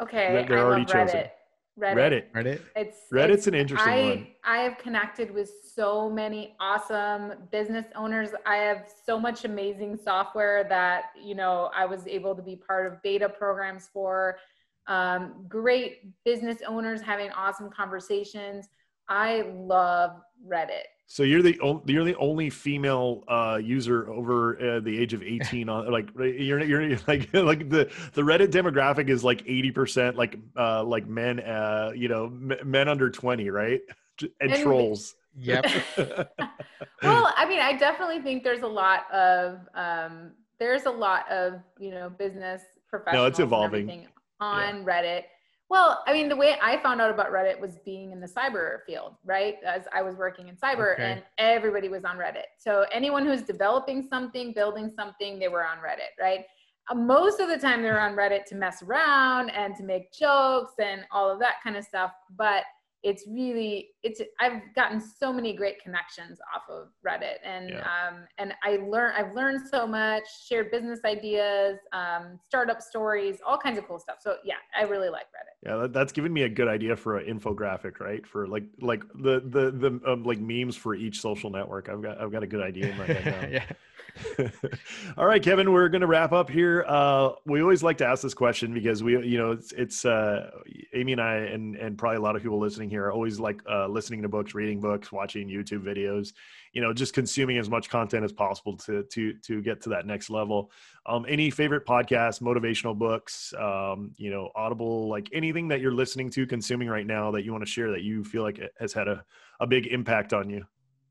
Okay, 0.00 0.32
they're, 0.32 0.46
they're 0.46 0.66
already 0.66 0.84
chosen. 0.84 1.20
Reddit. 1.20 1.30
Reddit. 1.78 2.24
Reddit. 2.32 2.60
It's 2.74 2.98
Reddit's 3.12 3.38
it's, 3.38 3.46
an 3.48 3.54
interesting 3.54 3.92
I, 3.92 4.00
one. 4.02 4.26
I 4.44 4.58
have 4.58 4.78
connected 4.78 5.30
with 5.32 5.50
so 5.74 6.08
many 6.08 6.56
awesome 6.58 7.34
business 7.52 7.84
owners. 7.94 8.30
I 8.46 8.56
have 8.56 8.88
so 9.04 9.20
much 9.20 9.44
amazing 9.44 9.98
software 10.02 10.64
that 10.68 11.12
you 11.22 11.34
know 11.34 11.70
I 11.74 11.84
was 11.84 12.06
able 12.06 12.34
to 12.34 12.42
be 12.42 12.56
part 12.56 12.86
of 12.86 13.02
beta 13.02 13.28
programs 13.28 13.88
for. 13.92 14.38
Um, 14.88 15.44
great 15.48 16.14
business 16.24 16.58
owners 16.66 17.02
having 17.02 17.30
awesome 17.32 17.70
conversations. 17.70 18.68
I 19.08 19.42
love 19.54 20.20
Reddit. 20.48 20.86
So 21.08 21.22
you're 21.22 21.42
the 21.42 21.58
only, 21.60 21.82
you're 21.86 22.04
the 22.04 22.16
only 22.16 22.50
female 22.50 23.22
uh, 23.28 23.60
user 23.62 24.10
over 24.10 24.56
uh, 24.60 24.80
the 24.80 24.98
age 24.98 25.14
of 25.14 25.22
18 25.24 25.68
on 25.68 25.90
like 25.90 26.10
you're 26.16 26.62
you're 26.62 26.96
like 27.06 27.32
like 27.32 27.70
the 27.70 27.90
the 28.14 28.22
Reddit 28.22 28.48
demographic 28.48 29.08
is 29.08 29.22
like 29.22 29.44
80% 29.44 30.16
like 30.16 30.38
uh, 30.56 30.82
like 30.84 31.06
men 31.06 31.40
uh, 31.40 31.92
you 31.94 32.08
know 32.08 32.26
m- 32.26 32.58
men 32.64 32.88
under 32.88 33.08
20 33.10 33.50
right 33.50 33.80
and, 34.20 34.52
and 34.52 34.62
trolls. 34.62 35.14
Yep. 35.38 35.66
well, 37.02 37.32
I 37.36 37.46
mean, 37.46 37.60
I 37.60 37.76
definitely 37.78 38.20
think 38.20 38.42
there's 38.42 38.62
a 38.62 38.66
lot 38.66 39.10
of 39.12 39.60
um, 39.74 40.32
there's 40.58 40.86
a 40.86 40.90
lot 40.90 41.30
of 41.30 41.60
you 41.78 41.90
know 41.90 42.08
business 42.10 42.62
professionals. 42.88 43.22
No, 43.22 43.26
it's 43.26 43.38
evolving 43.38 44.06
on 44.40 44.78
yeah. 44.78 44.84
Reddit 44.84 45.22
well, 45.68 46.04
I 46.06 46.12
mean, 46.12 46.28
the 46.28 46.36
way 46.36 46.56
I 46.62 46.80
found 46.80 47.00
out 47.00 47.10
about 47.10 47.32
Reddit 47.32 47.58
was 47.58 47.78
being 47.84 48.12
in 48.12 48.20
the 48.20 48.28
cyber 48.28 48.78
field, 48.86 49.14
right? 49.24 49.56
As 49.66 49.82
I 49.92 50.00
was 50.02 50.14
working 50.14 50.48
in 50.48 50.56
cyber 50.56 50.94
okay. 50.94 51.02
and 51.02 51.22
everybody 51.38 51.88
was 51.88 52.04
on 52.04 52.16
Reddit. 52.16 52.46
So 52.58 52.86
anyone 52.92 53.26
who's 53.26 53.42
developing 53.42 54.06
something, 54.08 54.52
building 54.52 54.92
something, 54.94 55.40
they 55.40 55.48
were 55.48 55.64
on 55.64 55.78
Reddit, 55.78 56.20
right? 56.20 56.44
Uh, 56.88 56.94
most 56.94 57.40
of 57.40 57.48
the 57.48 57.58
time 57.58 57.82
they're 57.82 58.00
on 58.00 58.14
Reddit 58.14 58.44
to 58.46 58.54
mess 58.54 58.82
around 58.84 59.50
and 59.50 59.74
to 59.74 59.82
make 59.82 60.12
jokes 60.12 60.74
and 60.78 61.04
all 61.10 61.28
of 61.28 61.40
that 61.40 61.54
kind 61.64 61.76
of 61.76 61.84
stuff. 61.84 62.12
But 62.38 62.62
it's 63.06 63.24
really 63.28 63.90
it's 64.02 64.20
i've 64.40 64.60
gotten 64.74 65.00
so 65.00 65.32
many 65.32 65.52
great 65.52 65.80
connections 65.80 66.40
off 66.52 66.62
of 66.68 66.88
reddit 67.06 67.36
and 67.44 67.70
yeah. 67.70 67.78
um, 67.80 68.26
and 68.38 68.52
i 68.64 68.78
learn 68.88 69.12
i've 69.16 69.32
learned 69.32 69.60
so 69.70 69.86
much 69.86 70.24
shared 70.48 70.72
business 70.72 70.98
ideas 71.04 71.78
um, 71.92 72.38
startup 72.48 72.82
stories 72.82 73.38
all 73.46 73.56
kinds 73.56 73.78
of 73.78 73.86
cool 73.86 74.00
stuff. 74.00 74.16
So 74.20 74.36
yeah 74.44 74.54
i 74.76 74.82
really 74.82 75.08
like 75.08 75.26
reddit. 75.26 75.54
Yeah 75.62 75.86
that's 75.86 76.12
given 76.12 76.32
me 76.32 76.42
a 76.42 76.48
good 76.48 76.68
idea 76.68 76.96
for 76.96 77.18
an 77.18 77.38
infographic 77.38 78.00
right? 78.00 78.26
For 78.26 78.48
like 78.48 78.64
like 78.80 79.04
the 79.14 79.40
the 79.40 79.70
the 79.70 80.10
um, 80.10 80.24
like 80.24 80.40
memes 80.40 80.76
for 80.76 80.96
each 80.96 81.20
social 81.20 81.50
network. 81.50 81.88
I've 81.88 82.02
got 82.02 82.20
i've 82.20 82.32
got 82.32 82.42
a 82.42 82.46
good 82.46 82.62
idea 82.62 82.88
in 82.90 82.98
my 82.98 83.06
head 83.06 83.24
now. 83.24 83.48
Yeah 83.56 83.64
All 85.16 85.26
right, 85.26 85.42
Kevin, 85.42 85.72
we're 85.72 85.88
going 85.88 86.00
to 86.00 86.06
wrap 86.06 86.32
up 86.32 86.48
here. 86.48 86.84
Uh, 86.86 87.32
we 87.44 87.60
always 87.62 87.82
like 87.82 87.98
to 87.98 88.06
ask 88.06 88.22
this 88.22 88.34
question 88.34 88.72
because 88.72 89.02
we, 89.02 89.12
you 89.26 89.38
know, 89.38 89.52
it's, 89.52 89.72
it's 89.72 90.04
uh, 90.04 90.50
Amy 90.94 91.12
and 91.12 91.20
I, 91.20 91.36
and 91.36 91.76
and 91.76 91.98
probably 91.98 92.16
a 92.16 92.20
lot 92.20 92.36
of 92.36 92.42
people 92.42 92.58
listening 92.58 92.90
here 92.90 93.04
are 93.06 93.12
always 93.12 93.38
like 93.40 93.60
uh, 93.70 93.86
listening 93.86 94.22
to 94.22 94.28
books, 94.28 94.54
reading 94.54 94.80
books, 94.80 95.12
watching 95.12 95.48
YouTube 95.48 95.82
videos, 95.82 96.32
you 96.72 96.82
know, 96.82 96.92
just 96.92 97.14
consuming 97.14 97.58
as 97.58 97.68
much 97.68 97.88
content 97.88 98.24
as 98.24 98.32
possible 98.32 98.76
to 98.78 99.02
to 99.04 99.34
to 99.34 99.62
get 99.62 99.80
to 99.82 99.88
that 99.90 100.06
next 100.06 100.30
level. 100.30 100.70
Um, 101.06 101.24
any 101.28 101.50
favorite 101.50 101.86
podcasts, 101.86 102.40
motivational 102.40 102.96
books, 102.96 103.54
um, 103.58 104.12
you 104.16 104.30
know, 104.30 104.50
Audible, 104.54 105.08
like 105.08 105.28
anything 105.32 105.68
that 105.68 105.80
you're 105.80 105.92
listening 105.92 106.30
to, 106.30 106.46
consuming 106.46 106.88
right 106.88 107.06
now 107.06 107.30
that 107.32 107.44
you 107.44 107.52
want 107.52 107.64
to 107.64 107.70
share 107.70 107.90
that 107.90 108.02
you 108.02 108.24
feel 108.24 108.42
like 108.42 108.60
has 108.78 108.92
had 108.92 109.08
a, 109.08 109.24
a 109.60 109.66
big 109.66 109.86
impact 109.86 110.32
on 110.32 110.50
you. 110.50 110.64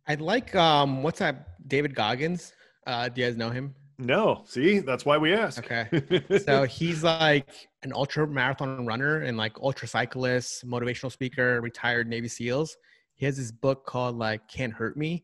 I'd 0.07 0.21
like 0.21 0.53
um, 0.55 1.01
what's 1.01 1.19
that? 1.19 1.67
David 1.67 1.95
Goggins. 1.95 2.53
Uh, 2.85 3.09
do 3.09 3.21
you 3.21 3.27
guys 3.27 3.37
know 3.37 3.49
him? 3.49 3.73
No. 3.97 4.43
See, 4.45 4.79
that's 4.79 5.05
why 5.05 5.17
we 5.17 5.33
ask. 5.33 5.59
Okay. 5.59 6.21
so 6.45 6.63
he's 6.63 7.03
like 7.03 7.67
an 7.83 7.93
ultra 7.93 8.27
marathon 8.27 8.85
runner 8.85 9.21
and 9.21 9.37
like 9.37 9.53
ultra 9.61 9.87
cyclist, 9.87 10.65
motivational 10.67 11.11
speaker, 11.11 11.61
retired 11.61 12.07
Navy 12.07 12.27
SEALs. 12.27 12.77
He 13.15 13.25
has 13.25 13.37
this 13.37 13.51
book 13.51 13.85
called 13.85 14.17
like 14.17 14.47
Can't 14.47 14.73
Hurt 14.73 14.97
Me. 14.97 15.23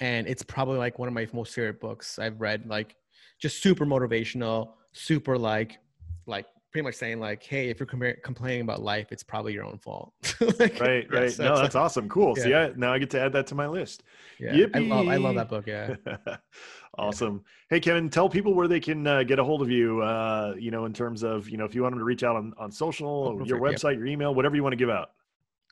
And 0.00 0.26
it's 0.26 0.42
probably 0.42 0.76
like 0.76 0.98
one 0.98 1.08
of 1.08 1.14
my 1.14 1.26
most 1.32 1.54
favorite 1.54 1.80
books 1.80 2.18
I've 2.18 2.40
read. 2.40 2.66
Like 2.66 2.94
just 3.40 3.62
super 3.62 3.86
motivational, 3.86 4.72
super 4.92 5.38
like 5.38 5.78
like 6.26 6.46
pretty 6.74 6.82
much 6.82 6.96
saying 6.96 7.20
like, 7.20 7.40
hey, 7.40 7.70
if 7.70 7.78
you're 7.78 7.86
complaining 7.86 8.62
about 8.62 8.82
life, 8.82 9.12
it's 9.12 9.22
probably 9.22 9.52
your 9.52 9.62
own 9.62 9.78
fault. 9.78 10.12
like, 10.58 10.80
right, 10.80 11.06
right. 11.08 11.30
so 11.30 11.44
no, 11.44 11.56
that's 11.56 11.76
awesome. 11.76 12.08
Cool. 12.08 12.34
Yeah. 12.36 12.42
See, 12.42 12.54
I, 12.54 12.72
now 12.74 12.92
I 12.92 12.98
get 12.98 13.10
to 13.10 13.20
add 13.20 13.32
that 13.34 13.46
to 13.46 13.54
my 13.54 13.68
list. 13.68 14.02
Yeah, 14.40 14.66
I 14.74 14.80
love, 14.80 15.06
I 15.06 15.14
love 15.14 15.36
that 15.36 15.48
book. 15.48 15.68
Yeah. 15.68 15.94
awesome. 16.98 17.44
Yeah. 17.70 17.76
Hey, 17.76 17.80
Kevin, 17.80 18.10
tell 18.10 18.28
people 18.28 18.54
where 18.54 18.66
they 18.66 18.80
can 18.80 19.06
uh, 19.06 19.22
get 19.22 19.38
a 19.38 19.44
hold 19.44 19.62
of 19.62 19.70
you. 19.70 20.02
Uh, 20.02 20.56
you 20.58 20.72
know, 20.72 20.84
in 20.84 20.92
terms 20.92 21.22
of 21.22 21.48
you 21.48 21.56
know, 21.56 21.64
if 21.64 21.76
you 21.76 21.82
want 21.82 21.92
them 21.92 22.00
to 22.00 22.04
reach 22.04 22.24
out 22.24 22.34
on 22.34 22.52
on 22.58 22.72
social, 22.72 23.38
oh, 23.40 23.44
your 23.44 23.60
website, 23.60 23.92
yeah. 23.92 23.98
your 23.98 24.06
email, 24.06 24.34
whatever 24.34 24.56
you 24.56 24.64
want 24.64 24.72
to 24.72 24.76
give 24.76 24.90
out. 24.90 25.10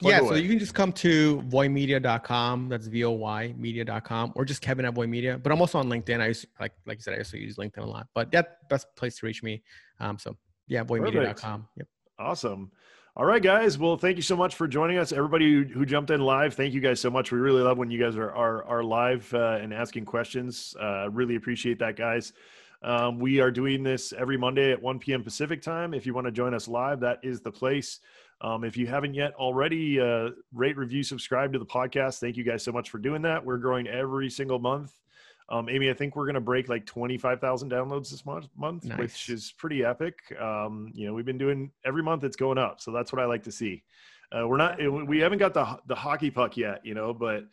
Plug 0.01 0.13
yeah, 0.13 0.21
away. 0.21 0.29
so 0.29 0.35
you 0.37 0.49
can 0.49 0.61
just 0.61 0.75
come 0.75 0.93
to 0.93 1.43
voymedia.com. 1.49 2.69
That's 2.69 2.87
V-O-Y 2.87 3.55
media.com 3.59 4.33
or 4.37 4.45
just 4.45 4.63
Kevin 4.63 4.85
at 4.85 4.95
Voy 4.95 5.09
Media. 5.09 5.37
But 5.37 5.51
I'm 5.51 5.61
also 5.61 5.81
on 5.81 5.89
LinkedIn. 5.89 6.21
I 6.21 6.29
use 6.29 6.47
like 6.61 6.73
like 6.87 6.99
you 6.99 7.03
said, 7.03 7.15
I 7.15 7.19
also 7.19 7.39
use 7.39 7.57
LinkedIn 7.57 7.79
a 7.79 7.87
lot. 7.87 8.07
But 8.15 8.31
that 8.31 8.69
best 8.69 8.87
place 8.95 9.19
to 9.19 9.27
reach 9.27 9.43
me. 9.43 9.65
Um, 9.99 10.17
so 10.17 10.37
yeah, 10.67 10.85
voymedia.com. 10.85 11.69
Yep. 11.77 11.89
Awesome. 12.19 12.71
All 13.15 13.27
right, 13.27 13.43
guys. 13.43 13.77
Well, 13.77 13.99
thank 13.99 14.17
you 14.17 14.23
so 14.23 14.37
much 14.37 14.55
for 14.55 14.67
joining 14.67 14.97
us. 14.97 15.13
Everybody 15.13 15.53
who, 15.53 15.65
who 15.65 15.85
jumped 15.85 16.11
in 16.11 16.23
live, 16.23 16.55
thank 16.55 16.73
you 16.73 16.81
guys 16.81 16.99
so 16.99 17.11
much. 17.11 17.31
We 17.31 17.39
really 17.39 17.63
love 17.63 17.77
when 17.77 17.91
you 17.91 17.99
guys 18.03 18.17
are 18.17 18.31
are, 18.31 18.65
are 18.65 18.83
live 18.83 19.33
uh, 19.35 19.59
and 19.61 19.75
asking 19.75 20.07
questions. 20.07 20.75
Uh, 20.81 21.11
really 21.11 21.37
appreciate 21.37 21.79
that, 21.81 21.97
guys. 21.97 22.33
Um, 22.83 23.19
we 23.19 23.39
are 23.41 23.51
doing 23.51 23.83
this 23.83 24.13
every 24.13 24.37
Monday 24.37 24.73
at 24.73 24.83
1 24.83 24.99
p.m. 24.99 25.23
Pacific 25.23 25.63
time. 25.63 25.95
If 25.95 26.07
you 26.07 26.15
want 26.15 26.27
to 26.27 26.33
join 26.33 26.53
us 26.55 26.67
live, 26.67 27.01
that 27.01 27.21
is 27.23 27.41
the 27.41 27.53
place. 27.53 28.01
Um, 28.41 28.65
if 28.65 28.77
you 28.77 28.89
haven't 28.89 29.15
yet 29.15 29.35
already, 29.35 30.01
uh, 30.01 30.31
rate, 30.53 30.77
review, 30.77 31.05
subscribe 31.05 31.53
to 31.53 31.61
the 31.61 31.67
podcast. 31.67 32.19
Thank 32.19 32.37
you 32.37 32.43
guys 32.45 32.65
so 32.65 32.73
much 32.73 32.91
for 32.91 32.99
doing 32.99 33.23
that. 33.23 33.45
We're 33.45 33.59
growing 33.59 33.87
every 33.87 34.31
single 34.31 34.59
month. 34.59 34.93
Um, 35.49 35.69
Amy, 35.69 35.91
I 35.91 35.95
think 35.95 36.17
we're 36.17 36.25
going 36.25 36.35
to 36.35 36.41
break 36.41 36.69
like 36.69 36.87
25,000 36.87 37.71
downloads 37.71 38.11
this 38.11 38.25
month, 38.25 38.49
month 38.57 38.85
nice. 38.85 38.99
which 38.99 39.29
is 39.29 39.53
pretty 39.59 39.85
epic. 39.85 40.19
Um, 40.41 40.91
you 40.95 41.07
know, 41.07 41.15
we've 41.15 41.27
been 41.27 41.39
doing 41.39 41.71
every 41.85 42.03
month 42.03 42.25
it's 42.25 42.37
going 42.37 42.59
up. 42.59 42.81
So 42.81 42.91
that's 42.91 43.13
what 43.13 43.21
I 43.21 43.27
like 43.27 43.45
to 43.45 43.53
see. 43.53 43.83
Uh, 44.31 44.49
we're 44.49 44.57
not, 44.57 44.79
we 45.07 45.19
haven't 45.19 45.39
got 45.39 45.53
the, 45.53 45.79
the 45.87 45.95
hockey 45.95 46.31
puck 46.31 46.57
yet, 46.57 46.85
you 46.85 46.95
know, 46.95 47.13
but, 47.13 47.45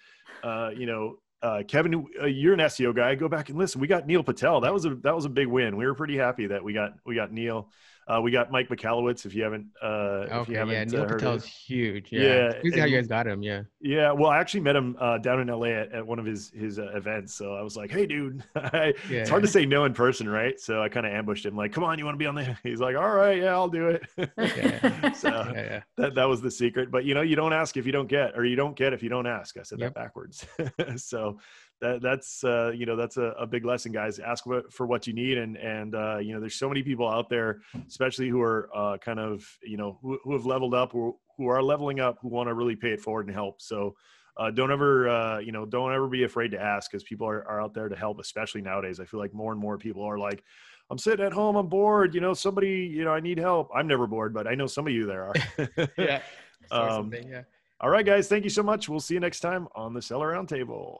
uh, 0.44 0.70
you 0.74 0.86
know, 0.86 1.18
uh, 1.42 1.64
Kevin, 1.68 2.06
uh, 2.22 2.26
you're 2.26 2.54
an 2.54 2.60
SEO 2.60 2.94
guy. 2.94 3.16
Go 3.16 3.30
back 3.30 3.50
and 3.50 3.58
listen. 3.58 3.80
We 3.80 3.88
got 3.88 4.06
Neil 4.06 4.24
Patel. 4.24 4.62
That 4.62 4.74
was 4.74 4.86
a 4.86 4.96
that 4.96 5.16
was 5.16 5.26
a 5.26 5.30
big 5.30 5.48
win. 5.48 5.78
We 5.78 5.86
were 5.86 5.94
pretty 5.94 6.18
happy 6.18 6.48
that 6.48 6.64
we 6.64 6.74
got 6.74 6.94
we 7.06 7.16
got 7.16 7.32
Neil. 7.32 7.70
Uh, 8.10 8.20
we 8.20 8.32
got 8.32 8.50
Mike 8.50 8.70
Michalowicz. 8.70 9.26
If 9.28 9.36
you 9.36 9.44
haven't, 9.44 9.68
uh, 9.84 9.86
okay, 9.86 10.42
if 10.42 10.50
you 10.50 10.58
haven't, 10.58 10.74
yeah, 10.74 10.84
Neil 10.86 11.04
uh, 11.04 11.08
Patel 11.08 11.36
is 11.36 11.46
huge. 11.46 12.12
Yeah, 12.12 12.22
yeah 12.22 12.52
it's 12.64 12.76
how 12.76 12.86
you 12.86 12.98
guys 12.98 13.08
got 13.08 13.28
him. 13.28 13.44
Yeah, 13.44 13.62
yeah. 13.82 14.12
Well, 14.12 14.32
I 14.32 14.40
actually 14.40 14.62
met 14.62 14.76
him 14.76 14.98
uh, 15.00 15.20
down 15.20 15.40
in 15.40 15.48
LA 15.48 15.68
at, 15.68 15.92
at 15.92 16.08
one 16.08 16.18
of 16.18 16.26
his 16.26 16.50
his 16.50 16.80
uh, 16.80 16.90
events. 16.96 17.36
So 17.36 17.54
I 17.54 17.62
was 17.62 17.78
like, 17.78 17.92
"Hey, 17.92 18.08
dude," 18.08 18.44
I, 18.56 18.96
yeah. 19.10 19.20
it's 19.20 19.30
hard 19.30 19.44
to 19.44 19.48
say 19.48 19.64
no 19.64 19.86
in 19.86 19.94
person, 19.94 20.28
right? 20.28 20.60
So 20.60 20.82
I 20.82 20.90
kind 20.90 21.06
of 21.06 21.14
ambushed 21.14 21.46
him, 21.46 21.56
like, 21.56 21.72
"Come 21.72 21.84
on, 21.84 22.00
you 22.00 22.06
want 22.06 22.16
to 22.16 22.20
be 22.20 22.26
on 22.26 22.34
the?" 22.34 22.58
He's 22.64 22.80
like, 22.80 22.96
"All 22.96 23.12
right, 23.12 23.38
yeah, 23.38 23.52
I'll 23.52 23.70
do 23.70 23.90
it." 23.90 24.02
yeah. 24.18 25.12
so 25.14 25.30
yeah, 25.30 25.54
yeah. 25.54 25.82
that 25.98 26.16
that 26.16 26.28
was 26.28 26.42
the 26.42 26.50
secret. 26.50 26.90
But 26.90 27.06
you 27.06 27.14
know, 27.14 27.22
you 27.22 27.36
don't 27.36 27.54
ask 27.54 27.78
if 27.78 27.86
you 27.86 27.92
don't 27.92 28.10
get, 28.10 28.36
or 28.36 28.44
you 28.44 28.56
don't 28.56 28.76
get 28.76 28.92
if 28.92 29.04
you 29.04 29.10
don't 29.10 29.28
ask. 29.28 29.56
I 29.58 29.62
said 29.62 29.80
yep. 29.80 29.94
that 29.94 30.02
backwards. 30.02 30.48
so 30.96 31.38
that 31.82 32.02
that's 32.02 32.44
uh, 32.44 32.72
you 32.76 32.86
know 32.86 32.96
that's 32.96 33.18
a, 33.18 33.34
a, 33.40 33.48
big 33.48 33.66
lesson 33.66 33.92
guys 33.92 34.20
ask 34.20 34.46
what, 34.46 34.72
for 34.74 34.86
what 34.86 35.08
you 35.08 35.14
need 35.14 35.38
and 35.38 35.58
and 35.58 35.96
uh, 35.96 36.18
you 36.18 36.34
know 36.34 36.40
there's 36.40 36.56
so 36.56 36.68
many 36.68 36.84
people 36.84 37.08
out 37.08 37.30
there 37.30 37.62
especially 37.88 38.30
who 38.30 38.42
are 38.42 38.70
uh, 38.76 38.98
kind 38.98 39.20
of 39.20 39.46
you 39.64 39.78
know 39.78 39.98
who, 40.02 40.20
who 40.24 40.34
have 40.34 40.46
leveled 40.46 40.74
up 40.74 40.94
or 40.94 41.16
who 41.38 41.48
are 41.48 41.62
leveling 41.62 42.00
up 42.00 42.18
who 42.22 42.28
want 42.28 42.48
to 42.48 42.54
really 42.54 42.76
pay 42.76 42.92
it 42.92 43.02
forward 43.02 43.28
and 43.28 43.36
help 43.36 43.62
so 43.62 43.96
uh, 44.40 44.50
don't 44.50 44.72
ever, 44.72 45.10
uh, 45.10 45.40
you 45.40 45.52
know, 45.52 45.66
don't 45.66 45.94
ever 45.94 46.08
be 46.08 46.24
afraid 46.24 46.50
to 46.50 46.62
ask 46.62 46.90
because 46.90 47.04
people 47.04 47.28
are, 47.28 47.46
are 47.46 47.62
out 47.62 47.74
there 47.74 47.90
to 47.90 47.96
help, 47.96 48.20
especially 48.22 48.62
nowadays. 48.62 49.02
I 49.02 49.06
feel 49.06 49.20
like 49.20 49.34
more 49.34 49.52
and 49.52 49.60
more 49.60 49.78
people 49.78 50.02
are 50.04 50.18
like, 50.18 50.46
I'm 50.90 50.98
sitting 50.98 51.26
at 51.26 51.34
home, 51.34 51.58
I'm 51.58 51.68
bored. 51.68 52.16
You 52.16 52.22
know, 52.22 52.34
somebody, 52.34 52.90
you 52.92 53.04
know, 53.04 53.12
I 53.12 53.20
need 53.20 53.38
help. 53.38 53.70
I'm 53.76 53.86
never 53.86 54.08
bored, 54.08 54.34
but 54.34 54.48
I 54.48 54.56
know 54.56 54.66
some 54.66 54.88
of 54.88 54.94
you 54.94 55.06
there 55.06 55.26
are. 55.26 55.90
yeah. 55.98 56.22
Um, 56.72 57.12
yeah. 57.28 57.44
All 57.82 57.90
right, 57.90 58.06
guys. 58.06 58.28
Thank 58.28 58.44
you 58.44 58.52
so 58.52 58.62
much. 58.62 58.88
We'll 58.88 59.00
see 59.00 59.16
you 59.16 59.20
next 59.20 59.40
time 59.40 59.68
on 59.74 59.94
the 59.94 60.04
Seller 60.04 60.34
Roundtable. 60.34 61.00